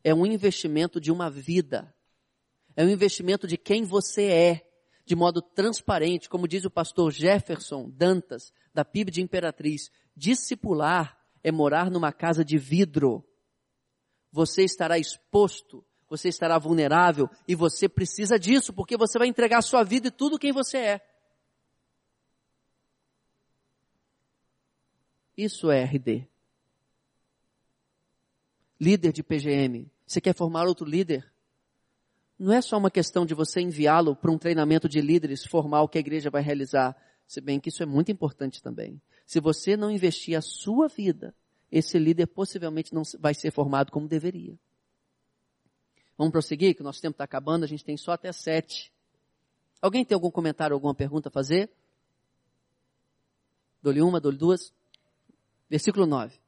é 0.04 0.14
um 0.14 0.26
investimento 0.26 0.99
de 0.99 1.12
uma 1.12 1.30
vida. 1.30 1.93
É 2.76 2.84
um 2.84 2.89
investimento 2.89 3.47
de 3.47 3.58
quem 3.58 3.84
você 3.84 4.26
é, 4.26 4.68
de 5.06 5.16
modo 5.16 5.41
transparente, 5.41 6.30
como 6.30 6.47
diz 6.47 6.66
o 6.66 6.72
pastor 6.72 7.12
Jefferson 7.12 7.89
Dantas, 7.89 8.52
da 8.74 8.86
PIB 8.86 9.12
de 9.12 9.22
Imperatriz. 9.22 9.91
Discipular 10.16 11.18
é 11.43 11.52
morar 11.52 11.91
numa 11.91 12.12
casa 12.12 12.43
de 12.43 12.58
vidro. 12.58 13.26
Você 14.32 14.64
estará 14.64 14.97
exposto, 14.97 15.86
você 16.10 16.30
estará 16.30 16.58
vulnerável 16.58 17.30
e 17.47 17.56
você 17.56 17.89
precisa 17.89 18.39
disso, 18.39 18.74
porque 18.74 18.95
você 18.95 19.20
vai 19.20 19.28
entregar 19.28 19.58
a 19.58 19.64
sua 19.64 19.84
vida 19.84 20.08
e 20.08 20.12
tudo 20.12 20.39
quem 20.39 20.52
você 20.52 20.78
é. 20.78 21.02
Isso 25.36 25.70
é 25.70 25.84
RD 25.84 26.30
líder 28.82 29.13
de 29.13 29.21
PGM, 29.21 29.88
você 30.07 30.19
quer 30.19 30.34
formar 30.34 30.65
outro 30.65 30.88
líder? 30.88 31.32
Não 32.38 32.51
é 32.51 32.59
só 32.63 32.79
uma 32.79 32.89
questão 32.89 33.27
de 33.27 33.36
você 33.36 33.61
enviá-lo 33.61 34.15
para 34.15 34.32
um 34.32 34.39
treinamento 34.39 34.89
de 34.89 34.99
líderes 34.99 35.45
formal 35.45 35.88
que 35.88 35.99
a 35.99 36.01
igreja 36.01 36.32
vai 36.32 36.41
realizar, 36.41 36.97
se 37.27 37.39
bem 37.39 37.59
que 37.59 37.69
isso 37.69 37.84
é 37.84 37.86
muito 37.86 38.11
importante 38.11 38.59
também. 38.59 38.99
Se 39.23 39.39
você 39.39 39.77
não 39.77 39.91
investir 39.91 40.36
a 40.36 40.41
sua 40.41 40.88
vida, 40.88 41.36
esse 41.71 41.99
líder 41.99 42.25
possivelmente 42.25 42.91
não 42.91 43.03
vai 43.19 43.36
ser 43.36 43.51
formado 43.51 43.91
como 43.91 44.07
deveria. 44.07 44.57
Vamos 46.17 46.32
prosseguir, 46.32 46.73
que 46.73 46.82
o 46.82 46.84
nosso 46.84 46.99
tempo 46.99 47.13
está 47.13 47.23
acabando, 47.23 47.63
a 47.63 47.67
gente 47.67 47.86
tem 47.86 47.95
só 47.95 48.13
até 48.13 48.32
sete. 48.32 48.91
Alguém 49.79 50.03
tem 50.03 50.15
algum 50.15 50.32
comentário, 50.32 50.73
alguma 50.73 50.95
pergunta 50.95 51.29
a 51.29 51.32
fazer? 51.32 51.69
Dou-lhe 53.79 54.01
uma, 54.01 54.19
dou-lhe 54.19 54.38
duas. 54.38 54.73
Versículo 55.69 56.07
9 56.07 56.41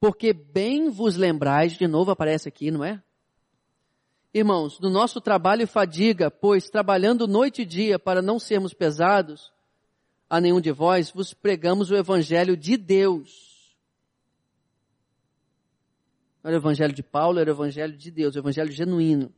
porque 0.00 0.32
bem 0.32 0.88
vos 0.88 1.16
lembrais, 1.16 1.74
de 1.74 1.86
novo 1.86 2.10
aparece 2.10 2.48
aqui, 2.48 2.70
não 2.70 2.82
é? 2.82 3.02
Irmãos, 4.32 4.78
do 4.78 4.88
nosso 4.88 5.20
trabalho 5.20 5.66
fadiga, 5.66 6.30
pois 6.30 6.70
trabalhando 6.70 7.28
noite 7.28 7.62
e 7.62 7.66
dia 7.66 7.98
para 7.98 8.22
não 8.22 8.38
sermos 8.38 8.72
pesados 8.72 9.52
a 10.28 10.40
nenhum 10.40 10.60
de 10.60 10.72
vós, 10.72 11.10
vos 11.10 11.34
pregamos 11.34 11.90
o 11.90 11.96
evangelho 11.96 12.56
de 12.56 12.76
Deus. 12.76 13.76
Era 16.42 16.54
o 16.54 16.58
evangelho 16.58 16.94
de 16.94 17.02
Paulo, 17.02 17.38
era 17.38 17.50
o 17.50 17.54
evangelho 17.54 17.96
de 17.96 18.10
Deus, 18.10 18.36
o 18.36 18.38
evangelho 18.38 18.70
genuíno. 18.70 19.30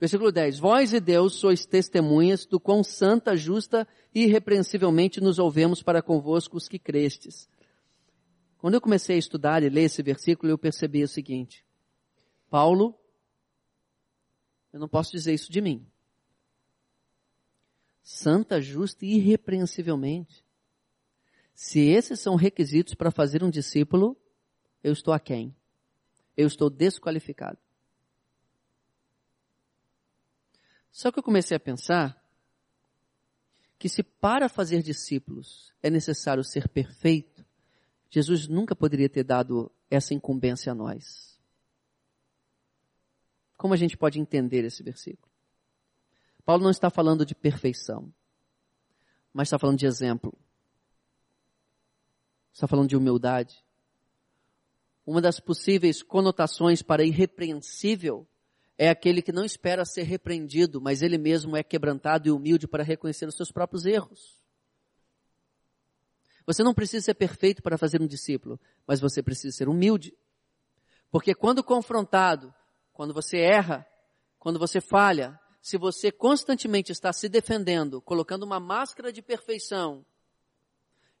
Versículo 0.00 0.30
10. 0.30 0.58
Vós 0.60 0.92
e 0.92 1.00
Deus 1.00 1.34
sois 1.34 1.66
testemunhas 1.66 2.46
do 2.46 2.60
quão 2.60 2.84
santa, 2.84 3.36
justa 3.36 3.86
e 4.14 4.22
irrepreensivelmente 4.22 5.20
nos 5.20 5.38
ouvemos 5.38 5.82
para 5.82 6.00
convosco 6.00 6.56
os 6.56 6.68
que 6.68 6.78
crestes. 6.78 7.48
Quando 8.58 8.74
eu 8.74 8.80
comecei 8.80 9.16
a 9.16 9.18
estudar 9.18 9.62
e 9.62 9.68
ler 9.68 9.84
esse 9.84 10.02
versículo, 10.02 10.50
eu 10.50 10.58
percebi 10.58 11.02
o 11.02 11.08
seguinte. 11.08 11.64
Paulo, 12.50 12.98
eu 14.72 14.80
não 14.80 14.88
posso 14.88 15.12
dizer 15.12 15.32
isso 15.32 15.50
de 15.50 15.60
mim. 15.60 15.86
Santa, 18.02 18.60
justa 18.60 19.04
e 19.04 19.16
irrepreensivelmente. 19.16 20.44
Se 21.54 21.80
esses 21.80 22.20
são 22.20 22.36
requisitos 22.36 22.94
para 22.94 23.10
fazer 23.10 23.44
um 23.44 23.50
discípulo, 23.50 24.16
eu 24.82 24.92
estou 24.92 25.12
a 25.12 25.20
quem? 25.20 25.54
Eu 26.36 26.46
estou 26.46 26.70
desqualificado. 26.70 27.58
Só 30.90 31.12
que 31.12 31.18
eu 31.18 31.22
comecei 31.22 31.56
a 31.56 31.60
pensar 31.60 32.24
que 33.78 33.88
se 33.88 34.02
para 34.02 34.48
fazer 34.48 34.82
discípulos 34.82 35.72
é 35.82 35.90
necessário 35.90 36.42
ser 36.42 36.68
perfeito, 36.68 37.37
Jesus 38.10 38.48
nunca 38.48 38.74
poderia 38.74 39.08
ter 39.08 39.24
dado 39.24 39.70
essa 39.90 40.14
incumbência 40.14 40.72
a 40.72 40.74
nós. 40.74 41.38
Como 43.56 43.74
a 43.74 43.76
gente 43.76 43.96
pode 43.96 44.20
entender 44.20 44.64
esse 44.64 44.82
versículo? 44.82 45.28
Paulo 46.44 46.62
não 46.62 46.70
está 46.70 46.88
falando 46.88 47.26
de 47.26 47.34
perfeição, 47.34 48.12
mas 49.32 49.48
está 49.48 49.58
falando 49.58 49.78
de 49.78 49.86
exemplo. 49.86 50.32
Está 52.52 52.66
falando 52.66 52.88
de 52.88 52.96
humildade. 52.96 53.62
Uma 55.04 55.20
das 55.20 55.40
possíveis 55.40 56.02
conotações 56.02 56.82
para 56.82 57.04
irrepreensível 57.04 58.26
é 58.78 58.88
aquele 58.88 59.20
que 59.20 59.32
não 59.32 59.44
espera 59.44 59.84
ser 59.84 60.04
repreendido, 60.04 60.80
mas 60.80 61.02
ele 61.02 61.18
mesmo 61.18 61.56
é 61.56 61.62
quebrantado 61.62 62.28
e 62.28 62.30
humilde 62.30 62.68
para 62.68 62.84
reconhecer 62.84 63.26
os 63.26 63.34
seus 63.34 63.50
próprios 63.50 63.84
erros. 63.84 64.37
Você 66.48 66.62
não 66.62 66.72
precisa 66.72 67.04
ser 67.04 67.12
perfeito 67.12 67.62
para 67.62 67.76
fazer 67.76 68.00
um 68.00 68.06
discípulo, 68.06 68.58
mas 68.86 69.00
você 69.00 69.22
precisa 69.22 69.54
ser 69.54 69.68
humilde. 69.68 70.16
Porque 71.10 71.34
quando 71.34 71.62
confrontado, 71.62 72.54
quando 72.90 73.12
você 73.12 73.36
erra, 73.36 73.86
quando 74.38 74.58
você 74.58 74.80
falha, 74.80 75.38
se 75.60 75.76
você 75.76 76.10
constantemente 76.10 76.90
está 76.90 77.12
se 77.12 77.28
defendendo, 77.28 78.00
colocando 78.00 78.44
uma 78.44 78.58
máscara 78.58 79.12
de 79.12 79.20
perfeição, 79.20 80.06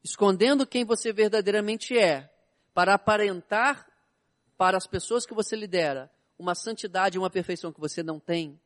escondendo 0.02 0.66
quem 0.66 0.82
você 0.82 1.12
verdadeiramente 1.12 1.98
é, 1.98 2.32
para 2.72 2.94
aparentar 2.94 3.86
para 4.56 4.78
as 4.78 4.86
pessoas 4.86 5.26
que 5.26 5.34
você 5.34 5.54
lidera 5.54 6.10
uma 6.38 6.54
santidade 6.54 7.18
e 7.18 7.20
uma 7.20 7.28
perfeição 7.28 7.70
que 7.70 7.80
você 7.80 8.02
não 8.02 8.18
tem, 8.18 8.58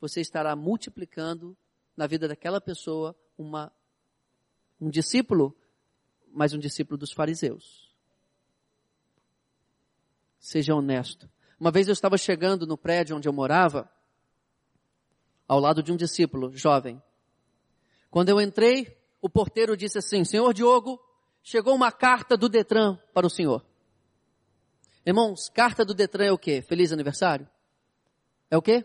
você 0.00 0.20
estará 0.20 0.54
multiplicando 0.54 1.56
na 1.96 2.06
vida 2.06 2.28
daquela 2.28 2.60
pessoa 2.60 3.16
uma, 3.36 3.72
um 4.80 4.88
discípulo 4.88 5.56
mas 6.34 6.52
um 6.52 6.58
discípulo 6.58 6.98
dos 6.98 7.12
fariseus. 7.12 7.90
Seja 10.38 10.74
honesto. 10.74 11.30
Uma 11.58 11.70
vez 11.70 11.88
eu 11.88 11.92
estava 11.92 12.18
chegando 12.18 12.66
no 12.66 12.76
prédio 12.76 13.16
onde 13.16 13.28
eu 13.28 13.32
morava, 13.32 13.90
ao 15.46 15.60
lado 15.60 15.82
de 15.82 15.92
um 15.92 15.96
discípulo 15.96 16.54
jovem. 16.56 17.02
Quando 18.10 18.28
eu 18.28 18.40
entrei, 18.40 18.98
o 19.20 19.28
porteiro 19.28 19.76
disse 19.76 19.98
assim: 19.98 20.24
Senhor 20.24 20.52
Diogo, 20.52 21.00
chegou 21.42 21.74
uma 21.74 21.92
carta 21.92 22.36
do 22.36 22.48
Detran 22.48 22.96
para 23.12 23.26
o 23.26 23.30
senhor. 23.30 23.64
Irmãos, 25.06 25.48
carta 25.48 25.84
do 25.84 25.94
Detran 25.94 26.24
é 26.24 26.32
o 26.32 26.38
quê? 26.38 26.62
Feliz 26.62 26.92
aniversário? 26.92 27.48
É 28.50 28.56
o 28.56 28.62
quê? 28.62 28.84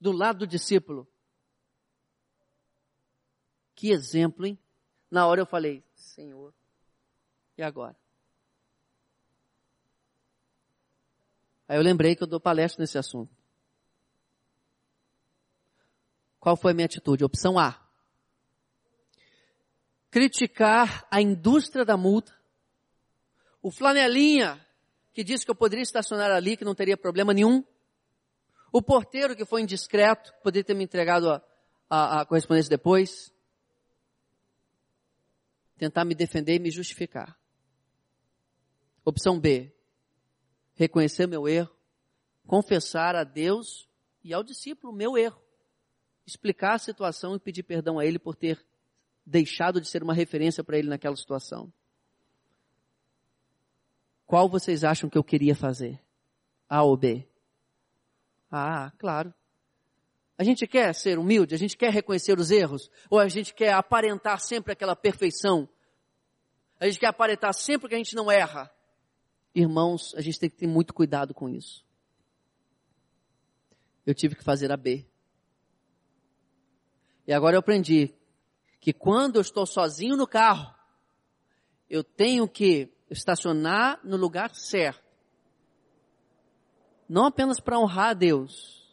Do 0.00 0.12
lado 0.12 0.40
do 0.40 0.46
discípulo. 0.46 1.08
Que 3.74 3.90
exemplo, 3.90 4.46
hein? 4.46 4.58
Na 5.10 5.26
hora 5.26 5.40
eu 5.40 5.46
falei, 5.46 5.84
Senhor. 6.14 6.54
E 7.58 7.62
agora? 7.62 7.96
Aí 11.66 11.76
eu 11.76 11.82
lembrei 11.82 12.14
que 12.14 12.22
eu 12.22 12.26
dou 12.26 12.38
palestra 12.38 12.82
nesse 12.82 12.96
assunto. 12.96 13.34
Qual 16.38 16.56
foi 16.56 16.70
a 16.70 16.74
minha 16.74 16.86
atitude? 16.86 17.24
Opção 17.24 17.58
A. 17.58 17.82
Criticar 20.08 21.04
a 21.10 21.20
indústria 21.20 21.84
da 21.84 21.96
multa. 21.96 22.32
O 23.60 23.72
flanelinha 23.72 24.64
que 25.12 25.24
disse 25.24 25.44
que 25.44 25.50
eu 25.50 25.56
poderia 25.56 25.82
estacionar 25.82 26.30
ali, 26.30 26.56
que 26.56 26.64
não 26.64 26.76
teria 26.76 26.96
problema 26.96 27.34
nenhum. 27.34 27.64
O 28.70 28.80
porteiro 28.80 29.34
que 29.34 29.44
foi 29.44 29.62
indiscreto, 29.62 30.32
poderia 30.44 30.64
ter 30.64 30.74
me 30.74 30.84
entregado 30.84 31.30
a, 31.30 31.42
a, 31.90 32.20
a 32.20 32.26
correspondência 32.26 32.70
depois? 32.70 33.33
Tentar 35.76 36.04
me 36.04 36.14
defender 36.14 36.56
e 36.56 36.58
me 36.58 36.70
justificar. 36.70 37.38
Opção 39.04 39.38
B. 39.38 39.72
Reconhecer 40.74 41.26
meu 41.26 41.46
erro, 41.46 41.74
confessar 42.46 43.14
a 43.14 43.22
Deus 43.22 43.88
e 44.22 44.32
ao 44.32 44.42
discípulo 44.42 44.92
meu 44.92 45.16
erro. 45.16 45.40
Explicar 46.26 46.74
a 46.74 46.78
situação 46.78 47.36
e 47.36 47.40
pedir 47.40 47.62
perdão 47.62 47.98
a 47.98 48.06
ele 48.06 48.18
por 48.18 48.34
ter 48.34 48.64
deixado 49.26 49.80
de 49.80 49.88
ser 49.88 50.02
uma 50.02 50.14
referência 50.14 50.64
para 50.64 50.78
ele 50.78 50.88
naquela 50.88 51.16
situação. 51.16 51.72
Qual 54.26 54.48
vocês 54.48 54.84
acham 54.84 55.08
que 55.08 55.18
eu 55.18 55.24
queria 55.24 55.54
fazer? 55.54 56.00
A 56.68 56.82
ou 56.82 56.96
B? 56.96 57.28
Ah, 58.50 58.92
claro. 58.98 59.34
A 60.36 60.42
gente 60.42 60.66
quer 60.66 60.92
ser 60.94 61.18
humilde, 61.18 61.54
a 61.54 61.58
gente 61.58 61.76
quer 61.76 61.92
reconhecer 61.92 62.38
os 62.38 62.50
erros, 62.50 62.90
ou 63.08 63.18
a 63.18 63.28
gente 63.28 63.54
quer 63.54 63.72
aparentar 63.72 64.40
sempre 64.40 64.72
aquela 64.72 64.96
perfeição? 64.96 65.68
A 66.80 66.86
gente 66.86 66.98
quer 66.98 67.06
aparentar 67.06 67.54
sempre 67.54 67.88
que 67.88 67.94
a 67.94 67.98
gente 67.98 68.16
não 68.16 68.30
erra. 68.30 68.70
Irmãos, 69.54 70.12
a 70.16 70.20
gente 70.20 70.38
tem 70.38 70.50
que 70.50 70.56
ter 70.56 70.66
muito 70.66 70.92
cuidado 70.92 71.32
com 71.32 71.48
isso. 71.48 71.84
Eu 74.04 74.14
tive 74.14 74.34
que 74.34 74.42
fazer 74.42 74.72
a 74.72 74.76
B. 74.76 75.06
E 77.26 77.32
agora 77.32 77.54
eu 77.54 77.60
aprendi 77.60 78.12
que 78.80 78.92
quando 78.92 79.36
eu 79.36 79.40
estou 79.40 79.64
sozinho 79.64 80.16
no 80.16 80.26
carro, 80.26 80.74
eu 81.88 82.02
tenho 82.02 82.48
que 82.48 82.92
estacionar 83.08 84.00
no 84.04 84.16
lugar 84.16 84.54
certo. 84.54 85.02
Não 87.08 87.26
apenas 87.26 87.60
para 87.60 87.78
honrar 87.78 88.10
a 88.10 88.14
Deus, 88.14 88.83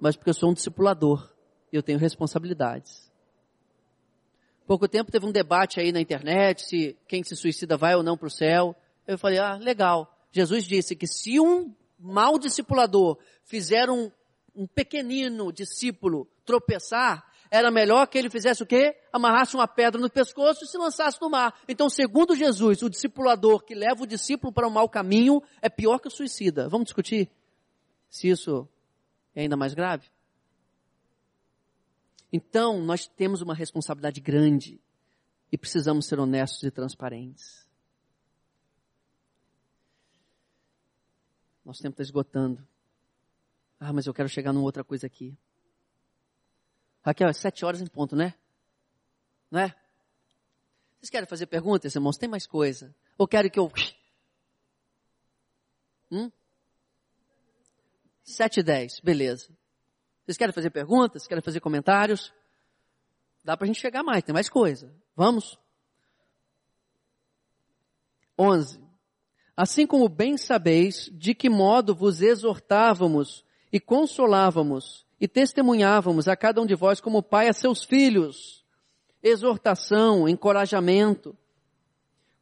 mas 0.00 0.16
porque 0.16 0.30
eu 0.30 0.34
sou 0.34 0.50
um 0.50 0.54
discipulador 0.54 1.32
e 1.72 1.76
eu 1.76 1.82
tenho 1.82 1.98
responsabilidades. 1.98 3.08
Pouco 4.66 4.86
tempo 4.86 5.10
teve 5.10 5.24
um 5.24 5.32
debate 5.32 5.80
aí 5.80 5.92
na 5.92 6.00
internet 6.00 6.62
se 6.62 6.96
quem 7.06 7.24
se 7.24 7.34
suicida 7.34 7.76
vai 7.76 7.94
ou 7.94 8.02
não 8.02 8.16
para 8.16 8.28
o 8.28 8.30
céu. 8.30 8.76
Eu 9.06 9.18
falei, 9.18 9.38
ah, 9.38 9.54
legal. 9.54 10.14
Jesus 10.30 10.64
disse 10.64 10.94
que 10.94 11.06
se 11.06 11.40
um 11.40 11.74
mau 11.98 12.38
discipulador 12.38 13.18
fizer 13.44 13.88
um, 13.88 14.10
um 14.54 14.66
pequenino 14.66 15.50
discípulo 15.50 16.28
tropeçar, 16.44 17.26
era 17.50 17.70
melhor 17.70 18.06
que 18.06 18.18
ele 18.18 18.28
fizesse 18.28 18.62
o 18.62 18.66
quê? 18.66 18.94
Amarrasse 19.10 19.54
uma 19.54 19.66
pedra 19.66 20.00
no 20.00 20.10
pescoço 20.10 20.64
e 20.64 20.68
se 20.68 20.76
lançasse 20.76 21.18
no 21.20 21.30
mar. 21.30 21.58
Então, 21.66 21.88
segundo 21.88 22.36
Jesus, 22.36 22.82
o 22.82 22.90
discipulador 22.90 23.64
que 23.64 23.74
leva 23.74 24.02
o 24.02 24.06
discípulo 24.06 24.52
para 24.52 24.66
o 24.66 24.70
um 24.70 24.72
mau 24.72 24.88
caminho 24.88 25.42
é 25.62 25.70
pior 25.70 25.98
que 25.98 26.08
o 26.08 26.10
suicida. 26.10 26.68
Vamos 26.68 26.86
discutir 26.86 27.30
se 28.10 28.28
isso 28.28 28.68
é 29.38 29.42
ainda 29.42 29.56
mais 29.56 29.72
grave? 29.72 30.10
Então, 32.32 32.82
nós 32.82 33.06
temos 33.06 33.40
uma 33.40 33.54
responsabilidade 33.54 34.20
grande 34.20 34.80
e 35.50 35.56
precisamos 35.56 36.06
ser 36.06 36.18
honestos 36.18 36.64
e 36.64 36.70
transparentes. 36.72 37.66
Nosso 41.64 41.80
tempo 41.80 41.92
está 41.92 42.02
esgotando. 42.02 42.66
Ah, 43.78 43.92
mas 43.92 44.06
eu 44.06 44.12
quero 44.12 44.28
chegar 44.28 44.52
numa 44.52 44.64
outra 44.64 44.82
coisa 44.82 45.06
aqui. 45.06 45.38
Raquel, 47.02 47.28
é 47.28 47.32
sete 47.32 47.64
horas 47.64 47.80
em 47.80 47.86
ponto, 47.86 48.16
né? 48.16 48.34
Não 49.50 49.60
é? 49.60 49.68
Vocês 50.98 51.10
querem 51.10 51.28
fazer 51.28 51.46
perguntas, 51.46 51.94
irmãos? 51.94 52.18
Tem 52.18 52.28
mais 52.28 52.44
coisa? 52.44 52.92
Ou 53.16 53.28
querem 53.28 53.50
que 53.50 53.58
eu... 53.60 53.70
Hum? 56.10 56.28
Sete 58.28 58.60
e 58.60 58.62
dez, 58.62 59.00
beleza. 59.00 59.48
Vocês 60.22 60.36
querem 60.36 60.52
fazer 60.52 60.68
perguntas? 60.68 61.26
Querem 61.26 61.40
fazer 61.42 61.60
comentários? 61.60 62.30
Dá 63.42 63.56
para 63.56 63.64
a 63.64 63.66
gente 63.66 63.80
chegar 63.80 64.02
mais, 64.02 64.22
tem 64.22 64.34
mais 64.34 64.50
coisa. 64.50 64.94
Vamos? 65.16 65.58
Onze. 68.38 68.78
Assim 69.56 69.86
como 69.86 70.10
bem 70.10 70.36
sabeis 70.36 71.08
de 71.10 71.34
que 71.34 71.48
modo 71.48 71.94
vos 71.94 72.20
exortávamos 72.20 73.42
e 73.72 73.80
consolávamos 73.80 75.06
e 75.18 75.26
testemunhávamos 75.26 76.28
a 76.28 76.36
cada 76.36 76.60
um 76.60 76.66
de 76.66 76.74
vós 76.74 77.00
como 77.00 77.22
pai 77.22 77.48
a 77.48 77.54
seus 77.54 77.82
filhos. 77.82 78.62
Exortação, 79.22 80.28
encorajamento, 80.28 81.34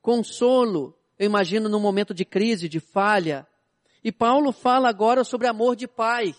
consolo, 0.03 0.99
eu 1.17 1.27
imagino 1.27 1.69
num 1.69 1.81
momento 1.81 2.13
de 2.13 2.25
crise, 2.25 2.69
de 2.69 2.81
falha. 2.81 3.47
E 4.07 4.13
Paulo 4.13 4.53
fala 4.53 4.89
agora 4.89 5.25
sobre 5.25 5.49
amor 5.49 5.75
de 5.75 5.89
pai. 5.89 6.33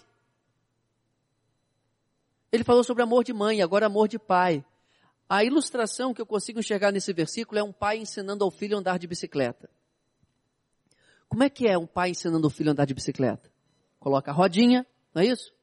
Ele 2.49 2.63
falou 2.63 2.82
sobre 2.82 3.03
amor 3.03 3.26
de 3.26 3.34
mãe, 3.34 3.61
agora 3.61 3.88
amor 3.88 4.07
de 4.07 4.18
pai. 4.18 4.63
A 5.28 5.43
ilustração 5.43 6.13
que 6.13 6.22
eu 6.22 6.26
consigo 6.26 6.61
enxergar 6.61 6.93
nesse 6.93 7.11
versículo 7.11 7.59
é 7.59 7.63
um 7.63 7.74
pai 7.74 7.97
ensinando 7.97 8.45
ao 8.45 8.49
filho 8.49 8.78
a 8.78 8.80
andar 8.80 8.97
de 8.97 9.05
bicicleta. 9.05 9.70
Como 11.28 11.43
é 11.43 11.49
que 11.49 11.68
é 11.68 11.78
um 11.78 11.86
pai 11.86 12.11
ensinando 12.11 12.47
o 12.47 12.49
filho 12.49 12.70
a 12.70 12.72
andar 12.72 12.86
de 12.86 12.93
bicicleta? 12.93 13.51
Coloca 13.99 14.32
a 14.32 14.34
rodinha, 14.34 14.88
não 15.13 15.22
é 15.22 15.26
isso? 15.26 15.53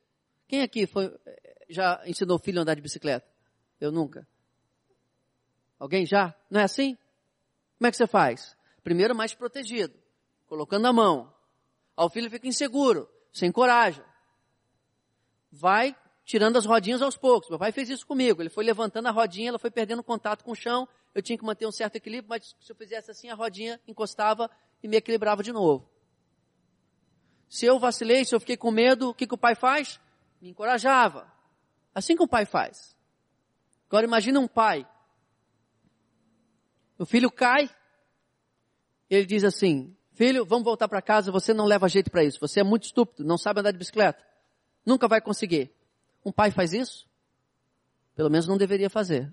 Quem 0.46 0.60
aqui 0.60 0.86
foi, 0.86 1.10
já 1.70 2.02
ensinou 2.04 2.36
o 2.36 2.38
filho 2.38 2.58
a 2.58 2.62
andar 2.64 2.74
de 2.74 2.82
bicicleta? 2.82 3.26
Eu 3.80 3.90
nunca. 3.90 4.28
Alguém 5.78 6.04
já? 6.04 6.34
Não 6.50 6.60
é 6.60 6.64
assim? 6.64 6.98
Como 7.78 7.88
é 7.88 7.90
que 7.90 7.96
você 7.96 8.06
faz? 8.06 8.54
Primeiro 8.82 9.16
mais 9.16 9.32
protegido, 9.32 9.94
colocando 10.46 10.84
a 10.84 10.92
mão. 10.92 11.33
Ao 11.96 12.10
filho 12.10 12.30
fica 12.30 12.46
inseguro, 12.46 13.08
sem 13.32 13.52
coragem. 13.52 14.04
Vai 15.50 15.96
tirando 16.24 16.56
as 16.56 16.64
rodinhas 16.64 17.02
aos 17.02 17.16
poucos. 17.16 17.48
Meu 17.48 17.58
pai 17.58 17.70
fez 17.70 17.88
isso 17.88 18.06
comigo. 18.06 18.42
Ele 18.42 18.48
foi 18.48 18.64
levantando 18.64 19.08
a 19.08 19.10
rodinha, 19.10 19.50
ela 19.50 19.58
foi 19.58 19.70
perdendo 19.70 20.02
contato 20.02 20.44
com 20.44 20.52
o 20.52 20.56
chão. 20.56 20.88
Eu 21.14 21.22
tinha 21.22 21.38
que 21.38 21.44
manter 21.44 21.66
um 21.66 21.72
certo 21.72 21.96
equilíbrio, 21.96 22.28
mas 22.28 22.56
se 22.60 22.72
eu 22.72 22.76
fizesse 22.76 23.10
assim, 23.10 23.28
a 23.28 23.34
rodinha 23.34 23.80
encostava 23.86 24.50
e 24.82 24.88
me 24.88 24.96
equilibrava 24.96 25.42
de 25.42 25.52
novo. 25.52 25.88
Se 27.48 27.66
eu 27.66 27.78
vacilei, 27.78 28.24
se 28.24 28.34
eu 28.34 28.40
fiquei 28.40 28.56
com 28.56 28.70
medo, 28.70 29.10
o 29.10 29.14
que, 29.14 29.26
que 29.26 29.34
o 29.34 29.38
pai 29.38 29.54
faz? 29.54 30.00
Me 30.40 30.48
encorajava. 30.48 31.32
Assim 31.94 32.16
que 32.16 32.22
o 32.22 32.28
pai 32.28 32.44
faz. 32.44 32.96
Agora 33.86 34.04
imagina 34.04 34.40
um 34.40 34.48
pai. 34.48 34.84
O 36.98 37.06
filho 37.06 37.30
cai, 37.30 37.70
ele 39.08 39.26
diz 39.26 39.44
assim, 39.44 39.96
filho, 40.14 40.44
vamos 40.44 40.64
voltar 40.64 40.88
para 40.88 41.02
casa, 41.02 41.30
você 41.30 41.52
não 41.52 41.66
leva 41.66 41.88
jeito 41.88 42.10
para 42.10 42.24
isso, 42.24 42.40
você 42.40 42.60
é 42.60 42.64
muito 42.64 42.84
estúpido, 42.84 43.24
não 43.24 43.36
sabe 43.36 43.60
andar 43.60 43.72
de 43.72 43.78
bicicleta, 43.78 44.24
nunca 44.84 45.06
vai 45.06 45.20
conseguir. 45.20 45.70
Um 46.24 46.32
pai 46.32 46.50
faz 46.50 46.72
isso? 46.72 47.06
Pelo 48.14 48.30
menos 48.30 48.46
não 48.46 48.56
deveria 48.56 48.88
fazer. 48.88 49.32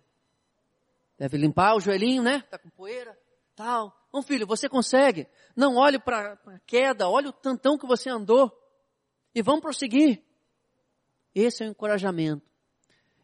Deve 1.18 1.38
limpar 1.38 1.76
o 1.76 1.80
joelhinho, 1.80 2.24
né? 2.24 2.42
Tá 2.50 2.58
com 2.58 2.70
poeira, 2.70 3.18
tal. 3.56 3.96
Um 4.14 4.22
filho, 4.22 4.46
você 4.46 4.68
consegue. 4.68 5.28
Não 5.56 5.78
olhe 5.78 6.00
para 6.00 6.34
a 6.34 6.60
queda, 6.66 7.08
olhe 7.08 7.28
o 7.28 7.32
tantão 7.32 7.78
que 7.78 7.86
você 7.86 8.10
andou. 8.10 8.52
E 9.34 9.42
vamos 9.42 9.62
prosseguir. 9.62 10.22
Esse 11.34 11.64
é 11.64 11.68
o 11.68 11.70
encorajamento. 11.70 12.44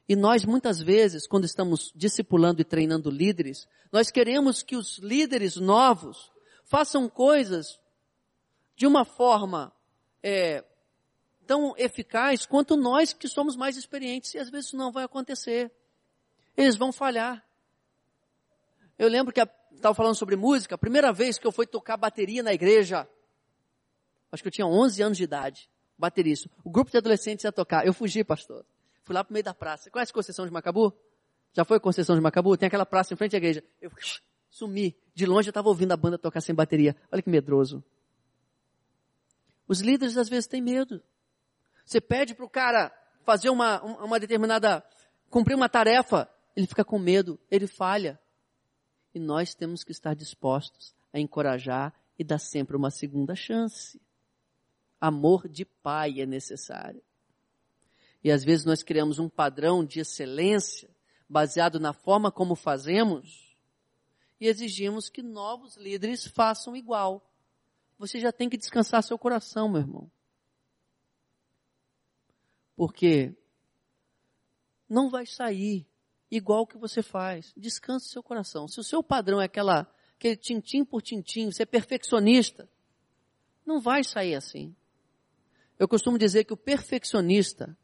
E 0.08 0.16
nós 0.16 0.46
muitas 0.46 0.82
vezes, 0.82 1.28
quando 1.28 1.44
estamos 1.44 1.92
discipulando 1.94 2.62
e 2.62 2.64
treinando 2.64 3.10
líderes, 3.10 3.68
nós 3.92 4.10
queremos 4.10 4.64
que 4.64 4.78
os 4.78 5.00
líderes 5.00 5.58
novos 5.58 6.32
façam 6.68 7.10
coisas 7.10 7.80
de 8.76 8.86
uma 8.86 9.04
forma 9.04 9.74
é, 10.22 10.64
tão 11.46 11.74
eficaz 11.78 12.46
quanto 12.46 12.76
nós 12.78 13.14
que 13.14 13.28
somos 13.28 13.56
mais 13.56 13.76
experientes. 13.76 14.34
E 14.34 14.38
às 14.38 14.50
vezes 14.50 14.68
isso 14.68 14.78
não 14.78 14.92
vai 14.92 15.04
acontecer. 15.04 15.72
Eles 16.56 16.76
vão 16.76 16.92
falhar. 16.92 17.44
Eu 19.00 19.08
lembro 19.08 19.34
que 19.34 19.42
estava 19.72 19.96
falando 19.96 20.16
sobre 20.16 20.36
música, 20.36 20.76
a 20.76 20.78
primeira 20.78 21.14
vez 21.14 21.38
que 21.38 21.46
eu 21.46 21.52
fui 21.52 21.66
tocar 21.66 21.98
bateria 21.98 22.42
na 22.42 22.54
igreja, 22.54 23.08
acho 24.32 24.44
que 24.44 24.48
eu 24.48 24.52
tinha 24.52 24.66
11 24.66 25.02
anos 25.04 25.18
de 25.18 25.24
idade, 25.24 25.70
baterista. 25.98 26.50
O 26.64 26.70
grupo 26.70 26.92
de 26.92 26.98
adolescentes 26.98 27.46
ia 27.46 27.52
tocar. 27.52 27.86
Eu 27.86 27.94
fugi, 27.94 28.24
pastor. 28.24 28.66
Fui 29.04 29.16
lá 29.16 29.24
pro 29.24 29.34
meio 29.34 29.44
da 29.44 29.54
praça. 29.54 29.90
Conhece 29.90 30.12
Conceição 30.12 30.46
de 30.46 30.52
Macabu? 30.52 30.94
Já 31.54 31.64
foi 31.64 31.80
Conceição 31.80 32.16
de 32.16 32.22
Macabu? 32.22 32.58
Tem 32.58 32.68
aquela 32.68 32.86
praça 32.86 33.14
em 33.14 33.18
frente 33.18 33.36
à 33.36 33.38
igreja. 33.38 33.64
Eu 33.80 33.92
sumi. 34.58 34.96
De 35.14 35.26
longe 35.26 35.48
eu 35.48 35.52
estava 35.52 35.70
ouvindo 35.70 35.92
a 35.92 35.98
banda 35.98 36.18
tocar 36.18 36.42
sem 36.42 36.54
bateria. 36.54 36.96
Olha 37.12 37.22
que 37.22 37.30
medroso. 37.30 37.84
Os 39.68 39.82
líderes 39.82 40.18
às 40.18 40.28
vezes 40.28 40.48
têm 40.48 40.62
medo. 40.62 41.02
Você 41.86 42.02
pede 42.02 42.34
para 42.34 42.46
o 42.46 42.50
cara 42.50 42.92
fazer 43.24 43.50
uma, 43.50 43.82
uma 43.84 44.20
determinada, 44.20 44.84
cumprir 45.30 45.56
uma 45.56 45.70
tarefa, 45.70 46.30
ele 46.56 46.68
fica 46.68 46.84
com 46.84 46.98
medo, 46.98 47.40
ele 47.52 47.68
falha. 47.68 48.20
E 49.14 49.20
nós 49.20 49.54
temos 49.54 49.84
que 49.84 49.92
estar 49.92 50.16
dispostos 50.16 50.94
a 51.14 51.20
encorajar 51.20 51.94
e 52.18 52.24
dar 52.24 52.40
sempre 52.40 52.76
uma 52.76 52.90
segunda 52.90 53.36
chance. 53.36 54.02
Amor 55.00 55.48
de 55.48 55.66
pai 55.66 56.22
é 56.22 56.26
necessário. 56.26 57.02
E 58.24 58.32
às 58.32 58.44
vezes 58.44 58.66
nós 58.66 58.82
criamos 58.82 59.20
um 59.20 59.30
padrão 59.30 59.86
de 59.86 60.00
excelência 60.00 60.90
baseado 61.30 61.80
na 61.80 61.94
forma 61.94 62.32
como 62.32 62.56
fazemos 62.56 63.47
e 64.40 64.48
exigimos 64.48 65.10
que 65.10 65.22
novos 65.22 65.76
líderes 65.76 66.26
façam 66.28 66.76
igual. 66.76 67.28
Você 67.98 68.20
já 68.20 68.32
tem 68.32 68.50
que 68.50 68.58
descansar 68.58 69.04
seu 69.04 69.18
coração, 69.18 69.70
meu 69.70 69.82
irmão. 69.82 70.12
Porque 72.76 73.36
não 74.88 75.10
vai 75.10 75.26
sair 75.26 75.88
igual 76.30 76.62
o 76.62 76.68
que 76.68 76.78
você 76.78 77.02
faz. 77.02 77.52
Descanse 77.58 78.10
seu 78.10 78.22
coração. 78.22 78.68
Se 78.68 78.80
o 78.80 78.84
seu 78.84 79.02
padrão 79.02 79.42
é 79.42 79.46
aquela, 79.46 79.92
aquele 80.16 80.36
tintim 80.36 80.86
por 80.86 81.02
tintim, 81.02 81.52
você 81.52 81.64
é 81.64 81.66
perfeccionista, 81.66 82.70
não 83.66 83.82
vai 83.82 84.04
sair 84.04 84.36
assim. 84.36 84.76
Eu 85.80 85.88
costumo 85.88 86.18
dizer 86.18 86.44
que 86.44 86.54
o 86.54 86.58
perfeccionista 86.58 87.78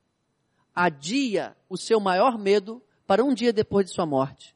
adia 0.73 1.55
o 1.69 1.77
seu 1.77 1.99
maior 1.99 2.37
medo 2.37 2.81
para 3.05 3.23
um 3.23 3.33
dia 3.33 3.53
depois 3.53 3.87
de 3.87 3.93
sua 3.93 4.05
morte. 4.05 4.52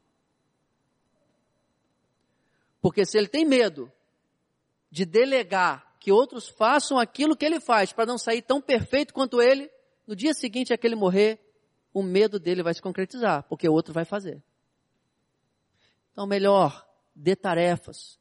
Porque 2.87 3.05
se 3.05 3.17
ele 3.17 3.27
tem 3.27 3.43
medo 3.43 3.91
de 4.89 5.03
delegar 5.05 5.97
que 5.99 6.09
outros 6.09 6.47
façam 6.47 6.97
aquilo 6.97 7.35
que 7.35 7.43
ele 7.43 7.59
faz 7.59 7.91
para 7.91 8.05
não 8.05 8.17
sair 8.17 8.41
tão 8.41 8.61
perfeito 8.61 9.13
quanto 9.13 9.41
ele, 9.41 9.69
no 10.07 10.15
dia 10.15 10.33
seguinte 10.33 10.71
a 10.71 10.77
que 10.77 10.87
ele 10.87 10.95
morrer, 10.95 11.37
o 11.93 12.01
medo 12.01 12.39
dele 12.39 12.63
vai 12.63 12.73
se 12.73 12.81
concretizar, 12.81 13.43
porque 13.43 13.67
o 13.67 13.73
outro 13.73 13.93
vai 13.93 14.05
fazer. 14.05 14.41
Então 16.13 16.25
melhor, 16.25 16.87
dê 17.13 17.35
tarefas, 17.35 18.17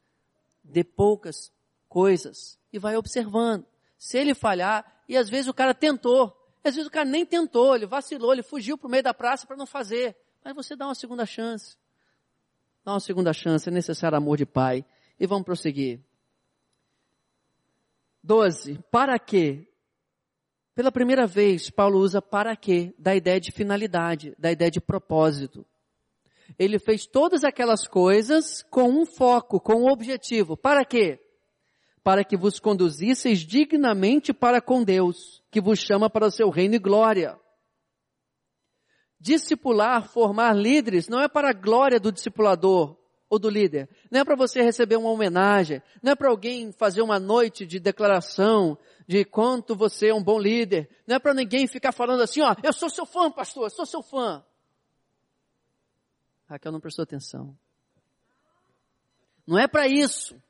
dê 0.64 0.82
poucas 0.82 1.52
coisas 1.88 2.58
e 2.72 2.78
vai 2.80 2.96
observando. 2.96 3.64
Se 3.96 4.18
ele 4.18 4.34
falhar, 4.34 4.84
e 5.08 5.16
às 5.16 5.30
vezes 5.30 5.46
o 5.46 5.54
cara 5.54 5.74
tentou, 5.74 6.36
às 6.64 6.74
vezes 6.74 6.88
o 6.88 6.92
cara 6.92 7.08
nem 7.08 7.24
tentou, 7.24 7.76
ele 7.76 7.86
vacilou, 7.86 8.32
ele 8.32 8.42
fugiu 8.42 8.76
para 8.76 8.88
o 8.88 8.90
meio 8.90 9.04
da 9.04 9.14
praça 9.14 9.46
para 9.46 9.56
não 9.56 9.64
fazer. 9.64 10.16
Mas 10.42 10.56
você 10.56 10.74
dá 10.74 10.88
uma 10.88 10.94
segunda 10.96 11.24
chance. 11.24 11.76
Dá 12.86 12.92
uma 12.92 13.00
segunda 13.00 13.32
chance, 13.32 13.68
é 13.68 13.72
necessário 13.72 14.16
amor 14.16 14.36
de 14.36 14.46
pai. 14.46 14.84
E 15.18 15.26
vamos 15.26 15.44
prosseguir. 15.44 15.98
12. 18.22 18.78
Para 18.92 19.18
quê? 19.18 19.66
Pela 20.72 20.92
primeira 20.92 21.26
vez, 21.26 21.68
Paulo 21.68 21.98
usa 21.98 22.22
para 22.22 22.54
quê? 22.54 22.94
Da 22.96 23.16
ideia 23.16 23.40
de 23.40 23.50
finalidade, 23.50 24.36
da 24.38 24.52
ideia 24.52 24.70
de 24.70 24.80
propósito. 24.80 25.66
Ele 26.56 26.78
fez 26.78 27.06
todas 27.08 27.42
aquelas 27.42 27.88
coisas 27.88 28.62
com 28.70 28.88
um 28.88 29.04
foco, 29.04 29.58
com 29.58 29.82
um 29.82 29.90
objetivo. 29.90 30.56
Para 30.56 30.84
quê? 30.84 31.18
Para 32.04 32.22
que 32.22 32.36
vos 32.36 32.60
conduzisseis 32.60 33.40
dignamente 33.40 34.32
para 34.32 34.60
com 34.60 34.84
Deus, 34.84 35.42
que 35.50 35.60
vos 35.60 35.80
chama 35.80 36.08
para 36.08 36.26
o 36.26 36.30
seu 36.30 36.50
reino 36.50 36.76
e 36.76 36.78
glória. 36.78 37.36
Discipular, 39.26 40.08
formar 40.08 40.54
líderes, 40.54 41.08
não 41.08 41.20
é 41.20 41.26
para 41.26 41.50
a 41.50 41.52
glória 41.52 41.98
do 41.98 42.12
discipulador, 42.12 42.96
ou 43.28 43.40
do 43.40 43.50
líder. 43.50 43.88
Não 44.08 44.20
é 44.20 44.24
para 44.24 44.36
você 44.36 44.62
receber 44.62 44.94
uma 44.94 45.10
homenagem, 45.10 45.82
não 46.00 46.12
é 46.12 46.14
para 46.14 46.30
alguém 46.30 46.70
fazer 46.70 47.02
uma 47.02 47.18
noite 47.18 47.66
de 47.66 47.80
declaração 47.80 48.78
de 49.04 49.24
quanto 49.24 49.74
você 49.74 50.10
é 50.10 50.14
um 50.14 50.22
bom 50.22 50.38
líder. 50.38 50.88
Não 51.08 51.16
é 51.16 51.18
para 51.18 51.34
ninguém 51.34 51.66
ficar 51.66 51.90
falando 51.90 52.22
assim, 52.22 52.40
ó, 52.40 52.54
eu 52.62 52.72
sou 52.72 52.88
seu 52.88 53.04
fã, 53.04 53.28
pastor, 53.28 53.64
eu 53.64 53.70
sou 53.70 53.84
seu 53.84 54.00
fã. 54.00 54.44
Raquel 56.48 56.70
não 56.70 56.78
prestou 56.78 57.02
atenção. 57.02 57.58
Não 59.44 59.58
é 59.58 59.66
para 59.66 59.88
isso. 59.88 60.40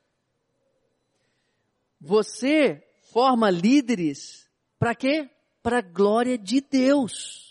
Você 1.99 2.87
forma 3.11 3.49
líderes 3.49 4.47
para 4.77 4.93
quê? 4.93 5.27
Para 5.63 5.79
a 5.79 5.81
glória 5.81 6.37
de 6.37 6.61
Deus. 6.61 7.46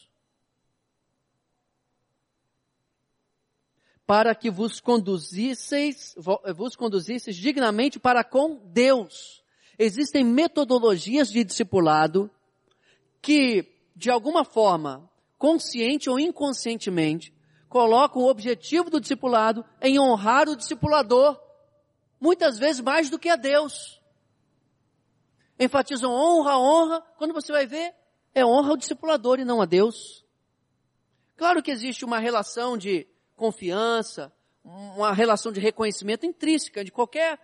Para 4.07 4.35
que 4.35 4.51
vos 4.51 4.81
conduzisseis, 4.81 6.15
vos 6.55 6.77
conduzisseis 6.77 7.37
dignamente 7.37 7.99
para 7.99 8.23
com 8.23 8.61
Deus. 8.67 9.45
Existem 9.79 10.25
metodologias 10.25 11.29
de 11.31 11.43
discipulado 11.43 12.31
que, 13.21 13.67
de 13.97 14.09
alguma 14.09 14.45
forma, 14.45 15.11
consciente 15.37 16.09
ou 16.09 16.21
inconscientemente, 16.21 17.35
colocam 17.69 18.23
o 18.23 18.31
objetivo 18.31 18.89
do 18.89 19.01
discipulado 19.01 19.65
em 19.83 19.99
honrar 19.99 20.49
o 20.49 20.57
discipulador, 20.57 21.39
muitas 22.21 22.59
vezes 22.59 22.81
mais 22.81 23.11
do 23.11 23.19
que 23.19 23.29
a 23.29 23.37
Deus. 23.37 24.01
Enfatizam 25.59 26.13
honra, 26.13 26.57
honra, 26.57 27.01
quando 27.19 27.35
você 27.35 27.51
vai 27.51 27.67
ver, 27.67 27.93
é 28.33 28.47
honra 28.47 28.71
ao 28.71 28.77
discipulador 28.77 29.41
e 29.41 29.45
não 29.45 29.61
a 29.61 29.65
Deus. 29.65 30.25
Claro 31.37 31.63
que 31.63 31.71
existe 31.71 32.05
uma 32.05 32.19
relação 32.19 32.79
de 32.79 33.07
confiança, 33.37 34.33
uma 34.65 35.13
relação 35.13 35.53
de 35.53 35.61
reconhecimento 35.61 36.27
intrínseca 36.27 36.85
de 36.85 36.91
qualquer, 36.91 37.39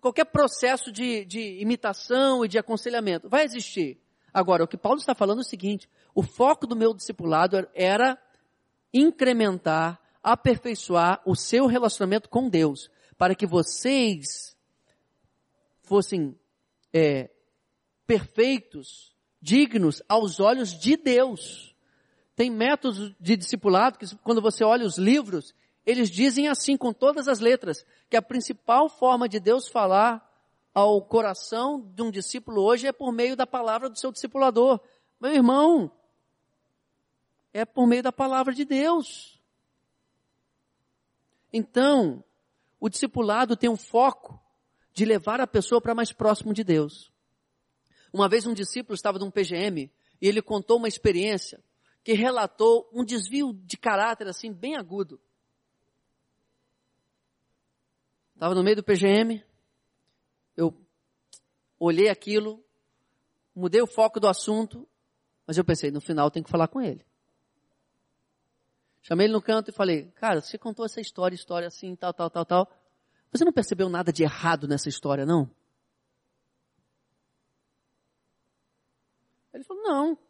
qualquer 0.00 0.24
processo 0.24 0.90
de, 0.90 1.24
de 1.24 1.60
imitação 1.60 2.44
e 2.44 2.48
de 2.48 2.58
aconselhamento. 2.58 3.28
Vai 3.28 3.44
existir. 3.44 4.00
Agora, 4.32 4.64
o 4.64 4.68
que 4.68 4.76
Paulo 4.76 4.98
está 4.98 5.14
falando 5.14 5.38
é 5.38 5.42
o 5.42 5.44
seguinte, 5.44 5.88
o 6.14 6.22
foco 6.22 6.66
do 6.66 6.74
meu 6.74 6.94
discipulado 6.94 7.68
era 7.74 8.18
incrementar, 8.92 10.00
aperfeiçoar 10.22 11.20
o 11.26 11.34
seu 11.34 11.66
relacionamento 11.66 12.28
com 12.28 12.48
Deus, 12.48 12.90
para 13.18 13.34
que 13.34 13.46
vocês 13.46 14.56
fossem 15.82 16.38
é, 16.92 17.30
perfeitos, 18.06 19.14
dignos 19.40 20.02
aos 20.08 20.40
olhos 20.40 20.78
de 20.78 20.96
Deus. 20.96 21.73
Tem 22.36 22.50
métodos 22.50 23.14
de 23.20 23.36
discipulado 23.36 23.98
que 23.98 24.16
quando 24.16 24.42
você 24.42 24.64
olha 24.64 24.86
os 24.86 24.98
livros, 24.98 25.54
eles 25.86 26.10
dizem 26.10 26.48
assim 26.48 26.76
com 26.76 26.92
todas 26.92 27.28
as 27.28 27.40
letras, 27.40 27.84
que 28.10 28.16
a 28.16 28.22
principal 28.22 28.88
forma 28.88 29.28
de 29.28 29.38
Deus 29.38 29.68
falar 29.68 30.30
ao 30.72 31.00
coração 31.02 31.80
de 31.94 32.02
um 32.02 32.10
discípulo 32.10 32.62
hoje 32.62 32.86
é 32.86 32.92
por 32.92 33.12
meio 33.12 33.36
da 33.36 33.46
palavra 33.46 33.88
do 33.88 33.98
seu 33.98 34.10
discipulador. 34.10 34.80
Meu 35.20 35.32
irmão, 35.32 35.90
é 37.52 37.64
por 37.64 37.86
meio 37.86 38.02
da 38.02 38.10
palavra 38.10 38.52
de 38.52 38.64
Deus. 38.64 39.40
Então, 41.52 42.24
o 42.80 42.88
discipulado 42.88 43.56
tem 43.56 43.70
um 43.70 43.76
foco 43.76 44.40
de 44.92 45.04
levar 45.04 45.40
a 45.40 45.46
pessoa 45.46 45.80
para 45.80 45.94
mais 45.94 46.12
próximo 46.12 46.52
de 46.52 46.64
Deus. 46.64 47.12
Uma 48.12 48.28
vez 48.28 48.44
um 48.44 48.54
discípulo 48.54 48.94
estava 48.94 49.20
num 49.20 49.30
PGM 49.30 49.90
e 50.20 50.28
ele 50.28 50.42
contou 50.42 50.78
uma 50.78 50.88
experiência 50.88 51.62
que 52.04 52.12
relatou 52.12 52.88
um 52.92 53.02
desvio 53.02 53.54
de 53.54 53.78
caráter 53.78 54.28
assim 54.28 54.52
bem 54.52 54.76
agudo. 54.76 55.18
Estava 58.34 58.54
no 58.54 58.62
meio 58.62 58.76
do 58.76 58.84
PGM, 58.84 59.42
eu 60.54 60.76
olhei 61.78 62.10
aquilo, 62.10 62.62
mudei 63.54 63.80
o 63.80 63.86
foco 63.86 64.20
do 64.20 64.28
assunto, 64.28 64.86
mas 65.46 65.56
eu 65.56 65.64
pensei, 65.64 65.90
no 65.90 66.00
final 66.00 66.30
tem 66.30 66.42
que 66.42 66.50
falar 66.50 66.68
com 66.68 66.82
ele. 66.82 67.04
Chamei 69.00 69.26
ele 69.26 69.32
no 69.32 69.42
canto 69.42 69.70
e 69.70 69.74
falei, 69.74 70.10
cara, 70.12 70.42
você 70.42 70.58
contou 70.58 70.84
essa 70.84 71.00
história, 71.00 71.34
história 71.34 71.68
assim, 71.68 71.96
tal, 71.96 72.12
tal, 72.12 72.28
tal, 72.28 72.44
tal. 72.44 72.72
Você 73.32 73.44
não 73.44 73.52
percebeu 73.52 73.88
nada 73.88 74.12
de 74.12 74.22
errado 74.22 74.68
nessa 74.68 74.88
história, 74.88 75.24
não? 75.24 75.50
Ele 79.54 79.64
falou, 79.64 79.82
não. 79.82 80.23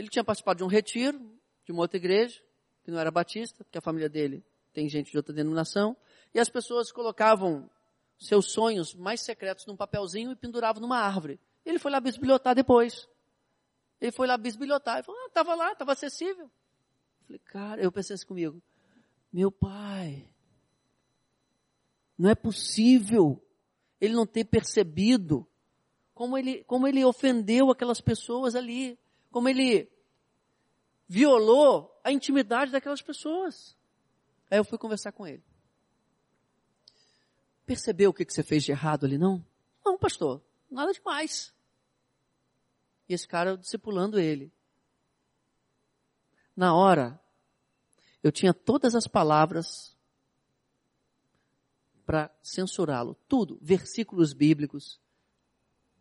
Ele 0.00 0.08
tinha 0.08 0.24
participado 0.24 0.56
de 0.56 0.64
um 0.64 0.66
retiro 0.66 1.20
de 1.62 1.72
uma 1.72 1.82
outra 1.82 1.98
igreja, 1.98 2.40
que 2.82 2.90
não 2.90 2.98
era 2.98 3.10
batista, 3.10 3.62
porque 3.62 3.76
a 3.76 3.82
família 3.82 4.08
dele 4.08 4.42
tem 4.72 4.88
gente 4.88 5.10
de 5.10 5.16
outra 5.18 5.30
denominação, 5.30 5.94
e 6.32 6.40
as 6.40 6.48
pessoas 6.48 6.90
colocavam 6.90 7.68
seus 8.18 8.50
sonhos 8.50 8.94
mais 8.94 9.20
secretos 9.20 9.66
num 9.66 9.76
papelzinho 9.76 10.32
e 10.32 10.36
penduravam 10.36 10.80
numa 10.80 10.96
árvore. 10.96 11.38
Ele 11.66 11.78
foi 11.78 11.90
lá 11.90 12.00
bisbilhotar 12.00 12.54
depois. 12.54 13.06
Ele 14.00 14.10
foi 14.10 14.26
lá 14.26 14.38
bisbilhotar. 14.38 14.96
Ele 14.96 15.02
falou, 15.02 15.20
ah, 15.26 15.30
tava 15.34 15.54
lá, 15.54 15.74
tava 15.74 15.92
acessível. 15.92 16.46
Eu 16.46 17.26
falei, 17.26 17.40
cara, 17.44 17.82
eu 17.82 17.92
pensei 17.92 18.14
assim 18.14 18.26
comigo, 18.26 18.62
meu 19.30 19.52
pai, 19.52 20.26
não 22.16 22.30
é 22.30 22.34
possível 22.34 23.38
ele 24.00 24.14
não 24.14 24.26
ter 24.26 24.46
percebido 24.46 25.46
como 26.14 26.38
ele, 26.38 26.64
como 26.64 26.88
ele 26.88 27.04
ofendeu 27.04 27.70
aquelas 27.70 28.00
pessoas 28.00 28.54
ali 28.54 28.98
como 29.30 29.48
ele 29.48 29.90
violou 31.08 32.00
a 32.04 32.12
intimidade 32.12 32.70
daquelas 32.70 33.02
pessoas. 33.02 33.76
Aí 34.50 34.58
eu 34.58 34.64
fui 34.64 34.78
conversar 34.78 35.12
com 35.12 35.26
ele. 35.26 35.44
Percebeu 37.64 38.10
o 38.10 38.14
que, 38.14 38.24
você 38.24 38.42
fez 38.42 38.64
de 38.64 38.72
errado 38.72 39.06
ali, 39.06 39.16
não? 39.16 39.44
Não, 39.84 39.96
pastor, 39.96 40.42
nada 40.70 40.92
demais. 40.92 41.54
E 43.08 43.14
esse 43.14 43.26
cara 43.26 43.56
discipulando 43.56 44.18
ele. 44.18 44.52
Na 46.56 46.74
hora, 46.74 47.20
eu 48.22 48.32
tinha 48.32 48.52
todas 48.52 48.94
as 48.94 49.06
palavras 49.06 49.96
para 52.04 52.30
censurá-lo. 52.42 53.14
Tudo, 53.28 53.58
versículos 53.62 54.32
bíblicos, 54.32 55.00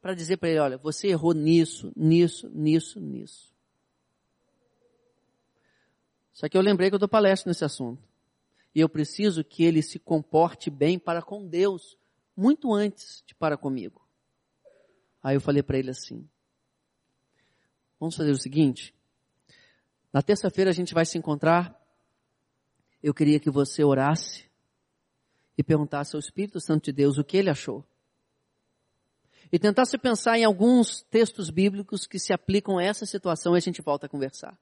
para 0.01 0.13
dizer 0.13 0.37
para 0.37 0.49
ele, 0.49 0.59
olha, 0.59 0.77
você 0.77 1.07
errou 1.09 1.33
nisso, 1.33 1.91
nisso, 1.95 2.49
nisso, 2.49 2.99
nisso. 2.99 3.53
Só 6.31 6.47
que 6.47 6.57
eu 6.57 6.61
lembrei 6.61 6.89
que 6.89 6.95
eu 6.95 6.99
dou 6.99 7.09
palestra 7.09 7.49
nesse 7.49 7.65
assunto. 7.65 8.01
E 8.73 8.79
eu 8.79 8.87
preciso 8.87 9.43
que 9.43 9.63
ele 9.63 9.81
se 9.81 9.99
comporte 9.99 10.69
bem 10.69 10.97
para 10.97 11.21
com 11.21 11.45
Deus, 11.45 11.97
muito 12.35 12.73
antes 12.73 13.23
de 13.25 13.35
para 13.35 13.57
comigo. 13.57 14.01
Aí 15.21 15.35
eu 15.35 15.41
falei 15.41 15.61
para 15.61 15.77
ele 15.77 15.89
assim, 15.89 16.25
vamos 17.99 18.15
fazer 18.15 18.31
o 18.31 18.37
seguinte, 18.37 18.95
Na 20.11 20.21
terça-feira 20.21 20.71
a 20.71 20.73
gente 20.73 20.93
vai 20.93 21.05
se 21.05 21.17
encontrar. 21.17 21.77
Eu 23.01 23.13
queria 23.13 23.39
que 23.39 23.49
você 23.49 23.83
orasse 23.83 24.49
e 25.57 25.63
perguntasse 25.63 26.15
ao 26.15 26.19
Espírito 26.19 26.59
Santo 26.59 26.85
de 26.85 26.91
Deus 26.91 27.17
o 27.17 27.23
que 27.23 27.37
ele 27.37 27.49
achou. 27.49 27.85
E 29.51 29.57
tentasse 29.57 29.97
pensar 29.97 30.37
em 30.37 30.43
alguns 30.43 31.01
textos 31.03 31.49
bíblicos 31.49 32.05
que 32.05 32.19
se 32.19 32.31
aplicam 32.31 32.77
a 32.77 32.83
essa 32.83 33.05
situação 33.05 33.55
e 33.55 33.57
a 33.57 33.61
gente 33.61 33.81
volta 33.81 34.05
a 34.05 34.09
conversar. 34.09 34.57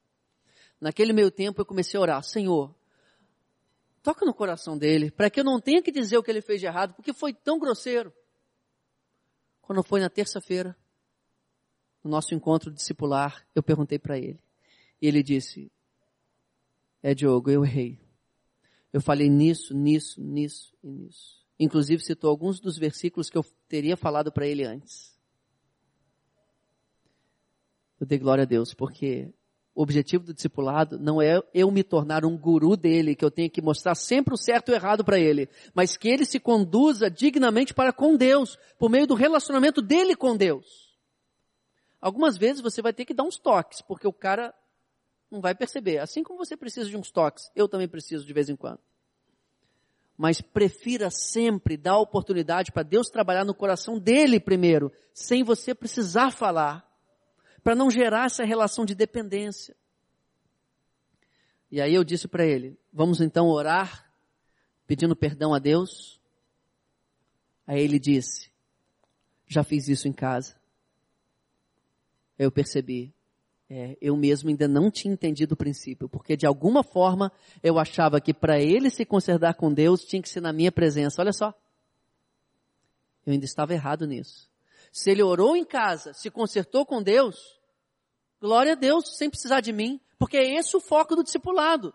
Naquele 0.80 1.12
meio 1.12 1.30
tempo 1.30 1.60
eu 1.60 1.66
comecei 1.66 1.98
a 1.98 2.02
orar, 2.02 2.24
Senhor, 2.24 2.74
toca 4.02 4.26
no 4.26 4.34
coração 4.34 4.78
dele, 4.78 5.12
para 5.12 5.30
que 5.30 5.40
eu 5.40 5.44
não 5.44 5.60
tenha 5.60 5.82
que 5.82 5.92
dizer 5.92 6.18
o 6.18 6.24
que 6.24 6.32
ele 6.32 6.42
fez 6.42 6.62
de 6.62 6.68
errado, 6.68 6.94
porque 6.94 7.12
foi 7.12 7.34
tão 7.34 7.60
grosseiro. 7.60 8.14
Quando 9.62 9.84
foi 9.84 10.00
na 10.00 10.10
terça-feira, 10.10 10.78
no 12.02 12.12
nosso 12.12 12.34
encontro 12.34 12.72
discipular, 12.72 13.46
eu 13.54 13.62
perguntei 13.62 14.00
para 14.00 14.18
ele. 14.18 14.40
E 15.02 15.08
ele 15.08 15.22
disse, 15.22 15.70
é 17.04 17.14
Diogo, 17.14 17.50
eu 17.50 17.66
errei. 17.66 18.00
Eu 18.94 19.02
falei 19.02 19.30
nisso, 19.30 19.74
nisso, 19.74 20.22
nisso 20.22 20.74
e 20.82 20.90
nisso. 20.90 21.46
Inclusive 21.60 22.04
citou 22.04 22.30
alguns 22.30 22.60
dos 22.60 22.78
versículos 22.78 23.30
que 23.30 23.38
eu 23.38 23.46
teria 23.68 23.98
falado 23.98 24.32
para 24.32 24.46
ele 24.46 24.64
antes. 24.64 25.18
Eu 28.00 28.06
dei 28.06 28.20
glória 28.20 28.44
a 28.44 28.46
Deus, 28.46 28.74
porque 28.74 29.34
o 29.74 29.82
objetivo 29.82 30.24
do 30.24 30.34
discipulado 30.34 31.00
não 31.00 31.22
é 31.22 31.42
eu 31.54 31.70
me 31.72 31.84
tornar 31.84 32.26
um 32.26 32.38
guru 32.38 32.76
dele, 32.76 33.16
que 33.16 33.24
eu 33.24 33.32
tenho 33.32 33.50
que 33.50 33.62
mostrar 33.62 33.96
sempre 33.96 34.34
o 34.34 34.38
certo 34.38 34.70
e 34.70 34.72
o 34.72 34.76
errado 34.76 35.04
para 35.04 35.20
ele, 35.20 35.50
mas 35.74 35.98
que 35.98 36.08
ele 36.08 36.26
se 36.26 36.40
conduza 36.40 37.10
dignamente 37.10 37.74
para 37.74 37.94
com 37.94 38.16
Deus, 38.16 38.58
por 38.78 38.90
meio 38.90 39.08
do 39.08 39.16
relacionamento 39.16 39.82
dele 39.82 40.16
com 40.16 40.36
Deus. 40.36 40.96
Algumas 42.00 42.38
vezes 42.38 42.62
você 42.62 42.82
vai 42.82 42.94
ter 42.94 43.06
que 43.06 43.14
dar 43.14 43.24
uns 43.24 43.38
toques, 43.38 43.82
porque 43.82 44.08
o 44.08 44.14
cara 44.14 44.54
não 45.30 45.42
vai 45.42 45.54
perceber. 45.54 46.00
Assim 46.00 46.24
como 46.24 46.38
você 46.38 46.56
precisa 46.56 46.90
de 46.90 46.98
uns 46.98 47.12
toques, 47.12 47.52
eu 47.56 47.68
também 47.68 47.88
preciso 47.88 48.26
de 48.26 48.34
vez 48.34 48.50
em 48.50 48.56
quando. 48.56 48.80
Mas 50.18 50.42
prefira 50.42 51.12
sempre 51.12 51.78
dar 51.78 52.00
oportunidade 52.00 52.72
para 52.72 52.82
Deus 52.82 53.08
trabalhar 53.08 53.46
no 53.46 53.54
coração 53.54 54.00
dele 54.00 54.40
primeiro, 54.40 54.92
sem 55.14 55.44
você 55.44 55.76
precisar 55.76 56.32
falar 56.32 56.88
para 57.64 57.76
não 57.76 57.92
gerar 57.92 58.26
essa 58.26 58.44
relação 58.44 58.84
de 58.86 58.96
dependência. 58.96 59.76
E 61.70 61.82
aí 61.82 61.94
eu 61.94 62.04
disse 62.04 62.28
para 62.28 62.46
ele: 62.46 62.80
vamos 62.92 63.22
então 63.22 63.48
orar, 63.48 64.12
pedindo 64.88 65.16
perdão 65.16 65.54
a 65.54 65.60
Deus. 65.60 66.20
Aí 67.66 67.82
ele 67.82 68.00
disse: 68.00 68.50
já 69.46 69.64
fiz 69.64 69.88
isso 69.88 70.08
em 70.08 70.14
casa. 70.14 70.56
Eu 72.40 72.52
percebi, 72.52 73.14
é, 73.70 73.98
eu 74.02 74.16
mesmo 74.16 74.50
ainda 74.50 74.68
não 74.68 74.90
tinha 74.90 75.14
entendido 75.14 75.54
o 75.54 75.58
princípio, 75.58 76.08
porque 76.08 76.38
de 76.38 76.46
alguma 76.46 76.84
forma 76.84 77.32
eu 77.62 77.78
achava 77.78 78.22
que 78.22 78.34
para 78.34 78.60
ele 78.60 78.90
se 78.90 79.06
consertar 79.06 79.56
com 79.56 79.74
Deus 79.74 80.04
tinha 80.04 80.22
que 80.22 80.30
ser 80.30 80.42
na 80.42 80.54
minha 80.54 80.72
presença. 80.72 81.22
Olha 81.22 81.34
só. 81.34 81.54
Eu 83.26 83.34
ainda 83.34 83.46
estava 83.46 83.74
errado 83.74 84.08
nisso. 84.08 84.50
Se 84.92 85.12
ele 85.12 85.22
orou 85.22 85.56
em 85.56 85.66
casa, 85.66 86.14
se 86.14 86.32
consertou 86.32 86.86
com 86.86 87.04
Deus, 87.04 87.58
Glória 88.40 88.74
a 88.74 88.76
Deus, 88.76 89.18
sem 89.18 89.30
precisar 89.30 89.62
de 89.62 89.74
mim, 89.74 90.00
porque 90.20 90.38
é 90.38 90.56
esse 90.56 90.76
o 90.78 90.80
foco 90.80 91.16
do 91.16 91.24
discipulado. 91.24 91.94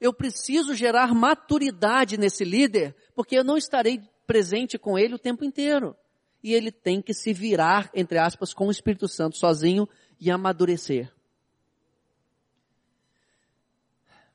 Eu 0.00 0.12
preciso 0.12 0.74
gerar 0.74 1.14
maturidade 1.14 2.16
nesse 2.16 2.44
líder, 2.44 2.96
porque 3.14 3.38
eu 3.38 3.44
não 3.44 3.58
estarei 3.58 4.00
presente 4.26 4.78
com 4.78 4.98
ele 4.98 5.14
o 5.14 5.18
tempo 5.18 5.44
inteiro. 5.44 5.94
E 6.42 6.54
ele 6.54 6.70
tem 6.70 7.02
que 7.02 7.12
se 7.12 7.32
virar, 7.32 7.90
entre 7.94 8.18
aspas, 8.18 8.54
com 8.54 8.68
o 8.68 8.70
Espírito 8.70 9.06
Santo 9.06 9.36
sozinho 9.36 9.86
e 10.20 10.30
amadurecer. 10.30 11.12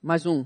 Mais 0.01 0.25
um. 0.25 0.45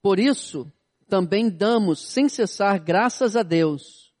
Por 0.00 0.18
isso, 0.18 0.70
também 1.08 1.50
damos 1.50 2.00
sem 2.00 2.28
cessar 2.28 2.78
graças 2.78 3.36
a 3.36 3.42
Deus. 3.42 4.14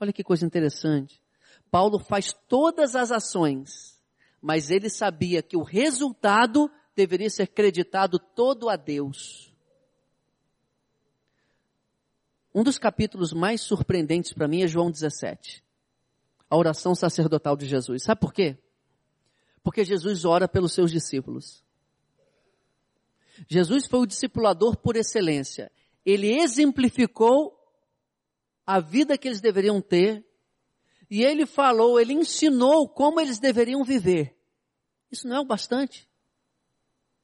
Olha 0.00 0.12
que 0.12 0.24
coisa 0.24 0.46
interessante. 0.46 1.20
Paulo 1.70 1.98
faz 1.98 2.32
todas 2.48 2.96
as 2.96 3.10
ações, 3.10 4.00
mas 4.40 4.70
ele 4.70 4.88
sabia 4.88 5.42
que 5.42 5.56
o 5.56 5.62
resultado 5.62 6.70
deveria 6.96 7.28
ser 7.28 7.48
creditado 7.48 8.18
todo 8.18 8.68
a 8.68 8.76
Deus. 8.76 9.52
Um 12.54 12.64
dos 12.64 12.78
capítulos 12.78 13.32
mais 13.32 13.60
surpreendentes 13.60 14.32
para 14.32 14.48
mim 14.48 14.62
é 14.62 14.66
João 14.66 14.90
17. 14.90 15.62
A 16.50 16.56
oração 16.56 16.94
sacerdotal 16.94 17.56
de 17.56 17.66
Jesus. 17.66 18.02
Sabe 18.02 18.20
por 18.20 18.32
quê? 18.32 18.56
Porque 19.62 19.84
Jesus 19.84 20.24
ora 20.24 20.48
pelos 20.48 20.72
seus 20.72 20.90
discípulos. 20.90 21.62
Jesus 23.46 23.86
foi 23.86 24.00
o 24.00 24.06
discipulador 24.06 24.76
por 24.76 24.96
excelência. 24.96 25.70
Ele 26.04 26.40
exemplificou 26.40 27.54
a 28.66 28.80
vida 28.80 29.16
que 29.16 29.28
eles 29.28 29.40
deveriam 29.40 29.80
ter 29.80 30.26
e 31.10 31.22
ele 31.22 31.46
falou, 31.46 31.98
ele 31.98 32.12
ensinou 32.12 32.88
como 32.88 33.20
eles 33.20 33.38
deveriam 33.38 33.82
viver. 33.82 34.36
Isso 35.10 35.26
não 35.26 35.36
é 35.36 35.40
o 35.40 35.44
bastante? 35.44 36.08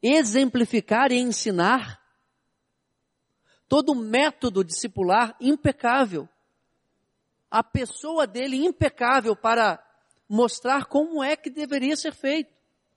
Exemplificar 0.03 1.13
e 1.13 1.19
ensinar. 1.19 2.03
Todo 3.69 3.93
o 3.93 3.95
método 3.95 4.65
discipular 4.65 5.37
impecável. 5.41 6.29
A 7.55 7.63
pessoa 7.63 8.27
dele 8.27 8.57
impecável 8.57 9.37
para 9.37 9.81
mostrar 10.29 10.87
como 10.87 11.23
é 11.23 11.37
que 11.37 11.49
deveria 11.49 11.97
ser 11.97 12.13
feito. 12.13 12.53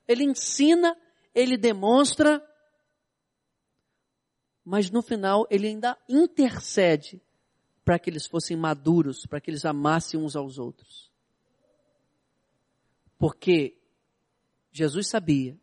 Ele 0.08 0.24
ensina, 0.24 0.98
ele 1.36 1.56
demonstra, 1.56 2.44
mas 4.66 4.90
no 4.90 5.04
final 5.04 5.46
ele 5.52 5.68
ainda 5.68 5.96
intercede 6.10 7.22
para 7.86 8.00
que 8.00 8.10
eles 8.10 8.26
fossem 8.26 8.58
maduros, 8.58 9.28
para 9.28 9.40
que 9.40 9.52
eles 9.52 9.64
amassem 9.64 10.20
uns 10.20 10.36
aos 10.36 10.58
outros. 10.58 11.12
Porque 13.16 13.78
Jesus 14.72 15.08
sabia 15.08 15.56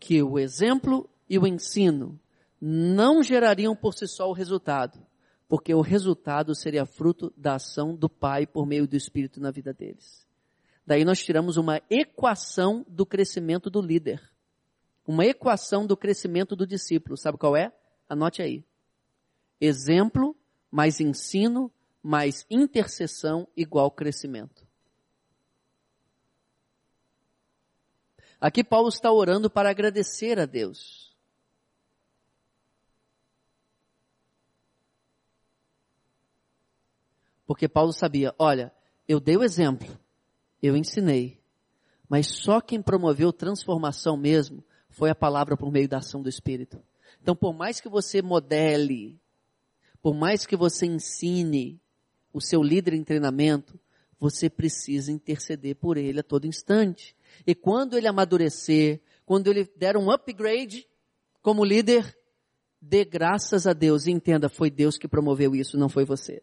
que 0.00 0.22
o 0.22 0.38
exemplo 0.38 1.06
e 1.28 1.38
o 1.38 1.46
ensino 1.46 2.18
não 2.58 3.22
gerariam 3.22 3.76
por 3.76 3.92
si 3.92 4.08
só 4.08 4.26
o 4.30 4.32
resultado, 4.32 5.05
porque 5.48 5.74
o 5.74 5.80
resultado 5.80 6.54
seria 6.54 6.84
fruto 6.84 7.32
da 7.36 7.54
ação 7.54 7.94
do 7.94 8.08
Pai 8.08 8.46
por 8.46 8.66
meio 8.66 8.86
do 8.86 8.96
Espírito 8.96 9.40
na 9.40 9.50
vida 9.50 9.72
deles. 9.72 10.26
Daí 10.86 11.04
nós 11.04 11.18
tiramos 11.18 11.56
uma 11.56 11.80
equação 11.90 12.84
do 12.88 13.04
crescimento 13.04 13.68
do 13.68 13.80
líder. 13.80 14.22
Uma 15.06 15.24
equação 15.24 15.86
do 15.86 15.96
crescimento 15.96 16.54
do 16.56 16.66
discípulo. 16.66 17.16
Sabe 17.16 17.38
qual 17.38 17.56
é? 17.56 17.72
Anote 18.08 18.42
aí. 18.42 18.64
Exemplo 19.60 20.36
mais 20.70 21.00
ensino, 21.00 21.72
mais 22.02 22.44
intercessão 22.50 23.48
igual 23.56 23.90
crescimento. 23.90 24.66
Aqui 28.40 28.62
Paulo 28.62 28.88
está 28.88 29.10
orando 29.10 29.48
para 29.48 29.70
agradecer 29.70 30.38
a 30.38 30.44
Deus. 30.44 31.05
Porque 37.46 37.68
Paulo 37.68 37.92
sabia, 37.92 38.34
olha, 38.38 38.72
eu 39.06 39.20
dei 39.20 39.36
o 39.36 39.44
exemplo, 39.44 39.88
eu 40.62 40.76
ensinei, 40.76 41.40
mas 42.08 42.26
só 42.26 42.60
quem 42.60 42.82
promoveu 42.82 43.32
transformação 43.32 44.16
mesmo 44.16 44.64
foi 44.90 45.10
a 45.10 45.14
palavra 45.14 45.56
por 45.56 45.70
meio 45.70 45.88
da 45.88 45.98
ação 45.98 46.22
do 46.22 46.28
Espírito. 46.28 46.82
Então, 47.22 47.36
por 47.36 47.54
mais 47.54 47.80
que 47.80 47.88
você 47.88 48.20
modele, 48.20 49.20
por 50.02 50.14
mais 50.14 50.46
que 50.46 50.56
você 50.56 50.86
ensine 50.86 51.80
o 52.32 52.40
seu 52.40 52.62
líder 52.62 52.94
em 52.94 53.04
treinamento, 53.04 53.78
você 54.18 54.48
precisa 54.48 55.12
interceder 55.12 55.76
por 55.76 55.96
ele 55.96 56.20
a 56.20 56.22
todo 56.22 56.46
instante. 56.46 57.14
E 57.46 57.54
quando 57.54 57.96
ele 57.96 58.08
amadurecer, 58.08 59.00
quando 59.24 59.48
ele 59.48 59.64
der 59.76 59.96
um 59.96 60.10
upgrade 60.10 60.86
como 61.42 61.64
líder, 61.64 62.16
dê 62.80 63.04
graças 63.04 63.66
a 63.66 63.72
Deus 63.72 64.06
e 64.06 64.10
entenda, 64.10 64.48
foi 64.48 64.70
Deus 64.70 64.96
que 64.96 65.08
promoveu 65.08 65.54
isso, 65.54 65.76
não 65.76 65.88
foi 65.88 66.04
você. 66.04 66.42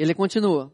Ele 0.00 0.14
continua. 0.14 0.72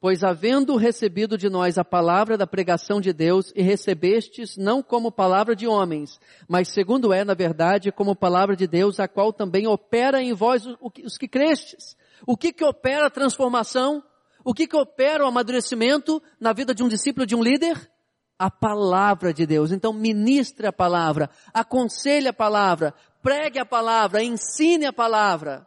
Pois 0.00 0.22
havendo 0.22 0.76
recebido 0.76 1.36
de 1.36 1.50
nós 1.50 1.76
a 1.76 1.84
palavra 1.84 2.38
da 2.38 2.46
pregação 2.46 3.00
de 3.00 3.12
Deus 3.12 3.52
e 3.54 3.62
recebestes 3.62 4.56
não 4.56 4.80
como 4.80 5.10
palavra 5.10 5.56
de 5.56 5.66
homens, 5.66 6.20
mas 6.48 6.68
segundo 6.68 7.12
é, 7.12 7.24
na 7.24 7.34
verdade, 7.34 7.90
como 7.90 8.14
palavra 8.14 8.54
de 8.54 8.66
Deus, 8.66 9.00
a 9.00 9.08
qual 9.08 9.32
também 9.32 9.66
opera 9.66 10.22
em 10.22 10.32
vós 10.32 10.62
os 11.04 11.18
que 11.18 11.26
crestes. 11.26 11.96
O 12.26 12.36
que 12.36 12.52
que 12.52 12.64
opera 12.64 13.06
a 13.06 13.10
transformação? 13.10 14.02
O 14.44 14.54
que 14.54 14.68
que 14.68 14.76
opera 14.76 15.24
o 15.24 15.28
amadurecimento 15.28 16.22
na 16.40 16.52
vida 16.52 16.72
de 16.72 16.82
um 16.82 16.88
discípulo, 16.88 17.26
de 17.26 17.34
um 17.34 17.42
líder? 17.42 17.90
A 18.38 18.48
palavra 18.48 19.34
de 19.34 19.44
Deus. 19.44 19.72
Então 19.72 19.92
ministre 19.92 20.66
a 20.68 20.72
palavra, 20.72 21.28
aconselhe 21.52 22.28
a 22.28 22.32
palavra, 22.32 22.94
pregue 23.20 23.58
a 23.58 23.66
palavra, 23.66 24.22
ensine 24.22 24.86
a 24.86 24.92
palavra. 24.92 25.66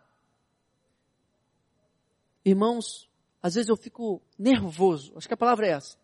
Irmãos, 2.43 3.09
às 3.41 3.55
vezes 3.55 3.69
eu 3.69 3.77
fico 3.77 4.21
nervoso, 4.37 5.13
acho 5.15 5.27
que 5.27 5.33
a 5.33 5.37
palavra 5.37 5.67
é 5.67 5.71
essa. 5.71 5.97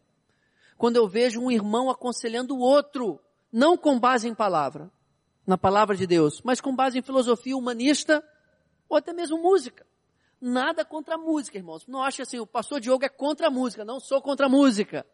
quando 0.77 0.95
eu 0.95 1.07
vejo 1.07 1.41
um 1.41 1.49
irmão 1.49 1.89
aconselhando 1.89 2.55
o 2.55 2.59
outro, 2.59 3.19
não 3.51 3.75
com 3.75 3.99
base 3.99 4.27
em 4.27 4.35
palavra, 4.35 4.91
na 5.45 5.57
palavra 5.57 5.95
de 5.95 6.05
Deus, 6.05 6.41
mas 6.43 6.61
com 6.61 6.75
base 6.75 6.99
em 6.99 7.01
filosofia 7.01 7.57
humanista 7.57 8.23
ou 8.88 8.97
até 8.97 9.13
mesmo 9.13 9.41
música. 9.41 9.88
Nada 10.39 10.85
contra 10.85 11.15
a 11.15 11.17
música, 11.17 11.57
irmãos. 11.57 11.88
Não 11.88 12.03
ache 12.03 12.21
assim, 12.21 12.39
o 12.39 12.45
pastor 12.45 12.79
Diogo 12.79 13.03
é 13.03 13.09
contra 13.09 13.47
a 13.47 13.49
música. 13.49 13.83
Não 13.83 13.99
sou 13.99 14.21
contra 14.21 14.45
a 14.45 14.49
música. 14.49 15.05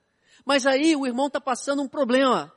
Mas 0.44 0.66
aí 0.66 0.96
o 0.96 1.08
irmão 1.08 1.28
está 1.28 1.40
passando 1.40 1.82
um 1.82 1.88
problema. 1.88 2.52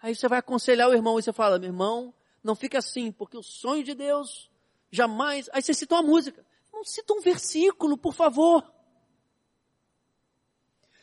Aí 0.00 0.14
você 0.14 0.28
vai 0.28 0.38
aconselhar 0.38 0.88
o 0.88 0.94
irmão 0.94 1.18
e 1.18 1.22
você 1.22 1.32
fala, 1.32 1.58
meu 1.58 1.68
irmão, 1.68 2.14
não 2.44 2.54
fica 2.54 2.78
assim, 2.78 3.10
porque 3.10 3.36
o 3.36 3.42
sonho 3.42 3.82
de 3.82 3.94
Deus 3.94 4.50
jamais. 4.90 5.48
Aí 5.52 5.62
você 5.62 5.74
cita 5.74 5.96
uma 5.96 6.02
música. 6.02 6.44
Cita 6.84 7.14
um 7.14 7.20
versículo, 7.20 7.96
por 7.96 8.14
favor. 8.14 8.72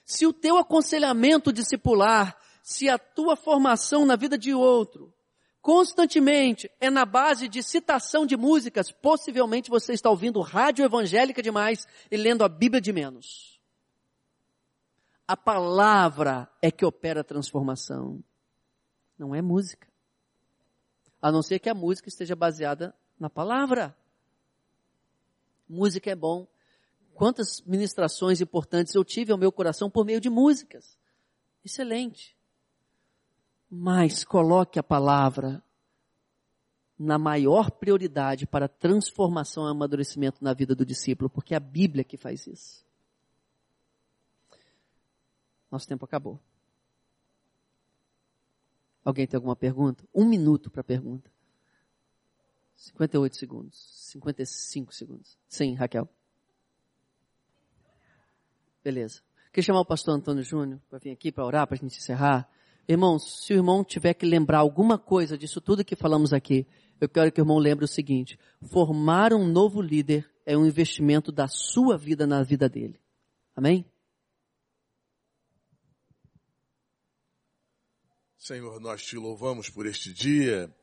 Se 0.06 0.26
o 0.26 0.34
teu 0.34 0.58
aconselhamento 0.58 1.54
discipular, 1.54 2.38
se 2.64 2.90
a 2.90 2.98
tua 2.98 3.36
formação 3.36 4.06
na 4.06 4.16
vida 4.16 4.38
de 4.38 4.54
outro, 4.54 5.14
constantemente 5.62 6.70
é 6.80 6.90
na 6.90 7.06
base 7.06 7.48
de 7.48 7.62
citação 7.62 8.26
de 8.26 8.36
músicas, 8.36 8.92
possivelmente 8.92 9.70
você 9.70 9.94
está 9.94 10.10
ouvindo 10.10 10.42
rádio 10.42 10.84
evangélica 10.84 11.42
demais 11.42 11.88
e 12.10 12.18
lendo 12.18 12.44
a 12.44 12.50
Bíblia 12.50 12.82
de 12.82 12.92
menos. 12.92 13.60
A 15.28 15.38
palavra 15.38 16.50
é 16.60 16.72
que 16.72 16.84
opera 16.84 17.22
a 17.22 17.24
transformação, 17.24 18.24
não 19.16 19.36
é 19.36 19.44
música. 19.44 19.88
A 21.22 21.32
não 21.32 21.44
ser 21.44 21.60
que 21.60 21.70
a 21.70 21.76
música 21.76 22.10
esteja 22.10 22.36
baseada 22.36 22.96
na 23.20 23.30
palavra. 23.30 23.96
Música 25.70 26.10
é 26.10 26.16
bom. 26.16 26.48
Quantas 27.14 27.62
ministrações 27.62 28.42
importantes 28.42 28.96
eu 28.96 29.04
tive 29.06 29.32
ao 29.32 29.38
meu 29.38 29.52
coração 29.52 29.90
por 29.90 30.06
meio 30.06 30.20
de 30.20 30.30
músicas. 30.30 30.98
Excelente 31.64 32.40
mas 33.70 34.24
coloque 34.24 34.80
a 34.80 34.84
palavra 34.84 35.64
na 36.98 37.18
maior 37.18 37.70
prioridade 37.70 38.48
para 38.48 38.68
transformação 38.68 39.68
e 39.68 39.72
amadurecimento 39.72 40.44
na 40.44 40.54
vida 40.54 40.76
do 40.76 40.86
discípulo, 40.86 41.30
porque 41.30 41.54
é 41.54 41.58
a 41.58 41.62
Bíblia 41.62 42.04
que 42.04 42.18
faz 42.18 42.48
isso. 42.48 42.84
Nosso 45.72 45.88
tempo 45.88 46.04
acabou. 46.04 46.40
Alguém 49.06 49.28
tem 49.28 49.38
alguma 49.38 49.56
pergunta? 49.56 50.04
Um 50.14 50.26
minuto 50.26 50.70
para 50.70 50.84
pergunta. 50.84 51.32
58 52.80 53.36
segundos. 53.36 53.78
55 54.12 54.94
segundos. 54.94 55.38
Sim, 55.48 55.76
Raquel. 55.76 56.08
Beleza. 58.82 59.22
Queria 59.52 59.66
chamar 59.66 59.82
o 59.82 59.86
pastor 59.86 60.16
Antônio 60.16 60.44
Júnior 60.44 60.82
para 60.90 61.00
vir 61.00 61.12
aqui 61.12 61.32
para 61.32 61.46
orar, 61.46 61.68
para 61.68 61.76
a 61.76 61.80
gente 61.80 61.98
encerrar. 61.98 62.50
Irmãos, 62.88 63.46
se 63.46 63.54
o 63.54 63.58
irmão 63.58 63.84
tiver 63.84 64.14
que 64.14 64.26
lembrar 64.26 64.60
alguma 64.60 64.98
coisa 64.98 65.38
disso 65.38 65.60
tudo 65.60 65.84
que 65.84 65.96
falamos 65.96 66.32
aqui, 66.32 66.66
eu 67.02 67.10
quero 67.10 67.32
que 67.32 67.42
o 67.42 67.44
irmão 67.44 67.58
lembre 67.58 67.84
o 67.84 67.88
seguinte: 67.88 68.40
formar 68.72 69.34
um 69.34 69.46
novo 69.46 69.82
líder 69.82 70.30
é 70.46 70.58
um 70.58 70.66
investimento 70.66 71.32
da 71.32 71.48
sua 71.48 71.98
vida 71.98 72.26
na 72.26 72.42
vida 72.44 72.70
dele. 72.70 73.00
Amém? 73.56 73.86
Senhor, 78.38 78.80
nós 78.80 79.04
te 79.04 79.18
louvamos 79.18 79.70
por 79.70 79.86
este 79.86 80.14
dia, 80.14 80.74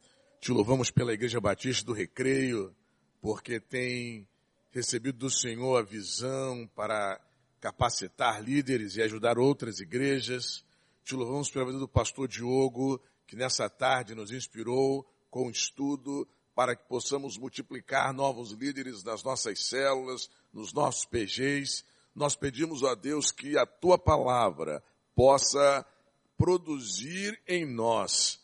te 0.40 0.52
louvamos 0.52 0.90
pela 0.90 1.12
Igreja 1.12 1.40
Batista 1.40 1.84
do 1.84 1.92
Recreio, 1.92 2.74
porque 3.20 3.58
tem 3.58 4.28
recebido 4.70 5.18
do 5.18 5.30
Senhor 5.30 5.78
a 5.78 5.82
visão 5.82 6.68
para 6.74 7.20
capacitar 7.60 8.42
líderes 8.42 8.96
e 8.96 9.02
ajudar 9.02 9.38
outras 9.38 9.80
igrejas. 9.80 10.64
Te 11.04 11.14
louvamos 11.14 11.50
pela 11.50 11.66
vida 11.66 11.78
do 11.78 11.88
pastor 11.88 12.28
Diogo, 12.28 13.00
que 13.26 13.34
nessa 13.34 13.68
tarde 13.68 14.14
nos 14.14 14.30
inspirou 14.30 15.06
com 15.30 15.50
estudo 15.50 16.28
para 16.54 16.76
que 16.76 16.86
possamos 16.88 17.36
multiplicar 17.36 18.12
novos 18.12 18.52
líderes 18.52 19.02
nas 19.02 19.22
nossas 19.22 19.64
células, 19.64 20.30
nos 20.52 20.72
nossos 20.72 21.04
PGs. 21.06 21.84
Nós 22.14 22.36
pedimos 22.36 22.82
a 22.84 22.94
Deus 22.94 23.30
que 23.30 23.58
a 23.58 23.66
tua 23.66 23.98
palavra 23.98 24.82
possa 25.14 25.84
produzir 26.36 27.40
em 27.46 27.66
nós 27.66 28.40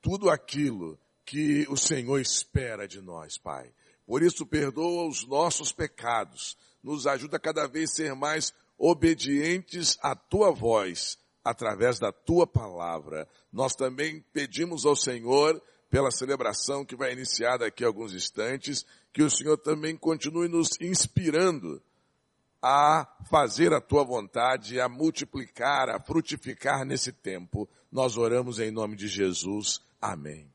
tudo 0.00 0.28
aquilo 0.28 0.98
que 1.24 1.66
o 1.68 1.76
Senhor 1.76 2.20
espera 2.20 2.86
de 2.86 3.00
nós, 3.00 3.38
Pai. 3.38 3.72
Por 4.06 4.22
isso, 4.22 4.44
perdoa 4.46 5.08
os 5.08 5.26
nossos 5.26 5.72
pecados, 5.72 6.56
nos 6.82 7.06
ajuda 7.06 7.38
cada 7.38 7.66
vez 7.66 7.90
a 7.92 7.94
ser 7.94 8.14
mais 8.14 8.52
obedientes 8.78 9.96
à 10.02 10.14
tua 10.14 10.50
voz 10.52 11.18
através 11.44 11.98
da 11.98 12.10
tua 12.10 12.46
palavra. 12.46 13.28
Nós 13.52 13.74
também 13.74 14.24
pedimos 14.32 14.84
ao 14.84 14.96
Senhor, 14.96 15.62
pela 15.90 16.10
celebração 16.10 16.84
que 16.84 16.96
vai 16.96 17.12
iniciar 17.12 17.58
daqui 17.58 17.84
a 17.84 17.86
alguns 17.86 18.12
instantes, 18.12 18.84
que 19.12 19.22
o 19.22 19.30
Senhor 19.30 19.56
também 19.58 19.96
continue 19.96 20.48
nos 20.48 20.70
inspirando 20.80 21.80
a 22.60 23.06
fazer 23.30 23.72
a 23.72 23.80
tua 23.80 24.02
vontade, 24.02 24.80
a 24.80 24.88
multiplicar, 24.88 25.90
a 25.90 26.00
frutificar 26.00 26.84
nesse 26.84 27.12
tempo. 27.12 27.68
Nós 27.92 28.16
oramos 28.16 28.58
em 28.58 28.70
nome 28.70 28.96
de 28.96 29.06
Jesus. 29.06 29.80
Amém. 30.00 30.53